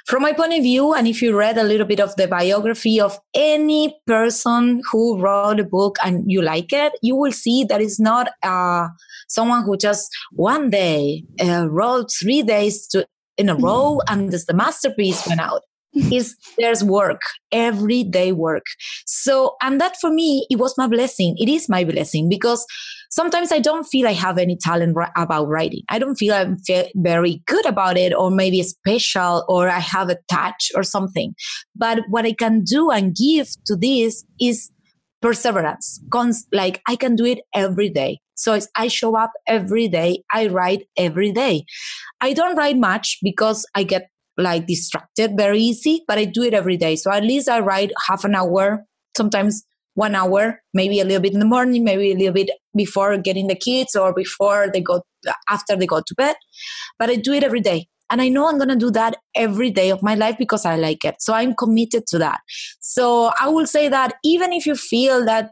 From 0.06 0.22
my 0.22 0.34
point 0.34 0.54
of 0.54 0.62
view, 0.62 0.94
and 0.94 1.08
if 1.08 1.22
you 1.22 1.36
read 1.36 1.58
a 1.58 1.64
little 1.64 1.86
bit 1.86 2.00
of 2.00 2.16
the 2.16 2.28
biography 2.28 3.00
of 3.00 3.20
any 3.34 3.96
person 4.06 4.82
who 4.92 5.20
wrote 5.20 5.60
a 5.60 5.64
book 5.64 5.98
and 6.04 6.24
you 6.28 6.42
like 6.42 6.72
it, 6.72 6.94
you 7.02 7.16
will 7.16 7.32
see 7.32 7.64
that 7.66 7.82
it's 7.82 8.00
not 8.00 8.30
uh, 8.44 8.88
someone 9.28 9.64
who 9.64 9.78
just 9.78 10.10
one 10.32 10.70
day 10.70 11.24
uh, 11.40 11.68
wrote 11.70 12.12
three 12.12 12.44
days 12.44 12.88
to, 12.88 13.08
in 13.38 13.50
a 13.50 13.56
row 13.56 14.00
and 14.08 14.32
this, 14.32 14.46
the 14.46 14.54
masterpiece 14.54 15.26
went 15.28 15.40
out 15.40 15.64
is 15.96 16.36
there's 16.58 16.84
work 16.84 17.22
everyday 17.52 18.32
work. 18.32 18.66
So 19.06 19.56
and 19.62 19.80
that 19.80 19.96
for 20.00 20.12
me 20.12 20.46
it 20.50 20.58
was 20.58 20.76
my 20.78 20.88
blessing. 20.88 21.36
It 21.38 21.50
is 21.50 21.70
my 21.70 21.84
blessing 21.84 22.30
because 22.30 22.66
sometimes 23.12 23.52
i 23.52 23.60
don't 23.60 23.84
feel 23.84 24.08
i 24.08 24.14
have 24.14 24.38
any 24.38 24.58
talent 24.58 24.98
about 25.16 25.48
writing. 25.48 25.82
I 25.90 26.00
don't 26.00 26.16
feel 26.16 26.34
i'm 26.34 26.58
very 26.96 27.42
good 27.46 27.66
about 27.66 27.98
it 27.98 28.14
or 28.14 28.32
maybe 28.32 28.62
special 28.64 29.46
or 29.48 29.70
i 29.70 29.80
have 29.80 30.10
a 30.10 30.18
touch 30.30 30.72
or 30.76 30.84
something. 30.84 31.36
But 31.76 32.00
what 32.10 32.26
i 32.26 32.34
can 32.34 32.64
do 32.64 32.90
and 32.92 33.16
give 33.16 33.50
to 33.68 33.76
this 33.76 34.26
is 34.42 34.72
perseverance. 35.22 36.02
Cons- 36.12 36.48
like 36.52 36.82
i 36.88 36.96
can 36.96 37.16
do 37.16 37.26
it 37.26 37.40
every 37.54 37.90
day. 37.90 38.20
So 38.36 38.58
I 38.76 38.88
show 38.88 39.16
up 39.16 39.32
every 39.48 39.88
day. 39.88 40.24
I 40.34 40.48
write 40.48 40.88
every 40.98 41.32
day. 41.32 41.66
I 42.20 42.34
don't 42.34 42.56
write 42.56 42.78
much 42.78 43.20
because 43.22 43.66
I 43.76 43.84
get 43.84 44.10
like 44.38 44.68
distracted 44.68 45.38
very 45.38 45.60
easy, 45.60 46.04
but 46.08 46.18
I 46.18 46.26
do 46.26 46.44
it 46.44 46.54
every 46.54 46.78
day. 46.78 46.96
So 46.96 47.12
at 47.12 47.24
least 47.24 47.50
I 47.50 47.60
write 47.60 47.92
half 48.08 48.24
an 48.24 48.36
hour, 48.36 48.86
sometimes 49.16 49.64
one 49.96 50.16
hour, 50.16 50.62
maybe 50.74 51.00
a 51.00 51.06
little 51.06 51.22
bit 51.22 51.34
in 51.34 51.40
the 51.40 51.46
morning, 51.46 51.84
maybe 51.84 52.12
a 52.12 52.16
little 52.16 52.34
bit 52.34 52.50
before 52.76 53.16
getting 53.18 53.48
the 53.48 53.56
kids 53.56 53.96
or 53.96 54.14
before 54.14 54.70
they 54.72 54.82
go 54.82 55.02
after 55.50 55.76
they 55.76 55.86
go 55.86 56.02
to 56.06 56.16
bed. 56.16 56.36
But 56.98 57.10
I 57.10 57.16
do 57.16 57.34
it 57.34 57.44
every 57.44 57.62
day. 57.62 57.88
And 58.10 58.22
I 58.22 58.30
know 58.30 58.48
I'm 58.48 58.60
to 58.60 58.76
do 58.76 58.92
that 58.92 59.18
every 59.36 59.72
day 59.72 59.90
of 59.90 60.04
my 60.04 60.14
life 60.14 60.36
because 60.38 60.66
I 60.66 60.76
like 60.76 61.04
it. 61.04 61.16
So 61.20 61.34
I'm 61.34 61.56
committed 61.56 62.06
to 62.08 62.20
that. 62.20 62.42
So 62.80 63.32
I 63.40 63.48
will 63.48 63.66
say 63.66 63.90
that 63.90 64.16
even 64.24 64.54
if 64.54 64.66
you 64.66 64.76
feel 64.76 65.26
that 65.26 65.52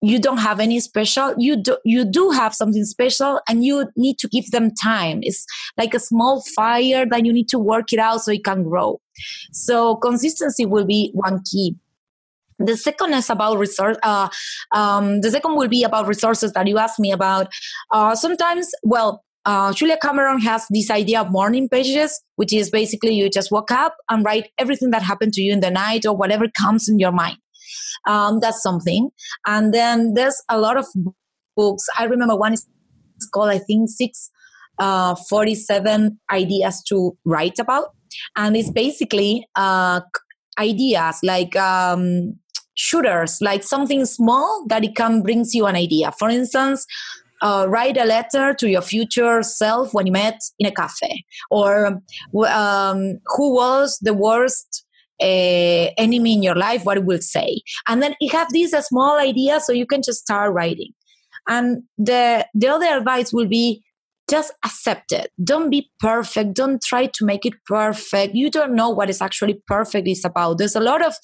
you 0.00 0.18
don't 0.18 0.38
have 0.38 0.60
any 0.60 0.78
special 0.78 1.34
you 1.38 1.56
do 1.56 1.76
you 1.84 2.04
do 2.04 2.30
have 2.30 2.54
something 2.54 2.84
special 2.84 3.40
and 3.48 3.64
you 3.64 3.86
need 3.96 4.18
to 4.18 4.28
give 4.28 4.50
them 4.50 4.70
time 4.74 5.18
it's 5.22 5.44
like 5.76 5.92
a 5.94 5.98
small 5.98 6.42
fire 6.54 7.04
that 7.04 7.26
you 7.26 7.32
need 7.32 7.48
to 7.48 7.58
work 7.58 7.92
it 7.92 7.98
out 7.98 8.20
so 8.20 8.30
it 8.30 8.44
can 8.44 8.62
grow 8.62 9.00
so 9.52 9.96
consistency 9.96 10.64
will 10.64 10.84
be 10.84 11.10
one 11.14 11.40
key 11.50 11.74
the 12.58 12.76
second 12.76 13.14
is 13.14 13.30
about 13.30 13.58
resource. 13.58 13.96
Uh, 14.02 14.28
um, 14.72 15.20
the 15.20 15.30
second 15.30 15.54
will 15.54 15.68
be 15.68 15.84
about 15.84 16.08
resources 16.08 16.52
that 16.54 16.66
you 16.66 16.78
asked 16.78 16.98
me 16.98 17.12
about. 17.12 17.52
Uh, 17.92 18.16
sometimes, 18.16 18.72
well, 18.82 19.22
uh, 19.44 19.72
Julia 19.72 19.96
Cameron 19.96 20.40
has 20.40 20.66
this 20.70 20.90
idea 20.90 21.20
of 21.20 21.30
morning 21.30 21.68
pages, 21.68 22.20
which 22.36 22.52
is 22.52 22.70
basically 22.70 23.14
you 23.14 23.30
just 23.30 23.50
wake 23.50 23.70
up 23.70 23.96
and 24.10 24.24
write 24.24 24.50
everything 24.58 24.90
that 24.90 25.02
happened 25.02 25.32
to 25.34 25.40
you 25.40 25.52
in 25.52 25.60
the 25.60 25.70
night 25.70 26.04
or 26.04 26.16
whatever 26.16 26.48
comes 26.60 26.88
in 26.88 26.98
your 26.98 27.12
mind. 27.12 27.38
Um, 28.06 28.40
that's 28.40 28.62
something. 28.62 29.10
And 29.46 29.72
then 29.72 30.14
there's 30.14 30.42
a 30.48 30.58
lot 30.58 30.76
of 30.76 30.86
books. 31.56 31.86
I 31.98 32.04
remember 32.04 32.36
one 32.36 32.52
is 32.52 32.66
called, 33.32 33.50
I 33.50 33.58
think, 33.58 33.88
six 33.88 34.30
uh, 34.78 35.14
47 35.28 36.18
ideas 36.30 36.82
to 36.88 37.16
write 37.24 37.58
about. 37.58 37.94
And 38.36 38.56
it's 38.56 38.70
basically 38.70 39.46
uh, 39.56 40.00
ideas 40.58 41.18
like 41.22 41.56
um, 41.56 42.38
shooters, 42.74 43.38
like 43.40 43.62
something 43.62 44.04
small 44.06 44.64
that 44.68 44.84
it 44.84 44.96
can 44.96 45.22
brings 45.22 45.54
you 45.54 45.66
an 45.66 45.76
idea. 45.76 46.12
For 46.12 46.30
instance, 46.30 46.86
uh, 47.42 47.66
write 47.68 47.96
a 47.96 48.04
letter 48.04 48.54
to 48.54 48.68
your 48.68 48.82
future 48.82 49.42
self 49.42 49.94
when 49.94 50.06
you 50.06 50.12
met 50.12 50.40
in 50.58 50.66
a 50.66 50.72
cafe, 50.72 51.24
or 51.50 52.00
um, 52.48 53.18
who 53.26 53.54
was 53.54 53.98
the 54.00 54.14
worst 54.14 54.84
uh, 55.20 55.90
enemy 55.96 56.34
in 56.34 56.42
your 56.42 56.54
life, 56.54 56.84
what 56.84 56.98
it 56.98 57.04
will 57.04 57.20
say. 57.20 57.60
And 57.86 58.02
then 58.02 58.14
you 58.20 58.30
have 58.30 58.48
these 58.52 58.74
small 58.86 59.18
idea, 59.18 59.60
so 59.60 59.72
you 59.72 59.86
can 59.86 60.02
just 60.02 60.20
start 60.20 60.52
writing. 60.52 60.92
And 61.48 61.82
the 61.96 62.46
the 62.54 62.68
other 62.68 62.86
advice 62.86 63.32
will 63.32 63.48
be 63.48 63.82
just 64.28 64.52
accept 64.64 65.10
it. 65.10 65.30
Don't 65.42 65.70
be 65.70 65.90
perfect. 66.00 66.54
Don't 66.54 66.82
try 66.82 67.06
to 67.06 67.24
make 67.24 67.46
it 67.46 67.54
perfect. 67.66 68.34
You 68.34 68.50
don't 68.50 68.74
know 68.74 68.90
what 68.90 69.08
is 69.08 69.22
actually 69.22 69.62
perfect 69.66 70.06
is 70.06 70.24
about. 70.24 70.58
There's 70.58 70.76
a 70.76 70.80
lot 70.80 71.04
of 71.04 71.14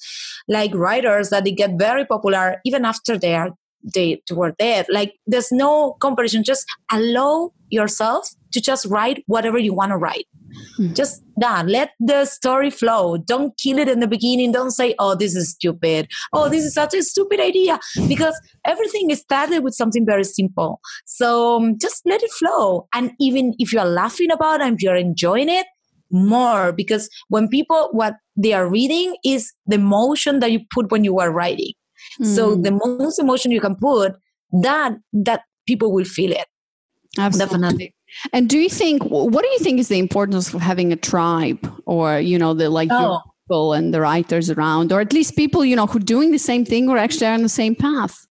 like 0.47 0.73
writers 0.73 1.29
that 1.29 1.43
they 1.45 1.51
get 1.51 1.77
very 1.77 2.05
popular 2.05 2.61
even 2.65 2.83
after 2.83 3.17
they 3.17 3.35
are 3.35 3.51
they 3.93 4.21
were 4.31 4.51
dead. 4.57 4.85
Like 4.89 5.15
there's 5.27 5.51
no 5.51 5.93
comparison. 5.99 6.43
Just 6.43 6.65
allow 6.91 7.51
yourself 7.69 8.29
to 8.51 8.61
just 8.61 8.85
write 8.85 9.23
whatever 9.27 9.57
you 9.57 9.73
want 9.73 9.91
to 9.91 9.97
write. 9.97 10.27
Mm-hmm. 10.79 10.93
Just 10.93 11.21
done. 11.39 11.67
Let 11.67 11.91
the 11.99 12.25
story 12.25 12.69
flow. 12.69 13.17
Don't 13.17 13.57
kill 13.57 13.77
it 13.77 13.89
in 13.89 13.99
the 13.99 14.07
beginning. 14.07 14.51
Don't 14.53 14.71
say, 14.71 14.95
oh, 14.99 15.15
this 15.15 15.35
is 15.35 15.49
stupid. 15.51 16.07
Oh, 16.31 16.47
this 16.47 16.63
is 16.63 16.73
such 16.73 16.93
a 16.93 17.03
stupid 17.03 17.39
idea. 17.39 17.79
Because 18.07 18.39
everything 18.65 19.11
is 19.11 19.19
started 19.19 19.63
with 19.63 19.73
something 19.73 20.05
very 20.05 20.23
simple. 20.23 20.79
So 21.05 21.57
um, 21.57 21.77
just 21.77 22.05
let 22.05 22.23
it 22.23 22.31
flow. 22.31 22.87
And 22.93 23.11
even 23.19 23.53
if 23.59 23.73
you're 23.73 23.83
laughing 23.85 24.31
about 24.31 24.61
it, 24.61 24.73
if 24.73 24.81
you're 24.81 24.95
enjoying 24.95 25.49
it, 25.49 25.65
more 26.11 26.71
because 26.71 27.09
when 27.29 27.47
people 27.49 27.89
what 27.91 28.15
they 28.37 28.53
are 28.53 28.69
reading 28.69 29.15
is 29.25 29.51
the 29.65 29.75
emotion 29.75 30.39
that 30.39 30.51
you 30.51 30.59
put 30.71 30.91
when 30.91 31.03
you 31.03 31.19
are 31.19 31.31
writing 31.31 31.73
mm. 32.21 32.25
so 32.25 32.55
the 32.55 32.71
most 32.71 33.19
emotion 33.19 33.51
you 33.51 33.61
can 33.61 33.75
put 33.75 34.13
that 34.61 34.93
that 35.13 35.41
people 35.67 35.91
will 35.91 36.05
feel 36.05 36.31
it 36.31 36.47
Absolutely. 37.17 37.57
definitely 37.57 37.95
and 38.33 38.49
do 38.49 38.57
you 38.57 38.69
think 38.69 39.03
what 39.03 39.43
do 39.43 39.49
you 39.49 39.59
think 39.59 39.79
is 39.79 39.87
the 39.87 39.99
importance 39.99 40.53
of 40.53 40.61
having 40.61 40.91
a 40.91 40.95
tribe 40.95 41.59
or 41.85 42.19
you 42.19 42.37
know 42.37 42.53
the 42.53 42.69
like 42.69 42.89
oh. 42.91 43.19
people 43.43 43.73
and 43.73 43.93
the 43.93 44.01
writers 44.01 44.49
around 44.49 44.91
or 44.91 45.01
at 45.01 45.13
least 45.13 45.35
people 45.35 45.65
you 45.65 45.75
know 45.75 45.85
who 45.85 45.97
are 45.97 46.01
doing 46.01 46.31
the 46.31 46.39
same 46.39 46.65
thing 46.65 46.89
or 46.89 46.97
actually 46.97 47.27
are 47.27 47.33
on 47.33 47.43
the 47.43 47.49
same 47.49 47.75
path? 47.75 48.24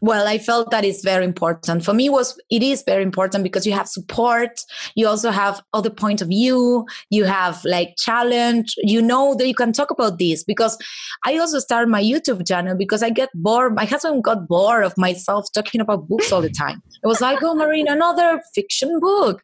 Well 0.00 0.26
i 0.26 0.38
felt 0.38 0.70
that 0.70 0.84
is 0.84 1.02
very 1.02 1.24
important. 1.24 1.84
For 1.84 1.94
me 1.94 2.08
was 2.08 2.38
it 2.50 2.62
is 2.62 2.82
very 2.86 3.02
important 3.02 3.44
because 3.44 3.66
you 3.66 3.72
have 3.72 3.88
support. 3.88 4.60
You 4.94 5.06
also 5.08 5.30
have 5.30 5.62
other 5.72 5.90
point 5.90 6.22
of 6.22 6.28
view. 6.28 6.86
You 7.10 7.24
have 7.24 7.64
like 7.64 7.94
challenge. 7.96 8.74
You 8.78 9.02
know 9.02 9.34
that 9.34 9.46
you 9.46 9.54
can 9.54 9.72
talk 9.72 9.90
about 9.90 10.18
this 10.18 10.44
because 10.44 10.78
i 11.24 11.36
also 11.38 11.58
started 11.58 11.88
my 11.88 12.02
youtube 12.02 12.46
channel 12.46 12.76
because 12.76 13.02
i 13.02 13.10
get 13.10 13.30
bored. 13.34 13.74
My 13.74 13.84
husband 13.84 14.24
got 14.24 14.46
bored 14.48 14.84
of 14.84 14.96
myself 14.96 15.46
talking 15.52 15.80
about 15.80 16.08
books 16.08 16.32
all 16.32 16.42
the 16.42 16.50
time. 16.50 16.82
It 17.02 17.06
was 17.06 17.20
like 17.20 17.42
oh 17.42 17.54
marina 17.54 17.92
another 17.92 18.40
fiction 18.54 19.00
book. 19.00 19.42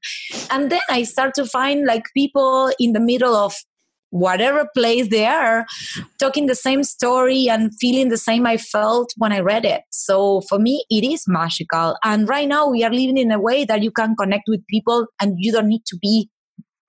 And 0.50 0.70
then 0.70 0.80
i 0.90 1.02
start 1.02 1.34
to 1.34 1.44
find 1.46 1.86
like 1.86 2.04
people 2.14 2.72
in 2.78 2.92
the 2.92 3.00
middle 3.00 3.34
of 3.34 3.54
whatever 4.12 4.68
place 4.74 5.08
they 5.08 5.24
are 5.24 5.64
talking 6.18 6.46
the 6.46 6.54
same 6.54 6.84
story 6.84 7.48
and 7.48 7.72
feeling 7.80 8.10
the 8.10 8.18
same 8.18 8.46
i 8.46 8.58
felt 8.58 9.10
when 9.16 9.32
i 9.32 9.40
read 9.40 9.64
it. 9.64 9.82
So 9.90 10.42
for 10.42 10.58
me 10.58 10.84
it 10.90 11.02
is 11.02 11.24
magical. 11.26 11.96
And 12.04 12.28
right 12.28 12.46
now 12.46 12.68
we 12.68 12.84
are 12.84 12.90
living 12.90 13.16
in 13.16 13.32
a 13.32 13.40
way 13.40 13.64
that 13.64 13.82
you 13.82 13.90
can 13.90 14.14
connect 14.14 14.44
with 14.48 14.66
people 14.66 15.06
and 15.20 15.36
you 15.38 15.50
don't 15.50 15.68
need 15.68 15.84
to 15.86 15.96
be 15.96 16.28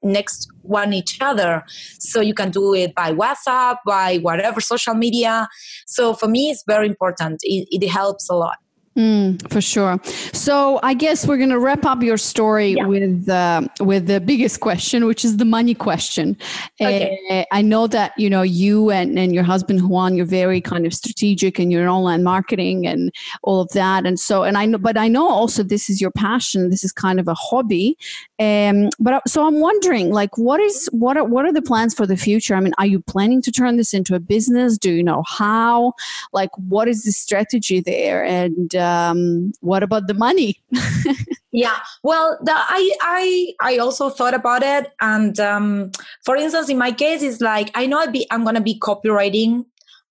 next 0.04 0.50
one 0.64 0.92
each 0.92 1.22
other. 1.22 1.64
So 2.00 2.20
you 2.20 2.34
can 2.34 2.52
do 2.52 2.74
it 2.74 2.94
by 2.94 3.14
whatsapp 3.14 3.78
by 3.88 4.18
whatever 4.18 4.60
social 4.60 4.94
media. 4.94 5.48
So 5.88 6.14
for 6.14 6.28
me 6.28 6.52
it's 6.52 6.64
very 6.68 6.88
important. 6.88 7.40
It, 7.44 7.68
it 7.72 7.88
helps 7.90 8.30
a 8.30 8.36
lot 8.36 8.58
Mm, 8.98 9.52
for 9.52 9.60
sure. 9.60 10.00
So 10.34 10.80
I 10.84 10.94
guess 10.94 11.26
we're 11.26 11.38
going 11.38 11.50
to 11.50 11.58
wrap 11.58 11.84
up 11.84 12.04
your 12.04 12.18
story 12.18 12.74
yeah. 12.74 12.86
with 12.86 13.28
uh, 13.28 13.68
with 13.80 14.06
the 14.06 14.22
biggest 14.22 14.60
question, 14.60 15.06
which 15.06 15.26
is 15.26 15.38
the 15.38 15.46
money 15.46 15.74
question. 15.74 16.38
Okay. 16.80 17.20
Uh, 17.32 17.44
I 17.52 17.64
know 17.64 17.88
that 17.88 18.14
you 18.18 18.30
know 18.30 18.44
you 18.44 18.92
and, 18.92 19.18
and 19.18 19.34
your 19.34 19.44
husband 19.44 19.90
Juan, 19.90 20.16
you're 20.16 20.28
very 20.28 20.62
kind 20.62 20.86
of 20.86 20.94
strategic 20.94 21.60
in 21.60 21.72
your 21.72 21.88
online 21.88 22.24
marketing 22.24 22.86
and 22.86 23.12
all 23.42 23.62
of 23.62 23.70
that. 23.70 24.06
And 24.06 24.20
so, 24.20 24.44
and 24.44 24.60
I 24.60 24.68
know, 24.68 24.78
but 24.78 24.96
I 24.96 25.08
know 25.08 25.28
also 25.28 25.64
this 25.64 25.90
is 25.90 26.00
your 26.00 26.12
passion. 26.12 26.70
This 26.70 26.84
is 26.84 26.92
kind 26.92 27.20
of 27.20 27.28
a 27.28 27.34
hobby. 27.34 27.98
Um, 28.40 28.90
but 29.00 29.14
uh, 29.16 29.22
so 29.26 29.48
I'm 29.48 29.60
wondering, 29.60 30.12
like, 30.12 30.38
what 30.38 30.60
is 30.60 30.88
what 30.92 31.18
are 31.18 31.24
what 31.24 31.46
are 31.46 31.54
the 31.54 31.64
plans 31.64 31.96
for 31.96 32.06
the 32.06 32.18
future? 32.18 32.54
I 32.54 32.60
mean, 32.60 32.74
are 32.78 32.86
you 32.86 33.00
planning 33.00 33.42
to 33.42 33.52
turn 33.52 33.78
this 33.78 33.94
into 33.94 34.14
a 34.14 34.20
business? 34.20 34.78
Do 34.78 34.92
you 34.92 35.04
know 35.04 35.24
how? 35.28 35.94
Like, 36.32 36.52
what 36.58 36.88
is 36.88 37.06
the 37.06 37.12
strategy 37.12 37.82
there? 37.82 38.24
And 38.24 38.76
um, 38.84 39.52
what 39.62 39.84
about 39.84 40.08
the 40.08 40.14
money? 40.14 40.62
yeah, 41.52 41.78
well, 42.04 42.38
the, 42.44 42.54
I 42.54 42.96
I 43.02 43.54
I 43.62 43.78
also 43.78 44.10
thought 44.10 44.34
about 44.34 44.64
it, 44.64 44.92
and 45.02 45.40
um, 45.40 45.92
for 46.26 46.36
instance, 46.36 46.70
in 46.70 46.78
my 46.78 46.92
case, 46.92 47.22
it's 47.22 47.42
like 47.42 47.72
I 47.76 47.88
know 47.88 48.00
I'll 48.00 48.12
be 48.12 48.28
I'm 48.30 48.44
gonna 48.44 48.62
be 48.62 48.80
copywriting 48.80 49.66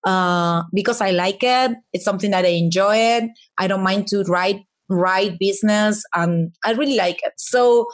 uh, 0.04 0.62
because 0.72 1.00
I 1.00 1.10
like 1.10 1.42
it. 1.42 1.72
It's 1.92 2.04
something 2.04 2.30
that 2.30 2.44
I 2.44 2.48
enjoy 2.48 2.96
it. 2.96 3.30
I 3.58 3.66
don't 3.66 3.82
mind 3.82 4.08
to 4.08 4.22
write 4.24 4.64
write 4.88 5.38
business 5.38 6.04
and 6.14 6.52
i 6.64 6.72
really 6.72 6.96
like 6.96 7.18
it 7.22 7.32
so 7.36 7.86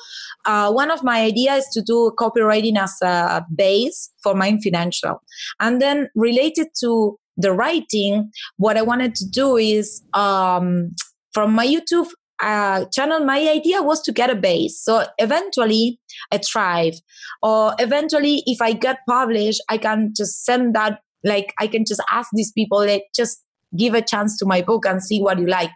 uh, 0.47 0.71
one 0.73 0.91
of 0.91 1.05
my 1.05 1.21
ideas 1.21 1.65
is 1.65 1.71
to 1.73 1.83
do 1.83 2.13
copywriting 2.19 2.77
as 2.77 2.97
a 3.03 3.45
base 3.55 4.11
for 4.23 4.35
my 4.35 4.59
financial 4.63 5.23
and 5.61 5.81
then 5.81 6.09
related 6.15 6.67
to 6.81 7.19
the 7.39 7.53
writing, 7.53 8.31
what 8.57 8.77
I 8.77 8.83
wanted 8.83 9.15
to 9.15 9.25
do 9.27 9.57
is 9.57 10.03
um, 10.13 10.95
from 11.33 11.55
my 11.55 11.67
YouTube 11.67 12.09
uh, 12.43 12.85
channel, 12.93 13.25
my 13.25 13.49
idea 13.49 13.83
was 13.83 14.01
to 14.03 14.13
get 14.13 14.31
a 14.31 14.35
base. 14.35 14.81
So 14.81 15.07
eventually, 15.19 15.99
a 16.33 16.39
thrive, 16.39 16.95
or 17.43 17.75
eventually, 17.79 18.43
if 18.47 18.61
I 18.61 18.73
get 18.73 18.99
published, 19.09 19.63
I 19.69 19.79
can 19.79 20.13
just 20.17 20.45
send 20.45 20.75
that. 20.75 21.01
Like 21.25 21.53
I 21.59 21.67
can 21.67 21.85
just 21.85 22.01
ask 22.11 22.29
these 22.33 22.53
people, 22.53 22.79
like 22.79 23.03
just 23.15 23.43
give 23.77 23.95
a 23.95 24.03
chance 24.03 24.37
to 24.39 24.47
my 24.47 24.63
book 24.63 24.87
and 24.87 25.03
see 25.03 25.21
what 25.21 25.39
you 25.39 25.47
like. 25.47 25.71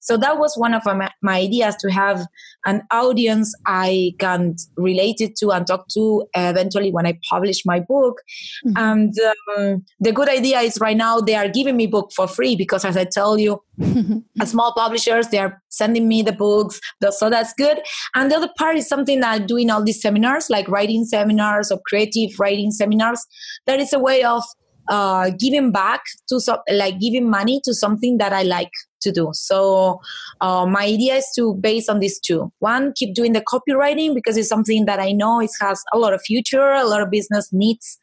So 0.00 0.16
that 0.18 0.38
was 0.38 0.56
one 0.56 0.74
of 0.74 0.84
my, 0.84 1.10
my 1.22 1.38
ideas 1.38 1.76
to 1.76 1.90
have 1.90 2.26
an 2.66 2.82
audience 2.90 3.54
I 3.66 4.12
can 4.18 4.56
relate 4.76 5.20
it 5.20 5.36
to 5.36 5.50
and 5.50 5.66
talk 5.66 5.88
to 5.94 6.24
eventually 6.34 6.92
when 6.92 7.06
I 7.06 7.18
publish 7.30 7.64
my 7.64 7.80
book. 7.80 8.20
Mm-hmm. 8.66 8.76
And 8.76 9.14
um, 9.56 9.84
the 10.00 10.12
good 10.12 10.28
idea 10.28 10.60
is 10.60 10.78
right 10.80 10.96
now 10.96 11.20
they 11.20 11.34
are 11.34 11.48
giving 11.48 11.76
me 11.76 11.86
book 11.86 12.10
for 12.14 12.26
free 12.26 12.56
because 12.56 12.84
as 12.84 12.96
I 12.96 13.04
tell 13.04 13.38
you, 13.38 13.62
as 14.40 14.50
small 14.50 14.72
publishers, 14.74 15.28
they 15.28 15.38
are 15.38 15.60
sending 15.70 16.06
me 16.06 16.22
the 16.22 16.32
books. 16.32 16.80
So 17.10 17.28
that's 17.28 17.52
good. 17.54 17.80
And 18.14 18.30
the 18.30 18.36
other 18.36 18.50
part 18.56 18.76
is 18.76 18.88
something 18.88 19.20
that 19.20 19.34
I'm 19.40 19.46
doing 19.46 19.70
all 19.70 19.82
these 19.82 20.00
seminars, 20.00 20.48
like 20.48 20.68
writing 20.68 21.04
seminars 21.04 21.70
or 21.70 21.80
creative 21.86 22.38
writing 22.38 22.70
seminars. 22.70 23.24
That 23.66 23.80
is 23.80 23.92
a 23.92 23.98
way 23.98 24.22
of 24.22 24.44
uh, 24.88 25.30
giving 25.38 25.72
back 25.72 26.02
to 26.28 26.40
so, 26.40 26.58
like 26.70 26.98
giving 27.00 27.28
money 27.28 27.60
to 27.64 27.74
something 27.74 28.18
that 28.18 28.32
I 28.32 28.42
like 28.42 28.70
to 29.02 29.12
do. 29.12 29.30
So 29.32 30.00
uh, 30.40 30.66
my 30.66 30.84
idea 30.84 31.16
is 31.16 31.28
to 31.36 31.54
base 31.54 31.88
on 31.88 32.00
these 32.00 32.18
two. 32.18 32.52
One, 32.58 32.92
keep 32.94 33.14
doing 33.14 33.32
the 33.32 33.42
copywriting 33.42 34.14
because 34.14 34.36
it's 34.36 34.48
something 34.48 34.86
that 34.86 34.98
I 34.98 35.12
know 35.12 35.40
it 35.40 35.50
has 35.60 35.82
a 35.92 35.98
lot 35.98 36.14
of 36.14 36.22
future, 36.22 36.72
a 36.72 36.86
lot 36.86 37.02
of 37.02 37.10
business 37.10 37.50
needs 37.52 37.98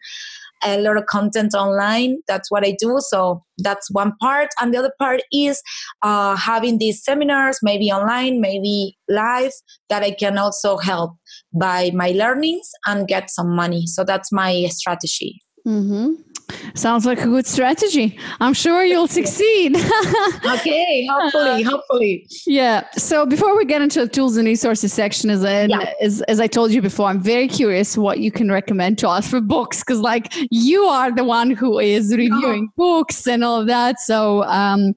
a 0.64 0.80
lot 0.80 0.98
of 0.98 1.06
content 1.06 1.54
online. 1.54 2.20
That's 2.28 2.52
what 2.52 2.66
I 2.66 2.76
do. 2.78 2.98
So 3.00 3.44
that's 3.58 3.90
one 3.92 4.14
part. 4.22 4.50
And 4.60 4.74
the 4.74 4.80
other 4.80 4.94
part 5.00 5.22
is 5.32 5.62
uh, 6.02 6.36
having 6.36 6.78
these 6.78 7.04
seminars, 7.04 7.60
maybe 7.62 7.92
online, 7.92 8.42
maybe 8.42 8.98
live, 9.10 9.54
that 9.90 10.04
I 10.04 10.12
can 10.12 10.38
also 10.38 10.78
help 10.78 11.16
by 11.54 11.92
my 11.94 12.12
learnings 12.12 12.70
and 12.86 13.08
get 13.08 13.30
some 13.30 13.56
money. 13.56 13.88
So 13.88 14.04
that's 14.04 14.32
my 14.32 14.66
strategy. 14.68 15.42
Mm-hmm. 15.68 16.14
Sounds 16.76 17.06
like 17.06 17.20
a 17.22 17.26
good 17.26 17.46
strategy. 17.46 18.18
I'm 18.40 18.54
sure 18.54 18.84
you'll 18.84 19.08
succeed. 19.08 19.76
okay, 20.46 21.08
hopefully, 21.10 21.64
hopefully. 21.64 22.28
Yeah. 22.46 22.90
So 22.94 23.26
before 23.26 23.58
we 23.58 23.66
get 23.66 23.82
into 23.82 24.02
the 24.02 24.08
tools 24.08 24.38
and 24.38 24.48
resources 24.48 24.94
section, 24.94 25.30
as 25.30 25.44
I, 25.44 25.66
yeah. 25.66 25.94
as, 26.02 26.22
as 26.24 26.40
I 26.40 26.48
told 26.48 26.72
you 26.72 26.82
before, 26.82 27.08
I'm 27.08 27.22
very 27.22 27.48
curious 27.48 27.98
what 27.98 28.20
you 28.20 28.32
can 28.32 28.52
recommend 28.52 28.98
to 29.00 29.10
us 29.10 29.30
for 29.30 29.42
books 29.42 29.80
because, 29.80 30.00
like, 30.00 30.34
you 30.50 30.84
are 30.84 31.12
the 31.12 31.24
one 31.24 31.52
who 31.52 31.80
is 31.80 32.12
reviewing 32.16 32.70
oh. 32.70 32.74
books 32.76 33.28
and 33.28 33.44
all 33.44 33.62
of 33.62 33.68
that. 33.68 34.00
So, 34.00 34.44
um, 34.44 34.96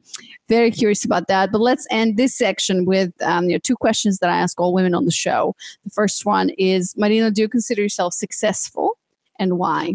very 0.48 0.70
curious 0.70 1.05
about 1.05 1.28
that. 1.28 1.52
But 1.52 1.61
let's 1.61 1.86
end 1.90 2.16
this 2.16 2.34
section 2.34 2.84
with 2.84 3.12
um, 3.22 3.46
you 3.46 3.52
know, 3.52 3.59
two 3.59 3.76
questions 3.76 4.18
that 4.18 4.30
I 4.30 4.36
ask 4.36 4.61
all 4.61 4.74
women 4.74 4.94
on 4.94 5.05
the 5.05 5.11
show. 5.11 5.55
The 5.84 5.90
first 5.90 6.26
one 6.26 6.50
is 6.50 6.94
Marina, 6.96 7.30
do 7.30 7.42
you 7.42 7.48
consider 7.48 7.82
yourself 7.82 8.14
successful 8.14 8.98
and 9.38 9.59
why? 9.59 9.94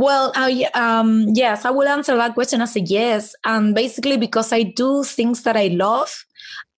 Well, 0.00 0.32
uh, 0.34 0.50
um, 0.72 1.26
yes, 1.34 1.66
I 1.66 1.70
will 1.70 1.86
answer 1.86 2.16
that 2.16 2.32
question 2.32 2.62
as 2.62 2.74
a 2.74 2.80
yes. 2.80 3.34
And 3.44 3.74
basically, 3.74 4.16
because 4.16 4.50
I 4.50 4.62
do 4.62 5.04
things 5.04 5.42
that 5.42 5.58
I 5.58 5.66
love 5.66 6.24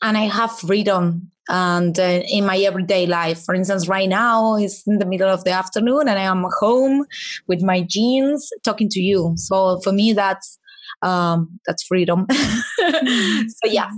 and 0.02 0.18
I 0.18 0.22
have 0.22 0.58
freedom 0.58 1.30
and 1.48 1.96
uh, 2.00 2.22
in 2.28 2.44
my 2.44 2.58
everyday 2.58 3.06
life. 3.06 3.44
For 3.44 3.54
instance, 3.54 3.86
right 3.86 4.08
now 4.08 4.56
it's 4.56 4.84
in 4.88 4.98
the 4.98 5.06
middle 5.06 5.28
of 5.28 5.44
the 5.44 5.52
afternoon 5.52 6.08
and 6.08 6.18
I 6.18 6.24
am 6.24 6.44
home 6.58 7.06
with 7.46 7.62
my 7.62 7.82
jeans 7.82 8.50
talking 8.64 8.88
to 8.88 9.00
you. 9.00 9.34
So 9.36 9.78
for 9.84 9.92
me, 9.92 10.12
that's 10.14 10.58
um, 11.02 11.60
that's 11.64 11.84
freedom. 11.84 12.26
so 12.30 13.66
yes. 13.66 13.92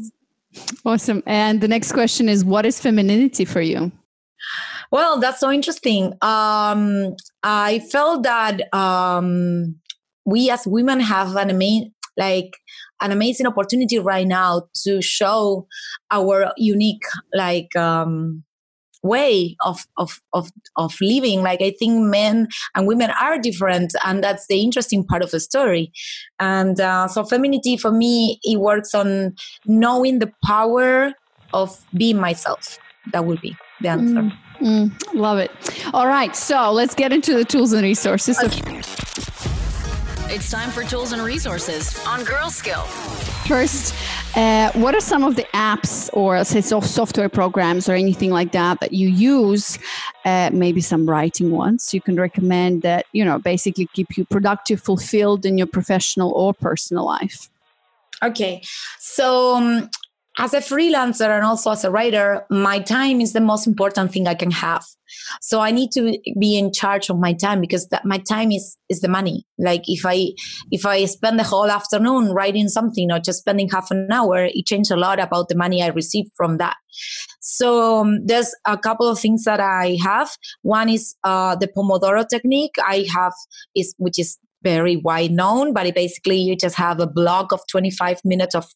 Awesome. 0.85 1.23
And 1.25 1.63
the 1.63 1.69
next 1.69 1.93
question 1.93 2.29
is, 2.29 2.45
what 2.45 2.67
is 2.67 2.79
femininity 2.79 3.47
for 3.47 3.63
you? 3.63 3.91
Well, 4.95 5.19
that's 5.19 5.41
so 5.41 5.51
interesting. 5.51 6.13
Um, 6.23 7.17
I 7.43 7.81
felt 7.91 8.23
that 8.23 8.73
um, 8.73 9.75
we 10.25 10.51
as 10.51 10.69
women 10.69 11.01
have 11.01 11.35
an 11.35 11.51
amazing, 11.51 11.93
like 12.17 12.57
an 13.01 13.11
amazing 13.11 13.49
opportunity 13.49 13.99
right 13.99 14.25
now 14.25 14.69
to 14.85 15.03
show 15.03 15.67
our 16.13 16.53
unique, 16.57 17.03
like, 17.35 17.75
um, 17.75 18.45
way 19.03 19.57
of, 19.65 19.85
of 19.99 20.23
of 20.33 20.51
of 20.77 20.97
living 21.03 21.43
like 21.43 21.61
i 21.61 21.71
think 21.79 22.07
men 22.07 22.49
and 22.75 22.87
women 22.87 23.11
are 23.21 23.39
different 23.39 23.93
and 24.03 24.25
that's 24.25 24.47
the 24.47 24.63
interesting 24.63 25.05
part 25.05 25.21
of 25.21 25.31
the 25.31 25.39
story 25.39 25.93
and 26.41 26.81
uh, 26.81 27.07
so 27.07 27.23
femininity 27.23 27.77
for 27.77 27.93
me 27.93 28.41
it 28.45 28.59
works 28.59 28.95
on 28.95 29.35
knowing 29.67 30.21
the 30.21 30.33
power 30.47 31.13
of 31.53 31.85
being 31.93 32.19
myself 32.19 32.79
that 33.13 33.27
would 33.27 33.43
be 33.43 33.55
the 33.83 33.89
answer 33.89 34.23
mm. 34.23 34.33
Mm, 34.61 35.15
love 35.15 35.39
it. 35.39 35.51
All 35.93 36.07
right, 36.07 36.35
so 36.35 36.73
let's 36.73 36.95
get 36.95 37.13
into 37.13 37.35
the 37.35 37.45
tools 37.45 37.73
and 37.73 37.83
resources. 37.83 38.39
Okay. 38.43 38.83
It's 40.35 40.51
time 40.51 40.71
for 40.71 40.83
tools 40.83 41.13
and 41.13 41.23
resources 41.23 41.97
on 42.07 42.25
Girl 42.25 42.51
Skill. 42.51 42.83
First, 43.47 43.95
uh, 44.37 44.73
what 44.73 44.95
are 44.95 45.01
some 45.01 45.23
of 45.23 45.37
the 45.37 45.47
apps 45.55 46.09
or 46.13 46.43
say 46.45 46.61
software 46.63 47.29
programs 47.29 47.89
or 47.89 47.93
anything 47.93 48.31
like 48.31 48.53
that 48.53 48.81
that 48.81 48.93
you 48.93 49.09
use? 49.09 49.79
Uh, 50.25 50.51
maybe 50.53 50.81
some 50.81 51.09
writing 51.09 51.51
ones 51.51 51.93
you 51.93 52.01
can 52.01 52.17
recommend 52.17 52.83
that 52.83 53.05
you 53.13 53.25
know 53.25 53.39
basically 53.39 53.87
keep 53.93 54.17
you 54.17 54.25
productive, 54.25 54.81
fulfilled 54.81 55.45
in 55.45 55.59
your 55.59 55.67
professional 55.67 56.33
or 56.33 56.55
personal 56.55 57.05
life. 57.05 57.51
Okay, 58.23 58.63
so 58.99 59.57
um, 59.57 59.91
as 60.37 60.53
a 60.53 60.59
freelancer 60.59 61.29
and 61.29 61.45
also 61.45 61.71
as 61.71 61.85
a 61.85 61.91
writer, 61.91 62.45
my 62.51 62.81
time 62.81 63.21
is 63.21 63.33
the 63.33 63.41
most 63.41 63.67
important 63.67 64.13
thing 64.13 64.27
I 64.27 64.35
can 64.35 64.51
have. 64.51 64.85
So 65.41 65.61
I 65.61 65.71
need 65.71 65.91
to 65.93 66.19
be 66.41 66.59
in 66.59 66.73
charge 66.73 67.09
of 67.09 67.19
my 67.19 67.33
time 67.35 67.61
because 67.61 67.89
that 67.89 68.05
my 68.05 68.19
time 68.19 68.51
is 68.51 68.77
is 68.89 69.01
the 69.01 69.09
money. 69.09 69.47
Like 69.59 69.83
if 69.87 70.05
I 70.05 70.31
if 70.73 70.85
I 70.85 71.05
spend 71.05 71.39
the 71.39 71.45
whole 71.45 71.71
afternoon 71.71 72.33
writing 72.33 72.69
something 72.69 73.13
or 73.13 73.21
just 73.21 73.39
spending 73.41 73.69
half 73.69 73.93
an 73.93 74.11
hour, 74.11 74.47
it 74.47 74.67
changes 74.67 74.91
a 74.91 74.97
lot 74.97 75.21
about 75.21 75.49
the 75.49 75.55
money 75.55 75.83
I 75.83 75.89
receive 75.89 76.27
from 76.37 76.59
that. 76.59 76.77
So 77.41 78.01
um, 78.01 78.27
there's 78.27 78.53
a 78.67 78.77
couple 78.77 79.09
of 79.09 79.21
things 79.21 79.45
that 79.45 79.61
I 79.61 79.99
have. 80.03 80.37
One 80.63 80.89
is 80.89 81.15
uh, 81.23 81.55
the 81.55 81.69
Pomodoro 81.69 82.29
technique. 82.29 82.75
I 82.85 83.07
have 83.15 83.35
is 83.77 83.95
which 83.99 84.19
is 84.19 84.37
very 84.65 84.97
wide 84.97 85.31
known, 85.31 85.73
but 85.73 85.95
basically 85.95 86.39
you 86.39 86.57
just 86.57 86.75
have 86.77 86.99
a 86.99 87.07
block 87.07 87.53
of 87.53 87.61
25 87.71 88.21
minutes 88.25 88.57
of 88.57 88.67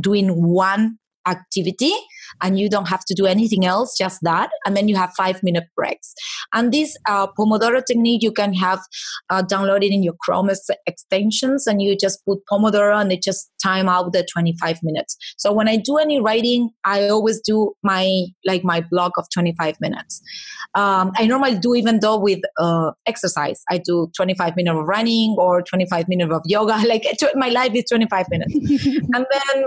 doing 0.00 0.42
one 0.42 0.98
activity 1.26 1.92
and 2.42 2.58
you 2.58 2.68
don't 2.68 2.88
have 2.88 3.04
to 3.04 3.14
do 3.14 3.26
anything 3.26 3.64
else 3.64 3.96
just 3.96 4.20
that 4.22 4.50
and 4.64 4.76
then 4.76 4.88
you 4.88 4.96
have 4.96 5.12
five 5.16 5.42
minute 5.42 5.64
breaks. 5.76 6.14
And 6.52 6.72
this 6.72 6.96
uh, 7.08 7.26
pomodoro 7.38 7.84
technique 7.84 8.22
you 8.22 8.32
can 8.32 8.54
have 8.54 8.80
uh, 9.30 9.42
downloaded 9.42 9.90
in 9.90 10.02
your 10.02 10.14
chrome 10.20 10.50
extensions 10.86 11.66
and 11.66 11.82
you 11.82 11.96
just 11.96 12.24
put 12.24 12.40
pomodoro 12.50 13.00
and 13.00 13.12
it 13.12 13.22
just 13.22 13.50
time 13.62 13.88
out 13.88 14.12
the 14.12 14.26
25 14.32 14.82
minutes. 14.82 15.16
So 15.36 15.52
when 15.52 15.68
i 15.68 15.76
do 15.76 15.96
any 15.96 16.20
writing 16.20 16.70
i 16.84 17.08
always 17.08 17.40
do 17.40 17.72
my 17.82 18.24
like 18.44 18.64
my 18.64 18.80
block 18.80 19.12
of 19.18 19.26
25 19.32 19.76
minutes. 19.80 20.20
Um, 20.74 21.12
i 21.16 21.26
normally 21.26 21.58
do 21.58 21.74
even 21.74 22.00
though 22.00 22.18
with 22.18 22.40
uh, 22.58 22.92
exercise. 23.06 23.62
I 23.70 23.78
do 23.78 24.10
25 24.16 24.56
minutes 24.56 24.78
of 24.78 24.86
running 24.86 25.36
or 25.38 25.62
25 25.62 26.08
minutes 26.08 26.32
of 26.32 26.42
yoga. 26.44 26.82
Like 26.94 27.04
my 27.34 27.48
life 27.48 27.74
is 27.74 27.84
25 27.88 28.26
minutes. 28.30 28.54
And 29.14 29.26
then 29.30 29.64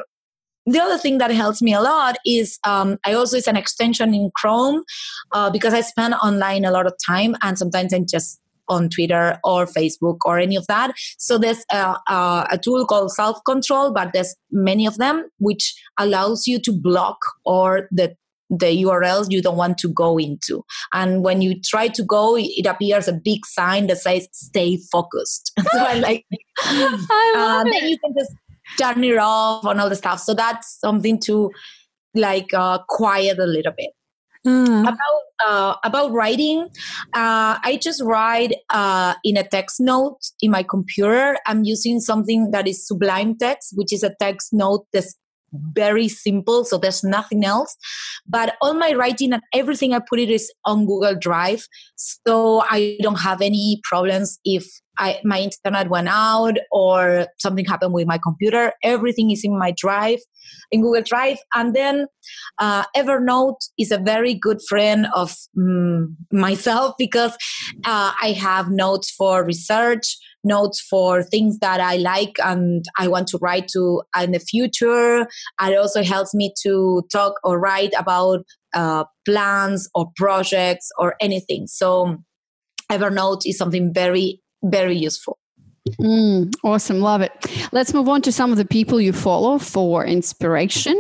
the 0.68 0.80
other 0.80 0.98
thing 0.98 1.18
that 1.18 1.32
helps 1.32 1.62
me 1.62 1.74
a 1.74 1.82
lot 1.82 2.18
is 2.26 2.60
um, 2.66 2.98
I 3.06 3.14
also 3.14 3.38
use 3.38 3.48
an 3.48 3.56
extension 3.56 4.14
in 4.14 4.30
Chrome 4.36 4.84
uh, 5.32 5.50
because 5.50 5.74
I 5.74 5.82
spend 5.82 6.14
online 6.16 6.66
a 6.66 6.72
lot 6.72 6.86
of 6.86 6.94
time 7.06 7.36
and 7.42 7.58
sometimes 7.58 7.94
I'm 7.94 8.06
just 8.06 8.40
on 8.70 8.90
Twitter 8.90 9.40
or 9.46 9.66
Facebook 9.66 10.18
or 10.26 10.40
any 10.40 10.58
of 10.58 10.68
that. 10.68 10.94
So 11.18 11.38
there's 11.38 11.64
a, 11.72 11.96
a, 12.10 12.48
a 12.52 12.60
tool 12.62 12.86
called 12.86 13.12
Self 13.12 13.40
Control, 13.46 13.94
but 13.94 14.12
there's 14.12 14.36
many 14.52 14.86
of 14.86 14.98
them 14.98 15.30
which 15.40 15.74
allows 15.98 16.48
you 16.48 16.60
to 16.60 16.74
block 16.74 17.18
or 17.46 17.88
the 17.92 18.16
the 18.50 18.84
URLs 18.84 19.28
you 19.30 19.42
don't 19.42 19.58
want 19.58 19.78
to 19.80 19.90
go 19.90 20.18
into. 20.18 20.64
And 20.94 21.22
when 21.22 21.42
you 21.42 21.60
try 21.62 21.90
to 21.90 22.02
go, 22.02 22.38
it 22.38 22.66
appears 22.66 23.10
a 23.10 23.14
big 23.14 23.46
sign 23.46 23.88
that 23.88 23.98
says 23.98 24.30
"Stay 24.32 24.78
focused." 24.90 25.52
so 25.72 25.80
I 25.80 25.96
like. 25.96 26.26
I 26.60 27.34
love 27.36 27.66
uh, 27.66 27.70
it. 27.70 27.74
Then 27.74 27.90
you 27.90 28.00
can 28.00 28.14
just 28.18 28.32
turn 28.78 29.04
it 29.04 29.18
off 29.18 29.66
and 29.66 29.80
all 29.80 29.90
the 29.90 29.96
stuff. 29.96 30.20
So 30.20 30.34
that's 30.34 30.80
something 30.80 31.20
to 31.22 31.52
like 32.14 32.54
uh, 32.54 32.80
quiet 32.88 33.40
a 33.40 33.46
little 33.46 33.74
bit. 33.76 33.92
Mm. 34.46 34.82
About 34.82 35.22
uh, 35.46 35.76
about 35.84 36.12
writing, 36.12 36.70
uh, 37.14 37.58
I 37.64 37.80
just 37.82 38.02
write 38.02 38.56
uh, 38.70 39.16
in 39.24 39.36
a 39.36 39.44
text 39.44 39.80
note 39.80 40.20
in 40.42 40.52
my 40.52 40.64
computer. 40.64 41.38
I'm 41.46 41.64
using 41.64 42.00
something 42.00 42.52
that 42.52 42.68
is 42.68 42.88
Sublime 42.88 43.38
Text, 43.38 43.74
which 43.76 43.92
is 43.92 44.04
a 44.04 44.16
text 44.20 44.54
note 44.54 44.86
that's 44.94 45.16
very 45.52 46.08
simple, 46.08 46.64
so 46.66 46.78
there's 46.78 47.04
nothing 47.04 47.44
else. 47.44 47.76
But 48.26 48.56
all 48.62 48.74
my 48.74 48.94
writing 48.94 49.34
and 49.34 49.42
everything 49.54 49.94
I 49.94 50.00
put 50.00 50.20
it 50.20 50.30
is 50.30 50.52
on 50.66 50.86
Google 50.86 51.16
Drive, 51.16 51.68
so 51.96 52.62
I 52.62 52.98
don't 53.02 53.20
have 53.20 53.42
any 53.42 53.82
problems 53.84 54.40
if 54.46 54.66
I, 54.98 55.20
my 55.24 55.40
internet 55.40 55.90
went 55.90 56.08
out 56.10 56.58
or 56.72 57.28
something 57.38 57.66
happened 57.66 57.94
with 57.94 58.08
my 58.08 58.18
computer. 58.18 58.74
Everything 58.84 59.32
is 59.32 59.44
in 59.44 59.58
my 59.58 59.74
drive, 59.76 60.20
in 60.72 60.82
Google 60.82 61.04
Drive. 61.04 61.38
And 61.54 61.76
then 61.76 62.08
uh, 62.60 62.84
Evernote 62.96 63.70
is 63.78 63.92
a 63.92 63.98
very 63.98 64.34
good 64.34 64.60
friend 64.68 65.08
of 65.14 65.36
mm, 65.58 66.08
myself 66.32 66.96
because 66.98 67.34
uh, 67.86 68.14
I 68.22 68.36
have 68.38 68.70
notes 68.70 69.12
for 69.12 69.44
research, 69.44 70.18
notes 70.44 70.82
for 70.82 71.24
things 71.24 71.60
that 71.60 71.80
I 71.80 71.98
like 71.98 72.36
and 72.44 72.86
I 72.98 73.08
want 73.08 73.28
to 73.30 73.38
write 73.42 73.68
to 73.70 74.02
in 74.20 74.32
the 74.32 74.40
future. 74.40 75.28
It 75.62 75.78
also 75.78 76.04
helps 76.04 76.34
me 76.34 76.54
to 76.64 77.04
talk 77.12 77.36
or 77.44 77.60
write 77.60 77.94
about 77.98 78.46
uh, 78.74 79.06
plans 79.26 79.90
or 79.94 80.08
projects 80.16 80.90
or 80.98 81.16
anything. 81.22 81.68
So 81.68 82.18
Evernote 82.92 83.42
is 83.46 83.58
something 83.58 83.94
very 83.94 84.42
very 84.64 84.96
useful. 84.96 85.38
Mm, 86.00 86.54
awesome, 86.64 87.00
love 87.00 87.22
it. 87.22 87.32
Let's 87.72 87.94
move 87.94 88.10
on 88.10 88.22
to 88.24 88.32
some 88.32 88.52
of 88.52 88.58
the 88.58 88.66
people 88.66 89.00
you 89.00 89.14
follow 89.14 89.58
for 89.58 90.06
inspiration 90.06 90.98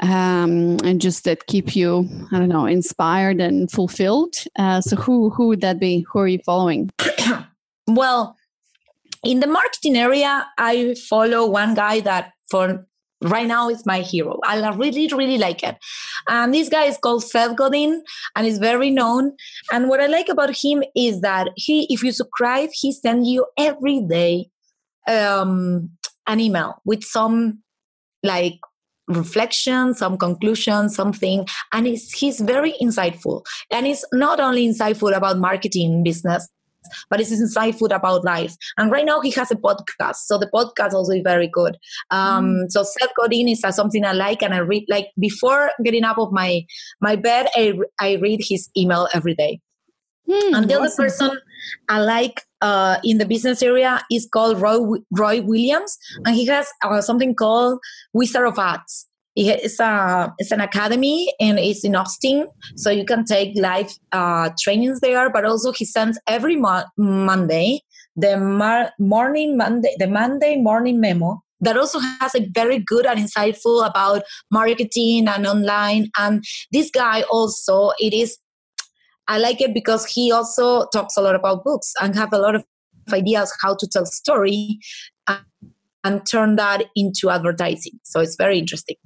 um, 0.00 0.76
and 0.84 1.00
just 1.00 1.24
that 1.24 1.46
keep 1.46 1.74
you, 1.74 2.08
I 2.32 2.38
don't 2.38 2.48
know, 2.48 2.66
inspired 2.66 3.40
and 3.40 3.70
fulfilled. 3.70 4.34
Uh, 4.58 4.80
so, 4.80 4.96
who 4.96 5.30
who 5.30 5.48
would 5.48 5.62
that 5.62 5.80
be? 5.80 6.04
Who 6.12 6.18
are 6.18 6.28
you 6.28 6.40
following? 6.44 6.90
well, 7.86 8.36
in 9.24 9.40
the 9.40 9.46
marketing 9.46 9.96
area, 9.96 10.46
I 10.58 10.94
follow 11.08 11.46
one 11.46 11.74
guy 11.74 12.00
that 12.00 12.32
for 12.50 12.86
right 13.22 13.46
now 13.46 13.68
is 13.68 13.86
my 13.86 14.00
hero. 14.00 14.38
I 14.44 14.68
really, 14.70 15.08
really 15.08 15.38
like 15.38 15.62
it. 15.62 15.76
And 16.28 16.52
this 16.52 16.68
guy 16.68 16.84
is 16.84 16.98
called 16.98 17.24
Seth 17.24 17.56
Godin 17.56 18.02
and 18.34 18.46
is 18.46 18.58
very 18.58 18.90
known. 18.90 19.32
And 19.72 19.88
what 19.88 20.00
I 20.00 20.06
like 20.06 20.28
about 20.28 20.54
him 20.56 20.82
is 20.94 21.20
that 21.22 21.48
he, 21.56 21.86
if 21.92 22.02
you 22.02 22.12
subscribe, 22.12 22.70
he 22.72 22.92
sends 22.92 23.28
you 23.28 23.46
every 23.58 24.00
day 24.00 24.50
um, 25.08 25.90
an 26.26 26.40
email 26.40 26.82
with 26.84 27.04
some 27.04 27.62
like 28.22 28.58
reflection, 29.08 29.94
some 29.94 30.18
conclusion, 30.18 30.88
something. 30.88 31.46
And 31.72 31.86
he's, 31.86 32.12
he's 32.12 32.40
very 32.40 32.74
insightful. 32.82 33.44
And 33.70 33.86
he's 33.86 34.04
not 34.12 34.40
only 34.40 34.68
insightful 34.68 35.16
about 35.16 35.38
marketing 35.38 36.02
business, 36.02 36.48
but 37.10 37.20
it's 37.20 37.32
insightful 37.32 37.94
about 37.94 38.24
life. 38.24 38.56
And 38.76 38.90
right 38.90 39.04
now 39.04 39.20
he 39.20 39.30
has 39.32 39.50
a 39.50 39.56
podcast, 39.56 40.16
so 40.26 40.38
the 40.38 40.50
podcast 40.52 40.92
also 40.92 41.12
is 41.12 41.22
very 41.22 41.48
good. 41.48 41.76
Um, 42.10 42.46
mm. 42.46 42.70
So 42.70 42.82
Seth 42.82 43.10
Godin 43.18 43.48
is 43.48 43.62
uh, 43.64 43.72
something 43.72 44.04
I 44.04 44.12
like, 44.12 44.42
and 44.42 44.54
I 44.54 44.58
read 44.58 44.84
like 44.88 45.08
before 45.18 45.70
getting 45.82 46.04
up 46.04 46.18
of 46.18 46.32
my 46.32 46.64
my 47.00 47.16
bed, 47.16 47.48
I, 47.56 47.74
I 48.00 48.14
read 48.14 48.40
his 48.42 48.68
email 48.76 49.08
every 49.14 49.34
day. 49.34 49.60
Mm, 50.28 50.56
and 50.56 50.70
the 50.70 50.74
awesome. 50.74 50.82
other 50.82 50.94
person 50.96 51.40
I 51.88 52.00
like 52.00 52.42
uh, 52.60 52.98
in 53.04 53.18
the 53.18 53.26
business 53.26 53.62
area 53.62 54.02
is 54.10 54.28
called 54.32 54.60
Roy, 54.60 54.98
Roy 55.12 55.40
Williams, 55.42 55.96
and 56.24 56.34
he 56.34 56.46
has 56.46 56.66
uh, 56.82 57.00
something 57.00 57.34
called 57.34 57.78
Wizard 58.12 58.46
of 58.46 58.58
Ads 58.58 59.06
it's 59.36 59.78
a 59.78 60.34
it's 60.38 60.50
an 60.50 60.60
academy 60.60 61.32
and 61.38 61.58
it's 61.58 61.84
in 61.84 61.94
Austin, 61.94 62.48
so 62.76 62.90
you 62.90 63.04
can 63.04 63.24
take 63.24 63.56
live 63.56 63.92
uh, 64.12 64.50
trainings 64.58 65.00
there. 65.00 65.30
But 65.30 65.44
also, 65.44 65.72
he 65.72 65.84
sends 65.84 66.18
every 66.26 66.56
mo- 66.56 66.84
Monday 66.96 67.82
the 68.16 68.38
mar- 68.38 68.92
morning 68.98 69.56
Monday 69.56 69.94
the 69.98 70.06
Monday 70.06 70.56
morning 70.56 71.00
memo 71.00 71.42
that 71.60 71.76
also 71.76 71.98
has 71.98 72.34
a 72.34 72.46
very 72.54 72.78
good 72.78 73.06
and 73.06 73.20
insightful 73.20 73.86
about 73.86 74.22
marketing 74.50 75.28
and 75.28 75.46
online. 75.46 76.10
And 76.18 76.44
this 76.72 76.90
guy 76.90 77.22
also 77.22 77.92
it 77.98 78.12
is 78.12 78.38
I 79.28 79.38
like 79.38 79.60
it 79.60 79.74
because 79.74 80.06
he 80.06 80.32
also 80.32 80.86
talks 80.88 81.16
a 81.16 81.20
lot 81.20 81.34
about 81.34 81.64
books 81.64 81.92
and 82.00 82.14
have 82.14 82.32
a 82.32 82.38
lot 82.38 82.54
of 82.54 82.64
ideas 83.12 83.52
how 83.60 83.74
to 83.74 83.86
tell 83.86 84.06
story 84.06 84.78
and, 85.26 85.40
and 86.04 86.26
turn 86.26 86.56
that 86.56 86.84
into 86.94 87.30
advertising. 87.30 87.98
So 88.04 88.20
it's 88.20 88.36
very 88.36 88.58
interesting. 88.58 88.96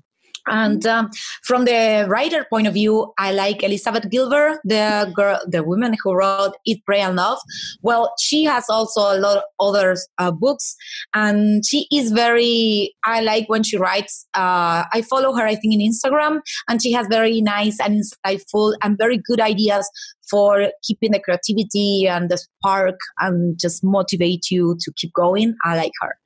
And 0.47 0.85
um, 0.87 1.11
from 1.43 1.65
the 1.65 2.07
writer 2.09 2.47
point 2.51 2.67
of 2.67 2.75
view, 2.75 3.13
I 3.19 3.33
like 3.33 3.63
Elizabeth 3.63 4.09
Gilbert, 4.11 4.61
the 4.65 5.11
girl, 5.15 5.41
the 5.47 5.63
woman 5.63 5.97
who 6.03 6.15
wrote 6.15 6.55
Eat, 6.65 6.83
Pray, 6.85 7.01
and 7.01 7.17
Love. 7.17 7.39
Well, 7.83 8.15
she 8.21 8.45
has 8.45 8.69
also 8.69 9.01
a 9.01 9.19
lot 9.19 9.39
of 9.39 9.43
other 9.59 9.97
uh, 10.19 10.31
books, 10.31 10.77
and 11.15 11.65
she 11.65 11.87
is 11.93 12.13
very. 12.13 12.95
I 13.05 13.21
like 13.21 13.49
when 13.49 13.63
she 13.63 13.77
writes. 13.77 14.27
Uh, 14.35 14.85
I 14.93 15.03
follow 15.09 15.35
her, 15.35 15.47
I 15.47 15.55
think, 15.55 15.75
in 15.75 15.81
Instagram, 15.81 16.41
and 16.69 16.83
she 16.83 16.93
has 16.93 17.07
very 17.09 17.41
nice 17.41 17.79
and 17.81 18.03
insightful 18.03 18.75
and 18.83 18.97
very 18.99 19.19
good 19.19 19.41
ideas 19.41 19.89
for 20.31 20.71
keeping 20.85 21.11
the 21.11 21.19
creativity 21.19 22.07
and 22.07 22.31
the 22.31 22.39
spark 22.39 22.99
and 23.19 23.59
just 23.59 23.83
motivate 23.83 24.51
you 24.51 24.77
to 24.81 24.93
keep 24.97 25.13
going. 25.13 25.57
I 25.65 25.77
like 25.77 25.93
her. 26.01 26.17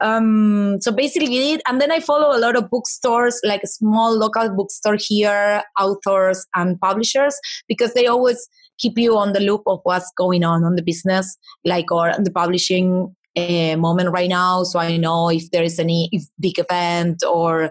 Um, 0.00 0.78
so 0.80 0.90
basically, 0.90 1.60
and 1.66 1.80
then 1.80 1.92
I 1.92 2.00
follow 2.00 2.36
a 2.36 2.40
lot 2.40 2.56
of 2.56 2.68
bookstores, 2.68 3.40
like 3.44 3.53
a 3.62 3.66
small 3.66 4.16
local 4.18 4.48
bookstore 4.50 4.96
here, 4.98 5.62
authors 5.78 6.46
and 6.54 6.80
publishers, 6.80 7.38
because 7.68 7.94
they 7.94 8.06
always 8.06 8.48
keep 8.78 8.98
you 8.98 9.16
on 9.16 9.32
the 9.32 9.40
loop 9.40 9.62
of 9.66 9.80
what's 9.84 10.10
going 10.16 10.44
on 10.44 10.64
on 10.64 10.74
the 10.74 10.82
business, 10.82 11.36
like 11.64 11.92
or 11.92 12.12
the 12.18 12.30
publishing 12.30 13.14
uh, 13.36 13.76
moment 13.76 14.10
right 14.10 14.28
now. 14.28 14.62
So 14.62 14.78
I 14.78 14.96
know 14.96 15.28
if 15.28 15.50
there 15.50 15.62
is 15.62 15.78
any 15.78 16.10
big 16.40 16.58
event 16.58 17.22
or 17.24 17.70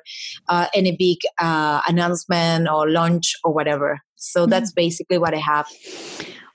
uh, 0.49 0.67
any 0.73 0.95
big 0.95 1.17
uh, 1.39 1.81
announcement 1.87 2.67
or 2.69 2.89
launch 2.89 3.35
or 3.43 3.53
whatever. 3.53 3.99
So 4.15 4.41
mm-hmm. 4.41 4.49
that's 4.49 4.71
basically 4.71 5.17
what 5.17 5.33
I 5.33 5.37
have. 5.37 5.67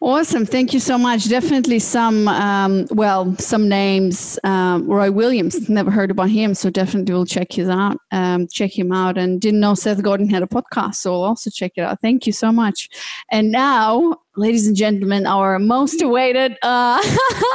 Awesome. 0.00 0.46
Thank 0.46 0.72
you 0.72 0.78
so 0.78 0.96
much. 0.96 1.28
Definitely 1.28 1.80
some, 1.80 2.28
um, 2.28 2.86
well, 2.92 3.34
some 3.38 3.68
names. 3.68 4.38
Um, 4.44 4.86
Roy 4.86 5.10
Williams, 5.10 5.68
never 5.68 5.90
heard 5.90 6.12
about 6.12 6.30
him. 6.30 6.54
So 6.54 6.70
definitely 6.70 7.12
will 7.12 7.26
check 7.26 7.52
his 7.52 7.68
out, 7.68 7.96
um, 8.12 8.46
check 8.46 8.78
him 8.78 8.92
out. 8.92 9.18
And 9.18 9.40
didn't 9.40 9.58
know 9.58 9.74
Seth 9.74 10.00
Godin 10.00 10.30
had 10.30 10.44
a 10.44 10.46
podcast. 10.46 10.96
So 10.96 11.14
I'll 11.14 11.24
also 11.24 11.50
check 11.50 11.72
it 11.74 11.80
out. 11.80 12.00
Thank 12.00 12.28
you 12.28 12.32
so 12.32 12.52
much. 12.52 12.88
And 13.32 13.50
now 13.50 14.18
ladies 14.38 14.68
and 14.68 14.76
gentlemen, 14.76 15.26
our 15.26 15.58
most 15.58 16.00
awaited 16.00 16.56
uh, 16.62 17.02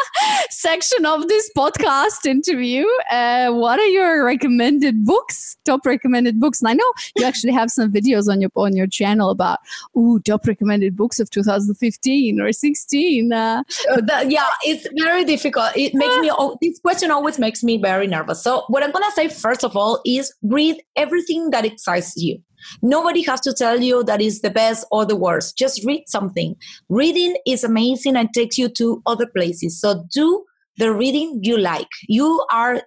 section 0.49 1.05
of 1.05 1.29
this 1.29 1.49
podcast 1.57 2.25
interview. 2.25 2.86
Uh, 3.09 3.51
what 3.51 3.79
are 3.79 3.88
your 3.88 4.25
recommended 4.25 5.05
books? 5.05 5.57
Top 5.63 5.86
recommended 5.86 6.41
books? 6.41 6.61
And 6.61 6.67
I 6.67 6.73
know 6.73 6.93
you 7.15 7.25
actually 7.25 7.53
have 7.53 7.69
some 7.69 7.91
videos 7.91 8.29
on 8.29 8.41
your 8.41 8.51
on 8.55 8.75
your 8.75 8.88
channel 8.88 9.29
about 9.29 9.59
ooh 9.97 10.19
top 10.19 10.45
recommended 10.45 10.95
books 10.95 11.19
of 11.19 11.29
2015 11.29 12.41
or 12.41 12.51
16. 12.51 13.31
Uh, 13.31 13.63
that, 14.05 14.29
yeah, 14.29 14.49
it's 14.65 14.86
very 15.01 15.23
difficult. 15.23 15.71
It 15.75 15.93
makes 15.95 16.17
me 16.17 16.31
this 16.61 16.79
question 16.79 17.11
always 17.11 17.39
makes 17.39 17.63
me 17.63 17.77
very 17.77 18.07
nervous. 18.07 18.43
So 18.43 18.65
what 18.67 18.84
I'm 18.84 18.91
gonna 18.91 19.11
say 19.11 19.29
first 19.29 19.63
of 19.63 19.77
all 19.77 20.01
is 20.05 20.34
read 20.43 20.84
everything 20.97 21.51
that 21.51 21.65
excites 21.65 22.17
you. 22.17 22.41
Nobody 22.82 23.22
has 23.24 23.41
to 23.41 23.53
tell 23.53 23.82
you 23.82 24.03
that 24.03 24.22
is 24.22 24.41
the 24.41 24.49
best 24.49 24.86
or 24.91 25.05
the 25.05 25.16
worst. 25.16 25.57
Just 25.57 25.84
read 25.86 26.03
something. 26.07 26.55
Reading 26.89 27.38
is 27.45 27.64
amazing 27.64 28.16
and 28.16 28.30
takes 28.34 28.57
you 28.57 28.70
to 28.70 29.01
other 29.05 29.28
places. 29.28 29.80
So 29.80 30.05
do 30.14 30.43
the 30.78 30.93
reading 30.93 31.39
you 31.43 31.57
like. 31.57 31.89
You 32.07 32.45
are 32.51 32.84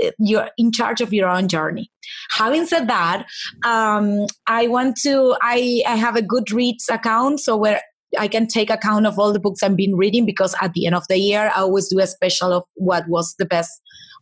eh, 0.00 0.10
you're 0.18 0.50
in 0.58 0.72
charge 0.72 1.00
of 1.00 1.12
your 1.12 1.28
own 1.28 1.48
journey. 1.48 1.90
Having 2.30 2.66
said 2.66 2.88
that, 2.88 3.26
um, 3.64 4.26
I 4.46 4.68
want 4.68 4.96
to. 5.02 5.36
I 5.42 5.82
I 5.86 5.96
have 5.96 6.16
a 6.16 6.22
Goodreads 6.22 6.88
account, 6.90 7.40
so 7.40 7.56
where 7.56 7.82
I 8.18 8.28
can 8.28 8.46
take 8.46 8.70
account 8.70 9.06
of 9.06 9.18
all 9.18 9.32
the 9.32 9.40
books 9.40 9.62
I've 9.62 9.76
been 9.76 9.96
reading 9.96 10.24
because 10.24 10.54
at 10.62 10.72
the 10.72 10.86
end 10.86 10.94
of 10.94 11.06
the 11.08 11.18
year 11.18 11.50
I 11.54 11.60
always 11.60 11.88
do 11.88 11.98
a 12.00 12.06
special 12.06 12.52
of 12.52 12.64
what 12.74 13.08
was 13.08 13.34
the 13.38 13.46
best 13.46 13.70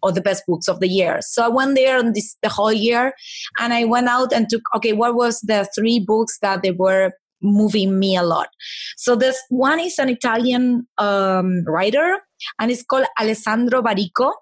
or 0.02 0.12
the 0.12 0.20
best 0.20 0.44
books 0.46 0.68
of 0.68 0.80
the 0.80 0.88
year. 0.88 1.18
So 1.22 1.44
I 1.44 1.48
went 1.48 1.74
there 1.74 1.98
on 1.98 2.12
this 2.12 2.36
the 2.42 2.48
whole 2.48 2.72
year, 2.72 3.14
and 3.58 3.72
I 3.72 3.84
went 3.84 4.08
out 4.08 4.32
and 4.32 4.48
took 4.48 4.62
okay, 4.76 4.92
what 4.92 5.14
was 5.14 5.40
the 5.40 5.68
three 5.74 6.00
books 6.00 6.38
that 6.42 6.62
they 6.62 6.72
were 6.72 7.12
moving 7.42 7.98
me 7.98 8.16
a 8.16 8.22
lot. 8.22 8.48
So 8.96 9.14
this 9.14 9.38
one 9.48 9.80
is 9.80 9.98
an 9.98 10.08
Italian 10.08 10.86
um, 10.98 11.64
writer, 11.64 12.18
and 12.58 12.70
it's 12.70 12.82
called 12.82 13.06
Alessandro 13.20 13.82
Baricco. 13.82 14.32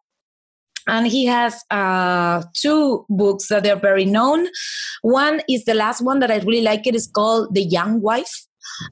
And 0.86 1.06
he 1.06 1.24
has 1.24 1.64
uh, 1.70 2.42
two 2.54 3.06
books 3.08 3.48
that 3.48 3.66
are 3.66 3.76
very 3.76 4.04
known. 4.04 4.48
One 5.00 5.40
is 5.48 5.64
the 5.64 5.72
last 5.72 6.02
one 6.02 6.18
that 6.18 6.30
I 6.30 6.38
really 6.40 6.60
like. 6.60 6.86
It 6.86 6.94
is 6.94 7.06
called 7.06 7.54
The 7.54 7.62
Young 7.62 8.02
Wife. 8.02 8.46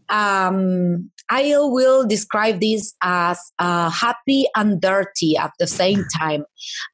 Um, 0.08 1.10
I 1.30 1.54
will 1.56 2.06
describe 2.06 2.60
this 2.60 2.94
as 3.02 3.40
uh, 3.58 3.90
happy 3.90 4.46
and 4.54 4.80
dirty 4.80 5.36
at 5.36 5.52
the 5.58 5.66
same 5.66 6.04
time, 6.18 6.44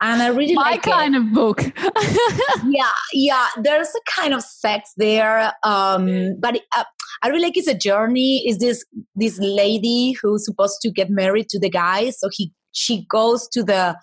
and 0.01 0.23
I 0.23 0.29
really 0.29 0.55
my 0.55 0.63
like 0.63 0.83
kind 0.83 1.15
it. 1.15 1.19
of 1.19 1.33
book. 1.33 1.63
yeah, 2.67 2.93
yeah. 3.13 3.47
There's 3.61 3.89
a 3.89 4.11
kind 4.11 4.35
of 4.35 4.43
sex 4.43 4.93
there, 4.97 5.53
um, 5.65 6.37
but 6.41 6.61
uh, 6.77 6.85
I 7.23 7.29
really 7.29 7.43
like 7.43 7.57
it's 7.57 7.69
a 7.69 7.75
journey. 7.75 8.45
Is 8.47 8.59
this 8.59 8.85
this 9.17 9.39
lady 9.41 10.17
who's 10.23 10.45
supposed 10.45 10.81
to 10.83 10.91
get 10.91 11.11
married 11.11 11.49
to 11.51 11.59
the 11.59 11.71
guy? 11.71 12.11
So 12.11 12.29
he 12.33 12.53
she 12.73 13.07
goes 13.09 13.49
to 13.49 13.63
the 13.63 13.97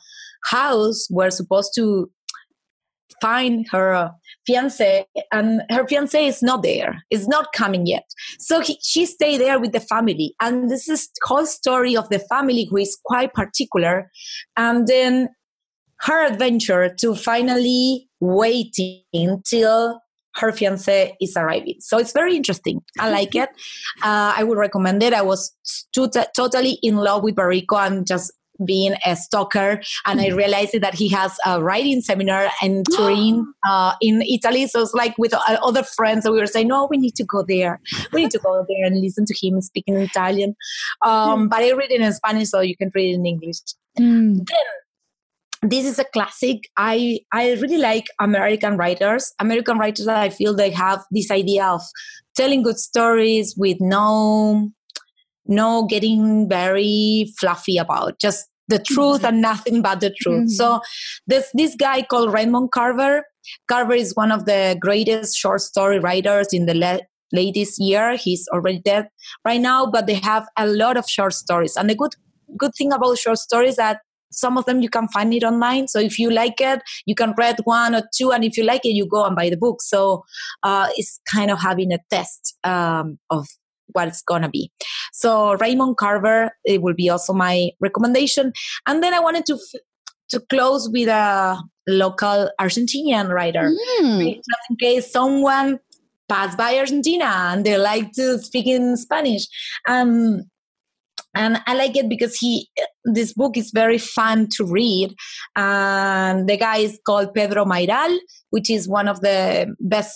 house 0.46 1.08
where 1.10 1.32
supposed 1.32 1.72
to 1.76 2.10
find 3.22 3.66
her 3.72 4.12
fiance 4.46 5.06
and 5.32 5.62
her 5.70 5.88
fiance 5.88 6.26
is 6.26 6.42
not 6.42 6.64
there 6.64 7.04
is 7.10 7.28
not 7.28 7.52
coming 7.54 7.86
yet. 7.86 8.06
So 8.40 8.62
he, 8.62 8.78
she 8.82 9.06
stayed 9.06 9.42
there 9.42 9.60
with 9.60 9.72
the 9.72 9.80
family. 9.80 10.36
And 10.40 10.70
this 10.70 10.88
is 10.90 11.10
whole 11.24 11.46
story 11.46 11.96
of 11.96 12.10
the 12.10 12.20
family 12.20 12.68
who 12.70 12.78
is 12.78 12.98
quite 13.06 13.34
particular. 13.34 14.12
And 14.56 14.88
then 14.88 15.30
her 16.02 16.26
adventure 16.26 16.94
to 17.00 17.16
finally 17.16 18.10
waiting 18.20 19.42
till 19.46 20.00
her 20.36 20.52
fiance 20.52 21.16
is 21.22 21.38
arriving. 21.38 21.76
So 21.80 21.98
it's 21.98 22.12
very 22.12 22.36
interesting. 22.36 22.82
I 23.00 23.10
like 23.10 23.36
it. 23.36 23.50
Uh, 24.04 24.34
i 24.36 24.44
would 24.44 24.58
recommend 24.58 25.02
it. 25.02 25.14
I 25.14 25.22
was 25.22 25.56
totally 25.96 26.80
in 26.84 26.98
love 26.98 27.24
with 27.24 27.36
baricco 27.36 27.88
and 27.88 28.06
just 28.06 28.32
being 28.66 28.96
a 29.06 29.16
stalker 29.16 29.82
and 30.06 30.22
i 30.22 30.30
mm. 30.30 30.36
realized 30.36 30.80
that 30.80 30.94
he 30.94 31.10
has 31.10 31.38
a 31.46 31.62
writing 31.62 32.02
seminar 32.02 32.50
in 32.62 32.84
turin 32.96 33.46
uh, 33.68 33.94
in 34.02 34.22
italy. 34.22 34.68
So 34.68 34.82
it's 34.82 34.94
like 34.94 35.18
with 35.18 35.34
uh, 35.34 35.58
other 35.62 35.84
friends 35.84 36.24
so 36.24 36.32
we 36.32 36.40
were 36.40 36.48
saying 36.48 36.68
no 36.68 36.88
we 36.90 36.98
need 36.98 37.16
to 37.16 37.24
go 37.24 37.44
there. 37.48 37.82
We 38.14 38.24
need 38.24 38.32
to 38.32 38.40
go 38.40 38.66
there 38.68 38.86
and 38.86 39.02
listen 39.02 39.26
to 39.26 39.36
him 39.42 39.62
speaking 39.62 39.96
italian. 39.98 40.56
Um, 41.02 41.50
but 41.50 41.60
i 41.60 41.72
read 41.72 41.92
it 41.92 42.02
in 42.02 42.14
spanish 42.14 42.50
so 42.50 42.62
you 42.62 42.78
can 42.78 42.92
read 42.94 43.12
it 43.12 43.16
in 43.16 43.26
english. 43.26 43.58
Mm. 44.00 44.46
then 44.46 45.70
this 45.70 45.86
is 45.86 45.98
a 45.98 46.06
classic. 46.06 46.70
I 46.78 47.20
i 47.34 47.54
really 47.54 47.78
like 47.78 48.08
american 48.20 48.78
writers. 48.78 49.34
American 49.40 49.78
writers 49.78 50.08
i 50.08 50.30
feel 50.30 50.54
they 50.54 50.70
have 50.72 51.04
this 51.12 51.32
idea 51.32 51.66
of 51.66 51.82
telling 52.36 52.64
good 52.64 52.78
stories 52.78 53.56
with 53.58 53.78
no 53.80 54.70
no 55.48 55.86
getting 55.86 56.50
very 56.50 57.32
fluffy 57.40 57.78
about 57.78 58.20
just 58.20 58.48
the 58.68 58.80
truth 58.80 59.18
mm-hmm. 59.18 59.26
and 59.26 59.42
nothing 59.42 59.82
but 59.82 60.00
the 60.00 60.14
truth. 60.22 60.46
Mm-hmm. 60.46 60.48
So 60.50 60.82
this 61.28 61.50
this 61.54 61.76
guy 61.76 62.02
called 62.02 62.34
Raymond 62.34 62.72
Carver. 62.72 63.24
Carver 63.68 63.94
is 63.94 64.16
one 64.16 64.32
of 64.32 64.46
the 64.46 64.76
greatest 64.80 65.38
short 65.38 65.62
story 65.62 66.00
writers 66.00 66.48
in 66.52 66.66
the 66.66 66.74
le- 66.74 67.02
latest 67.32 67.80
year. 67.80 68.16
He's 68.16 68.48
already 68.52 68.80
dead 68.80 69.10
right 69.44 69.62
now, 69.62 69.86
but 69.86 70.08
they 70.08 70.16
have 70.16 70.48
a 70.58 70.68
lot 70.68 70.98
of 70.98 71.08
short 71.08 71.34
stories. 71.34 71.76
And 71.76 71.90
the 71.90 71.96
good 71.96 72.16
good 72.58 72.72
thing 72.78 72.92
about 72.92 73.18
short 73.18 73.38
stories 73.38 73.76
that 73.76 74.00
some 74.32 74.58
of 74.58 74.66
them 74.66 74.82
you 74.82 74.90
can 74.90 75.08
find 75.10 75.34
it 75.34 75.44
online 75.44 75.88
so 75.88 76.00
if 76.00 76.20
you 76.20 76.30
like 76.30 76.60
it 76.60 76.82
you 77.06 77.16
can 77.16 77.34
read 77.38 77.58
one 77.64 77.96
or 77.96 78.04
two 78.14 78.32
and 78.32 78.44
if 78.44 78.58
you 78.58 78.64
like 78.64 78.86
it 78.86 78.90
you 78.90 79.08
go 79.08 79.24
and 79.24 79.36
buy 79.36 79.50
the 79.50 79.58
book 79.58 79.82
so 79.82 80.24
uh, 80.64 80.88
it's 80.96 81.20
kind 81.32 81.50
of 81.50 81.60
having 81.60 81.92
a 81.94 82.00
test 82.10 82.58
um, 82.64 83.18
of 83.30 83.48
what 83.94 84.08
it's 84.08 84.22
gonna 84.22 84.50
be 84.50 84.72
so 85.14 85.56
raymond 85.56 85.98
carver 85.98 86.52
it 86.64 86.82
will 86.82 86.94
be 86.94 87.10
also 87.10 87.34
my 87.34 87.70
recommendation 87.80 88.52
and 88.88 89.04
then 89.04 89.14
i 89.14 89.20
wanted 89.20 89.46
to 89.46 89.58
to 90.30 90.40
close 90.50 90.90
with 90.92 91.08
a 91.08 91.58
local 91.88 92.50
argentinian 92.60 93.30
writer 93.30 93.72
mm. 94.02 94.36
just 94.36 94.70
in 94.70 94.76
case 94.78 95.12
someone 95.12 95.80
passed 96.28 96.58
by 96.58 96.78
argentina 96.78 97.26
and 97.26 97.66
they 97.66 97.78
like 97.78 98.12
to 98.12 98.40
speak 98.40 98.66
in 98.66 98.98
spanish 98.98 99.46
um 99.88 100.42
and 101.36 101.62
I 101.68 101.76
like 101.76 101.98
it 101.98 102.08
because 102.08 102.36
he 102.38 102.70
this 103.04 103.34
book 103.34 103.58
is 103.58 103.72
very 103.72 103.98
fun 103.98 104.48
to 104.56 104.66
read. 104.66 105.14
And 105.56 106.48
the 106.48 106.58
guy 106.58 106.78
is 106.78 106.98
called 107.06 107.34
Pedro 107.34 107.66
Mairal, 107.66 108.18
which 108.50 108.70
is 108.70 108.88
one 108.88 109.08
of 109.08 109.20
the 109.22 109.76
best 109.82 110.16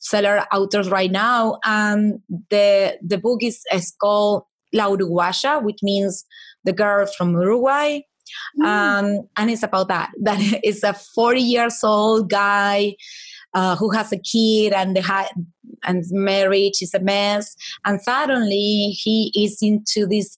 seller 0.00 0.44
authors 0.52 0.90
right 0.90 1.10
now. 1.10 1.58
And 1.64 2.20
the 2.50 2.98
the 3.02 3.18
book 3.18 3.42
is, 3.42 3.62
is 3.72 3.94
called 4.00 4.42
La 4.72 4.88
Uruguaya, 4.88 5.60
which 5.60 5.78
means 5.82 6.24
the 6.64 6.72
girl 6.72 7.06
from 7.06 7.32
Uruguay. 7.32 8.00
Mm. 8.60 8.64
Um, 8.64 9.28
and 9.36 9.50
it's 9.50 9.62
about 9.62 9.88
that. 9.88 10.10
That 10.22 10.60
is 10.64 10.82
a 10.82 10.94
40 10.94 11.40
years 11.40 11.80
old 11.82 12.30
guy 12.30 12.96
uh, 13.54 13.76
who 13.76 13.90
has 13.90 14.12
a 14.12 14.18
kid 14.18 14.72
and 14.72 14.96
the 14.96 15.02
ha- 15.02 15.30
and 15.84 16.04
marriage 16.10 16.82
is 16.82 16.94
a 16.94 17.00
mess 17.00 17.56
and 17.84 18.00
suddenly 18.00 18.94
he 19.02 19.32
is 19.34 19.58
into 19.62 20.06
this 20.06 20.36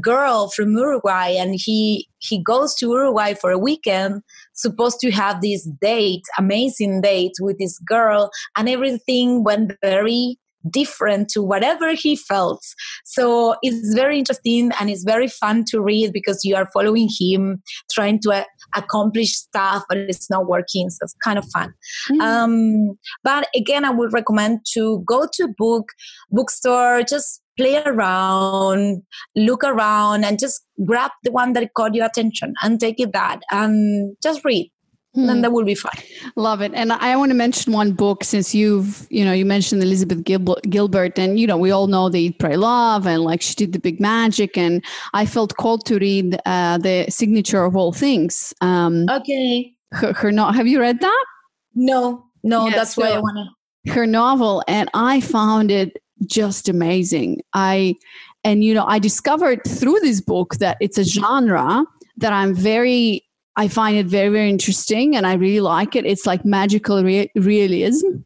girl 0.00 0.48
from 0.48 0.76
Uruguay 0.76 1.36
and 1.36 1.54
he 1.54 2.08
he 2.18 2.42
goes 2.42 2.74
to 2.76 2.88
Uruguay 2.88 3.34
for 3.34 3.50
a 3.50 3.58
weekend 3.58 4.22
supposed 4.54 5.00
to 5.00 5.10
have 5.10 5.40
this 5.40 5.68
date 5.80 6.22
amazing 6.38 7.00
date 7.02 7.34
with 7.40 7.58
this 7.58 7.78
girl 7.80 8.30
and 8.56 8.68
everything 8.68 9.44
went 9.44 9.72
very 9.82 10.38
different 10.70 11.28
to 11.30 11.42
whatever 11.42 11.92
he 11.94 12.16
felt. 12.16 12.64
So 13.04 13.56
it's 13.62 13.94
very 13.94 14.18
interesting 14.18 14.70
and 14.78 14.90
it's 14.90 15.04
very 15.04 15.28
fun 15.28 15.64
to 15.68 15.80
read 15.80 16.12
because 16.12 16.44
you 16.44 16.54
are 16.54 16.68
following 16.72 17.08
him 17.20 17.62
trying 17.90 18.20
to 18.20 18.30
uh, 18.30 18.44
accomplish 18.76 19.32
stuff, 19.32 19.84
but 19.88 19.98
it's 19.98 20.30
not 20.30 20.46
working. 20.46 20.90
So 20.90 20.98
it's 21.02 21.16
kind 21.24 21.38
of 21.38 21.44
fun. 21.52 21.74
Mm-hmm. 22.10 22.20
Um, 22.20 22.98
but 23.24 23.48
again, 23.54 23.84
I 23.84 23.90
would 23.90 24.12
recommend 24.12 24.60
to 24.74 25.02
go 25.06 25.26
to 25.32 25.48
book 25.58 25.88
bookstore, 26.30 27.02
just 27.02 27.41
play 27.56 27.82
around, 27.84 29.02
look 29.36 29.64
around, 29.64 30.24
and 30.24 30.38
just 30.38 30.62
grab 30.84 31.10
the 31.22 31.32
one 31.32 31.52
that 31.52 31.74
caught 31.74 31.94
your 31.94 32.06
attention 32.06 32.54
and 32.62 32.80
take 32.80 32.98
it 33.00 33.12
that 33.12 33.40
and 33.50 34.16
just 34.22 34.44
read 34.44 34.70
Hmm. 35.14 35.26
then 35.26 35.42
that 35.42 35.52
will 35.52 35.64
be 35.64 35.74
fine. 35.74 35.92
Love 36.36 36.62
it. 36.62 36.72
And 36.74 36.90
I 36.90 37.16
want 37.16 37.30
to 37.30 37.34
mention 37.34 37.74
one 37.74 37.92
book 37.92 38.24
since 38.24 38.54
you've, 38.54 39.06
you 39.10 39.26
know, 39.26 39.32
you 39.32 39.44
mentioned 39.44 39.82
Elizabeth 39.82 40.24
Gilbert 40.24 41.18
and, 41.18 41.38
you 41.38 41.46
know, 41.46 41.58
we 41.58 41.70
all 41.70 41.86
know 41.86 42.08
the 42.08 42.18
Eat, 42.18 42.38
Pray, 42.38 42.56
Love 42.56 43.06
and 43.06 43.22
like 43.22 43.42
she 43.42 43.54
did 43.54 43.74
the 43.74 43.78
big 43.78 44.00
magic. 44.00 44.56
And 44.56 44.82
I 45.12 45.26
felt 45.26 45.54
called 45.58 45.84
to 45.86 45.98
read 45.98 46.40
uh, 46.46 46.78
the 46.78 47.04
signature 47.10 47.62
of 47.62 47.76
all 47.76 47.92
things. 47.92 48.54
Um, 48.62 49.06
okay. 49.10 49.74
Her, 49.92 50.14
her 50.14 50.32
no- 50.32 50.50
have 50.50 50.66
you 50.66 50.80
read 50.80 51.00
that? 51.00 51.24
No, 51.74 52.24
no, 52.42 52.68
yeah, 52.68 52.76
that's 52.76 52.94
so 52.94 53.02
why 53.02 53.08
I 53.10 53.18
want 53.18 53.50
to. 53.84 53.92
Her 53.92 54.06
novel. 54.06 54.64
And 54.66 54.88
I 54.94 55.20
found 55.20 55.70
it 55.70 56.01
just 56.26 56.68
amazing. 56.68 57.42
I, 57.54 57.96
and, 58.44 58.64
you 58.64 58.74
know, 58.74 58.84
I 58.86 58.98
discovered 58.98 59.60
through 59.66 60.00
this 60.00 60.20
book 60.20 60.56
that 60.56 60.76
it's 60.80 60.98
a 60.98 61.04
genre 61.04 61.84
that 62.16 62.32
I'm 62.32 62.54
very 62.54 63.24
I 63.56 63.68
find 63.68 63.98
it 63.98 64.06
very, 64.06 64.30
very 64.30 64.48
interesting 64.48 65.14
and 65.14 65.26
I 65.26 65.34
really 65.34 65.60
like 65.60 65.94
it. 65.94 66.06
It's 66.06 66.24
like 66.24 66.42
magical 66.42 67.04
re- 67.04 67.30
realism. 67.34 68.22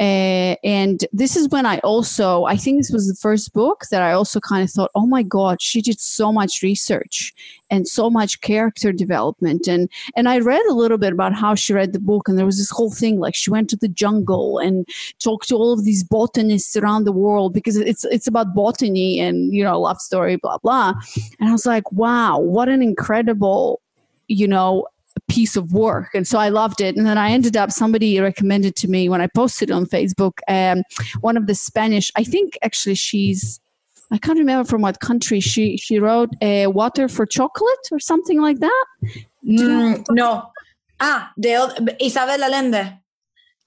Uh, 0.00 0.56
and 0.64 1.04
this 1.12 1.36
is 1.36 1.48
when 1.50 1.66
I 1.66 1.78
also, 1.80 2.44
I 2.44 2.56
think 2.56 2.78
this 2.78 2.90
was 2.90 3.06
the 3.06 3.14
first 3.14 3.52
book 3.52 3.84
that 3.90 4.02
I 4.02 4.12
also 4.12 4.40
kind 4.40 4.64
of 4.64 4.70
thought, 4.70 4.90
oh 4.94 5.06
my 5.06 5.22
God, 5.22 5.60
she 5.60 5.82
did 5.82 6.00
so 6.00 6.32
much 6.32 6.62
research 6.62 7.34
and 7.68 7.86
so 7.86 8.08
much 8.08 8.40
character 8.40 8.92
development. 8.92 9.68
And, 9.68 9.90
and 10.16 10.26
I 10.26 10.38
read 10.38 10.64
a 10.70 10.74
little 10.74 10.98
bit 10.98 11.12
about 11.12 11.34
how 11.34 11.54
she 11.54 11.74
read 11.74 11.92
the 11.92 12.00
book. 12.00 12.26
And 12.26 12.38
there 12.38 12.46
was 12.46 12.56
this 12.56 12.70
whole 12.70 12.90
thing 12.90 13.20
like 13.20 13.34
she 13.34 13.50
went 13.50 13.68
to 13.70 13.76
the 13.76 13.88
jungle 13.88 14.58
and 14.58 14.88
talked 15.22 15.48
to 15.48 15.54
all 15.54 15.74
of 15.74 15.84
these 15.84 16.02
botanists 16.02 16.76
around 16.76 17.04
the 17.04 17.12
world 17.12 17.52
because 17.52 17.76
it's, 17.76 18.04
it's 18.06 18.26
about 18.26 18.54
botany 18.54 19.20
and, 19.20 19.52
you 19.52 19.62
know, 19.62 19.78
love 19.78 20.00
story, 20.00 20.36
blah, 20.36 20.58
blah. 20.58 20.94
And 21.38 21.50
I 21.50 21.52
was 21.52 21.66
like, 21.66 21.92
wow, 21.92 22.38
what 22.38 22.70
an 22.70 22.80
incredible 22.80 23.82
you 24.32 24.48
know, 24.48 24.86
a 25.16 25.32
piece 25.32 25.56
of 25.56 25.72
work. 25.72 26.08
And 26.14 26.26
so 26.26 26.38
I 26.38 26.48
loved 26.48 26.80
it. 26.80 26.96
And 26.96 27.06
then 27.06 27.18
I 27.18 27.30
ended 27.30 27.56
up, 27.56 27.70
somebody 27.70 28.18
recommended 28.18 28.76
to 28.76 28.88
me 28.88 29.08
when 29.08 29.20
I 29.20 29.26
posted 29.26 29.70
on 29.70 29.86
Facebook, 29.86 30.38
um, 30.48 30.82
one 31.20 31.36
of 31.36 31.46
the 31.46 31.54
Spanish, 31.54 32.10
I 32.16 32.24
think 32.24 32.58
actually 32.62 32.94
she's, 32.94 33.60
I 34.10 34.18
can't 34.18 34.38
remember 34.38 34.68
from 34.68 34.82
what 34.82 35.00
country 35.00 35.40
she 35.40 35.78
she 35.78 35.98
wrote 35.98 36.28
uh, 36.42 36.70
"Water 36.70 37.08
for 37.08 37.24
Chocolate" 37.24 37.84
or 37.90 37.98
something 37.98 38.42
like 38.42 38.58
that. 38.58 38.84
Mm, 39.42 40.04
no, 40.10 40.52
ah, 41.00 41.32
the 41.38 41.96
Isabel 41.98 42.44
Allende. 42.44 42.98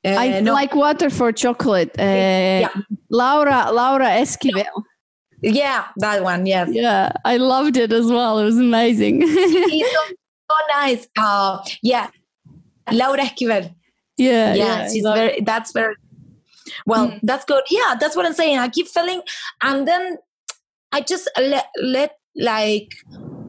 Uh, 0.05 0.09
I 0.09 0.39
no. 0.41 0.53
like 0.53 0.75
water 0.75 1.09
for 1.09 1.31
chocolate. 1.31 1.89
Uh, 1.97 2.03
yeah. 2.03 2.69
Laura 3.09 3.71
Laura 3.71 4.05
Esquivel. 4.05 4.83
Yeah, 5.41 5.85
that 5.97 6.21
one. 6.23 6.45
Yes. 6.45 6.69
Yeah, 6.71 7.11
I 7.25 7.37
loved 7.37 7.75
it 7.75 7.91
as 7.91 8.05
well. 8.05 8.37
It 8.37 8.45
was 8.45 8.59
amazing. 8.59 9.23
so 10.49 10.57
nice. 10.69 11.07
Uh, 11.17 11.63
yeah, 11.81 12.09
Laura 12.91 13.19
Esquivel. 13.23 13.73
Yeah, 14.17 14.53
yeah, 14.53 14.55
yeah 14.55 14.89
she's 14.89 15.03
very. 15.03 15.41
That's 15.41 15.71
very 15.71 15.95
well. 16.85 17.09
Mm. 17.09 17.19
That's 17.23 17.45
good. 17.45 17.63
Yeah, 17.69 17.95
that's 17.99 18.15
what 18.15 18.25
I'm 18.25 18.33
saying. 18.33 18.57
I 18.57 18.69
keep 18.69 18.87
feeling, 18.87 19.21
and 19.61 19.87
then 19.87 20.17
I 20.91 21.01
just 21.01 21.29
let 21.39 21.67
let 21.81 22.11
like 22.37 22.91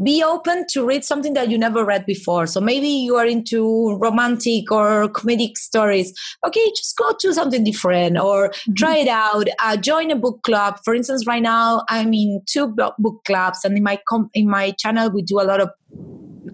be 0.03 0.22
open 0.22 0.66
to 0.70 0.84
read 0.84 1.05
something 1.05 1.32
that 1.34 1.51
you 1.51 1.59
never 1.59 1.84
read 1.84 2.05
before. 2.07 2.47
So 2.47 2.61
maybe 2.61 2.88
you 2.88 3.16
are 3.16 3.26
into 3.26 3.97
romantic 3.97 4.70
or 4.70 5.09
comedic 5.09 5.57
stories. 5.57 6.12
Okay, 6.47 6.68
just 6.70 6.97
go 6.97 7.12
to 7.18 7.32
something 7.32 7.64
different 7.64 8.18
or 8.18 8.51
mm-hmm. 8.51 8.74
try 8.74 8.99
it 8.99 9.09
out. 9.09 9.49
Uh, 9.59 9.76
join 9.76 10.11
a 10.11 10.16
book 10.16 10.42
club. 10.42 10.78
For 10.84 10.94
instance, 10.94 11.26
right 11.26 11.42
now 11.42 11.84
I'm 11.88 12.12
in 12.12 12.42
two 12.47 12.68
book 12.68 13.24
clubs, 13.24 13.64
and 13.64 13.76
in 13.76 13.82
my 13.82 13.99
com- 14.09 14.30
in 14.34 14.49
my 14.49 14.72
channel 14.72 15.11
we 15.11 15.22
do 15.22 15.40
a 15.40 15.44
lot 15.44 15.61
of 15.61 15.70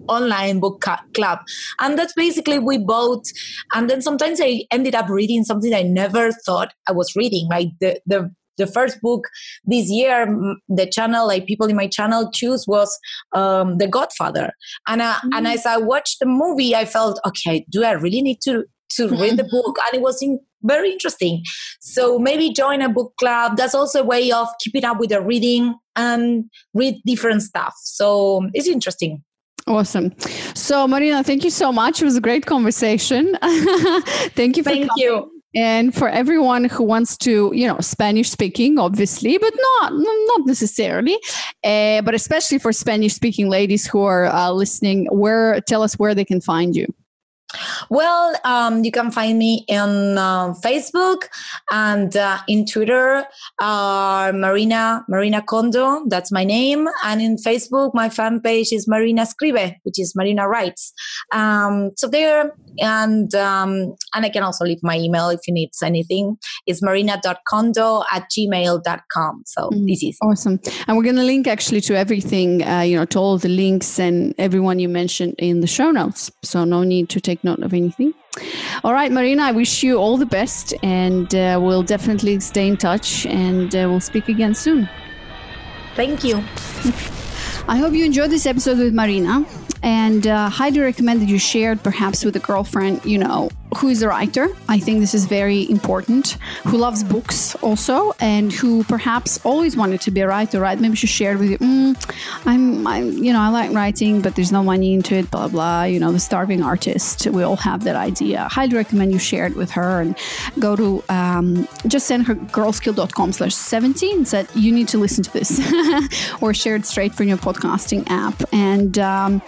online 0.07 0.59
book 0.59 0.85
club. 1.13 1.39
And 1.79 1.97
that's 1.97 2.13
basically 2.13 2.59
we 2.59 2.77
both 2.77 3.23
and 3.73 3.89
then 3.89 4.01
sometimes 4.01 4.39
i 4.41 4.63
ended 4.71 4.95
up 4.95 5.09
reading 5.09 5.43
something 5.43 5.73
i 5.73 5.81
never 5.81 6.31
thought 6.31 6.73
i 6.87 6.91
was 6.91 7.15
reading 7.15 7.47
like 7.49 7.69
the 7.79 7.99
the 8.05 8.31
the 8.57 8.67
first 8.67 9.01
book 9.01 9.25
this 9.65 9.89
year 9.89 10.27
the 10.69 10.85
channel 10.85 11.27
like 11.27 11.47
people 11.47 11.67
in 11.67 11.75
my 11.75 11.87
channel 11.87 12.29
choose 12.31 12.65
was 12.67 12.99
um, 13.33 13.79
the 13.79 13.87
godfather. 13.87 14.51
And 14.87 15.01
uh, 15.01 15.15
mm-hmm. 15.15 15.29
and 15.33 15.47
as 15.47 15.65
i 15.65 15.77
watched 15.77 16.19
the 16.19 16.25
movie 16.25 16.75
i 16.75 16.85
felt 16.85 17.19
okay 17.25 17.65
do 17.69 17.83
i 17.83 17.91
really 17.91 18.21
need 18.21 18.39
to 18.43 18.65
to 18.95 19.07
mm-hmm. 19.07 19.21
read 19.21 19.37
the 19.37 19.43
book? 19.43 19.77
And 19.87 19.99
it 19.99 20.01
was 20.01 20.21
in, 20.21 20.39
very 20.61 20.91
interesting. 20.91 21.43
So 21.81 22.19
maybe 22.19 22.53
join 22.53 22.81
a 22.81 22.89
book 22.89 23.13
club. 23.17 23.57
That's 23.57 23.75
also 23.75 24.01
a 24.01 24.05
way 24.05 24.31
of 24.31 24.47
keeping 24.59 24.85
up 24.85 24.99
with 24.99 25.09
the 25.09 25.21
reading 25.21 25.75
and 25.95 26.45
read 26.73 27.01
different 27.05 27.41
stuff. 27.41 27.73
So 27.83 28.49
it's 28.53 28.67
interesting 28.67 29.23
Awesome. 29.65 30.13
So, 30.55 30.87
Marina, 30.87 31.23
thank 31.23 31.43
you 31.43 31.49
so 31.49 31.71
much. 31.71 32.01
It 32.01 32.05
was 32.05 32.17
a 32.17 32.21
great 32.21 32.45
conversation. 32.45 33.37
thank 34.35 34.57
you 34.57 34.63
for 34.63 34.71
Thank 34.71 34.89
coming. 34.89 35.03
you. 35.03 35.29
And 35.55 35.93
for 35.93 36.09
everyone 36.09 36.65
who 36.65 36.83
wants 36.83 37.15
to, 37.17 37.51
you 37.53 37.67
know, 37.67 37.79
Spanish 37.79 38.31
speaking, 38.31 38.79
obviously, 38.79 39.37
but 39.37 39.53
not 39.55 39.93
not 39.93 40.41
necessarily, 40.47 41.15
uh, 41.63 42.01
but 42.01 42.15
especially 42.15 42.57
for 42.57 42.73
Spanish 42.73 43.13
speaking 43.13 43.49
ladies 43.49 43.85
who 43.85 44.01
are 44.01 44.25
uh, 44.25 44.49
listening, 44.49 45.05
where 45.11 45.61
tell 45.61 45.83
us 45.83 45.93
where 45.99 46.15
they 46.15 46.25
can 46.25 46.41
find 46.41 46.75
you. 46.75 46.87
Well, 47.89 48.35
um, 48.43 48.83
you 48.83 48.91
can 48.91 49.11
find 49.11 49.37
me 49.37 49.65
on 49.69 50.17
uh, 50.17 50.53
Facebook 50.53 51.27
and 51.71 52.15
uh, 52.15 52.39
in 52.47 52.65
Twitter, 52.65 53.25
uh, 53.59 54.31
Marina 54.33 55.05
Marina 55.07 55.41
Condo. 55.41 56.03
That's 56.07 56.31
my 56.31 56.43
name. 56.43 56.87
And 57.03 57.21
in 57.21 57.37
Facebook, 57.37 57.93
my 57.93 58.09
fan 58.09 58.41
page 58.41 58.71
is 58.71 58.87
Marina 58.87 59.23
Escribe, 59.23 59.75
which 59.83 59.99
is 59.99 60.15
Marina 60.15 60.47
Writes. 60.47 60.93
Um, 61.31 61.91
so 61.95 62.07
there, 62.07 62.55
and 62.79 63.33
um, 63.35 63.95
and 64.13 64.25
I 64.25 64.29
can 64.29 64.43
also 64.43 64.65
leave 64.65 64.81
my 64.83 64.97
email 64.97 65.29
if 65.29 65.41
you 65.47 65.53
need 65.53 65.71
anything. 65.83 66.37
It's 66.65 66.81
marina.condo 66.81 68.03
at 68.11 68.29
gmail.com. 68.29 69.43
So 69.45 69.69
mm, 69.69 69.87
this 69.87 70.03
is 70.03 70.17
awesome. 70.21 70.59
And 70.87 70.97
we're 70.97 71.03
going 71.03 71.15
to 71.15 71.23
link 71.23 71.47
actually 71.47 71.81
to 71.81 71.97
everything, 71.97 72.63
uh, 72.63 72.81
you 72.81 72.97
know, 72.97 73.05
to 73.05 73.19
all 73.19 73.37
the 73.37 73.49
links 73.49 73.99
and 73.99 74.33
everyone 74.37 74.79
you 74.79 74.89
mentioned 74.89 75.35
in 75.37 75.61
the 75.61 75.67
show 75.67 75.91
notes. 75.91 76.31
So 76.43 76.63
no 76.63 76.83
need 76.83 77.09
to 77.09 77.21
take 77.21 77.43
note 77.43 77.61
of 77.63 77.73
anything. 77.73 78.13
All 78.83 78.93
right, 78.93 79.11
Marina, 79.11 79.43
I 79.43 79.51
wish 79.51 79.83
you 79.83 79.97
all 79.97 80.17
the 80.17 80.25
best 80.25 80.73
and 80.81 81.33
uh, 81.35 81.59
we'll 81.61 81.83
definitely 81.83 82.39
stay 82.39 82.67
in 82.67 82.77
touch 82.77 83.25
and 83.27 83.75
uh, 83.75 83.87
we'll 83.89 83.99
speak 83.99 84.27
again 84.27 84.55
soon. 84.55 84.89
Thank 85.95 86.23
you. 86.23 86.43
I 87.67 87.77
hope 87.77 87.93
you 87.93 88.03
enjoyed 88.03 88.29
this 88.29 88.45
episode 88.45 88.77
with 88.77 88.93
Marina. 88.93 89.45
And 89.81 90.27
uh, 90.27 90.49
highly 90.49 90.79
recommend 90.79 91.21
that 91.21 91.29
you 91.29 91.39
share 91.39 91.73
it 91.73 91.83
perhaps 91.83 92.23
with 92.23 92.35
a 92.35 92.39
girlfriend, 92.39 93.03
you 93.05 93.17
know, 93.17 93.49
who 93.75 93.89
is 93.89 94.01
a 94.01 94.07
writer. 94.07 94.49
I 94.69 94.79
think 94.79 94.99
this 94.99 95.13
is 95.13 95.25
very 95.25 95.69
important, 95.69 96.37
who 96.65 96.77
loves 96.77 97.03
books 97.03 97.55
also, 97.55 98.13
and 98.19 98.51
who 98.51 98.83
perhaps 98.83 99.43
always 99.45 99.75
wanted 99.75 100.01
to 100.01 100.11
be 100.11 100.21
a 100.21 100.27
writer, 100.27 100.59
right? 100.59 100.79
Maybe 100.79 100.95
she 100.95 101.07
shared 101.07 101.39
with 101.39 101.51
you, 101.51 101.57
mm, 101.57 102.13
I'm, 102.45 102.85
I'm, 102.87 103.11
you 103.23 103.33
know, 103.33 103.39
I 103.39 103.49
like 103.49 103.71
writing, 103.71 104.21
but 104.21 104.35
there's 104.35 104.51
no 104.51 104.63
money 104.63 104.93
into 104.93 105.15
it, 105.15 105.31
blah, 105.31 105.47
blah, 105.47 105.83
you 105.83 105.99
know, 105.99 106.11
the 106.11 106.19
starving 106.19 106.61
artist. 106.61 107.27
We 107.27 107.43
all 107.43 107.57
have 107.57 107.83
that 107.83 107.95
idea. 107.95 108.47
Highly 108.51 108.75
recommend 108.75 109.11
you 109.11 109.19
share 109.19 109.47
it 109.47 109.55
with 109.55 109.71
her 109.71 110.01
and 110.01 110.17
go 110.59 110.75
to, 110.75 111.03
um, 111.09 111.67
just 111.87 112.07
send 112.07 112.27
her 112.27 112.35
girlskill.com 112.35 113.33
slash 113.33 113.55
70 113.55 114.11
and 114.11 114.27
said, 114.27 114.47
you 114.55 114.71
need 114.71 114.87
to 114.89 114.97
listen 114.97 115.23
to 115.23 115.33
this 115.33 115.59
or 116.41 116.53
share 116.53 116.75
it 116.75 116.85
straight 116.85 117.13
from 117.15 117.27
your 117.27 117.37
podcasting 117.37 118.05
app. 118.09 118.43
And 118.53 118.97
um, 118.99 119.41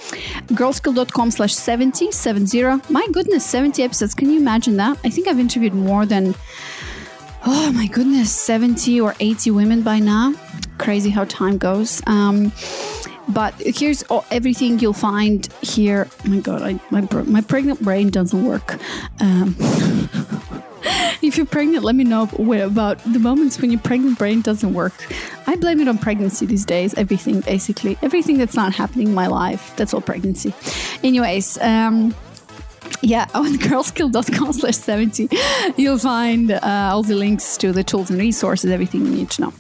girlskill.com 0.47 1.31
slash 1.31 1.53
70, 1.53 2.11
70. 2.11 2.63
My 2.89 3.07
goodness, 3.11 3.45
70 3.45 3.83
episodes 3.83 4.14
can 4.15 4.29
you 4.29 4.39
imagine 4.39 4.77
that? 4.77 4.97
I 5.03 5.09
think 5.09 5.27
I've 5.27 5.39
interviewed 5.39 5.73
more 5.73 6.05
than, 6.05 6.35
oh 7.45 7.71
my 7.73 7.87
goodness, 7.87 8.31
70 8.31 8.99
or 9.01 9.15
80 9.19 9.51
women 9.51 9.81
by 9.81 9.99
now. 9.99 10.33
Crazy 10.77 11.09
how 11.09 11.25
time 11.25 11.57
goes. 11.57 12.01
Um, 12.07 12.51
but 13.27 13.53
here's 13.57 14.03
all, 14.03 14.25
everything 14.31 14.79
you'll 14.79 14.93
find 14.93 15.51
here. 15.61 16.07
Oh 16.25 16.29
my 16.29 16.39
God, 16.39 16.61
I, 16.61 16.79
my, 16.91 17.01
my 17.23 17.41
pregnant 17.41 17.81
brain 17.81 18.09
doesn't 18.09 18.45
work. 18.45 18.77
Um, 19.19 19.55
if 21.21 21.37
you're 21.37 21.45
pregnant, 21.45 21.83
let 21.83 21.95
me 21.95 22.03
know 22.03 22.23
about 22.23 22.99
the 23.03 23.19
moments 23.19 23.59
when 23.59 23.71
your 23.71 23.81
pregnant 23.81 24.17
brain 24.17 24.41
doesn't 24.41 24.73
work. 24.73 24.93
I 25.47 25.55
blame 25.55 25.79
it 25.79 25.87
on 25.87 25.97
pregnancy 25.97 26.45
these 26.45 26.65
days. 26.65 26.93
Everything, 26.95 27.41
basically. 27.41 27.97
Everything 28.01 28.37
that's 28.37 28.55
not 28.55 28.73
happening 28.73 29.07
in 29.07 29.13
my 29.13 29.27
life, 29.27 29.73
that's 29.75 29.93
all 29.93 30.01
pregnancy. 30.01 30.53
Anyways, 31.03 31.57
um, 31.59 32.13
yeah, 33.01 33.27
on 33.33 33.57
girlskill.com 33.57 34.53
slash 34.61 34.75
70, 34.75 35.29
you'll 35.77 35.97
find 35.97 36.51
uh, 36.51 36.89
all 36.91 37.03
the 37.03 37.15
links 37.15 37.57
to 37.57 37.71
the 37.71 37.83
tools 37.83 38.09
and 38.09 38.19
resources, 38.19 38.71
everything 38.71 39.05
you 39.05 39.11
need 39.11 39.29
to 39.31 39.41
know. 39.43 39.53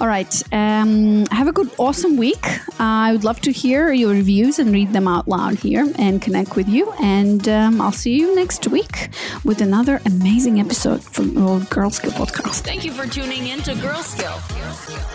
All 0.00 0.06
right. 0.06 0.42
Um, 0.52 1.26
have 1.26 1.48
a 1.48 1.52
good, 1.52 1.70
awesome 1.78 2.16
week. 2.16 2.46
Uh, 2.80 3.04
I 3.04 3.12
would 3.12 3.24
love 3.24 3.40
to 3.42 3.52
hear 3.52 3.92
your 3.92 4.10
reviews 4.10 4.58
and 4.58 4.72
read 4.72 4.92
them 4.92 5.08
out 5.08 5.26
loud 5.28 5.56
here 5.58 5.90
and 5.98 6.20
connect 6.20 6.56
with 6.56 6.68
you. 6.68 6.92
And 7.00 7.48
um, 7.48 7.80
I'll 7.80 7.92
see 7.92 8.18
you 8.18 8.34
next 8.34 8.66
week 8.68 9.08
with 9.44 9.60
another 9.60 10.00
amazing 10.06 10.60
episode 10.60 11.02
from 11.02 11.34
the 11.34 11.66
Girl 11.70 11.90
Skill 11.90 12.12
Podcast. 12.12 12.60
Thank 12.60 12.84
you 12.84 12.92
for 12.92 13.06
tuning 13.06 13.48
in 13.48 13.60
to 13.60 13.74
Girl 13.76 14.02
Skill. 14.02 14.38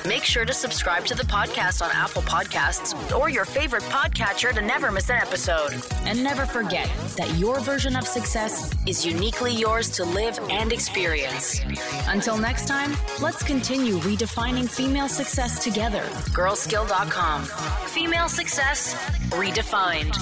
Make 0.07 0.23
sure 0.23 0.45
to 0.45 0.53
subscribe 0.53 1.05
to 1.05 1.15
the 1.15 1.23
podcast 1.23 1.83
on 1.83 1.91
Apple 1.93 2.21
Podcasts 2.23 2.93
or 3.17 3.29
your 3.29 3.45
favorite 3.45 3.83
podcatcher 3.83 4.53
to 4.53 4.61
never 4.61 4.91
miss 4.91 5.09
an 5.09 5.17
episode. 5.17 5.73
And 6.05 6.23
never 6.23 6.45
forget 6.45 6.89
that 7.17 7.29
your 7.49 7.59
version 7.61 7.95
of 7.95 8.05
success 8.05 8.71
is 8.85 9.03
uniquely 9.03 9.51
yours 9.51 9.89
to 9.89 10.03
live 10.03 10.39
and 10.51 10.71
experience. 10.71 11.61
Until 12.07 12.37
next 12.37 12.67
time, 12.67 12.91
let's 13.19 13.41
continue 13.41 13.97
redefining 14.09 14.69
female 14.69 15.09
success 15.09 15.63
together. 15.63 16.03
Girlskill.com. 16.37 17.45
Female 17.87 18.29
success 18.29 18.93
redefined. 19.31 20.15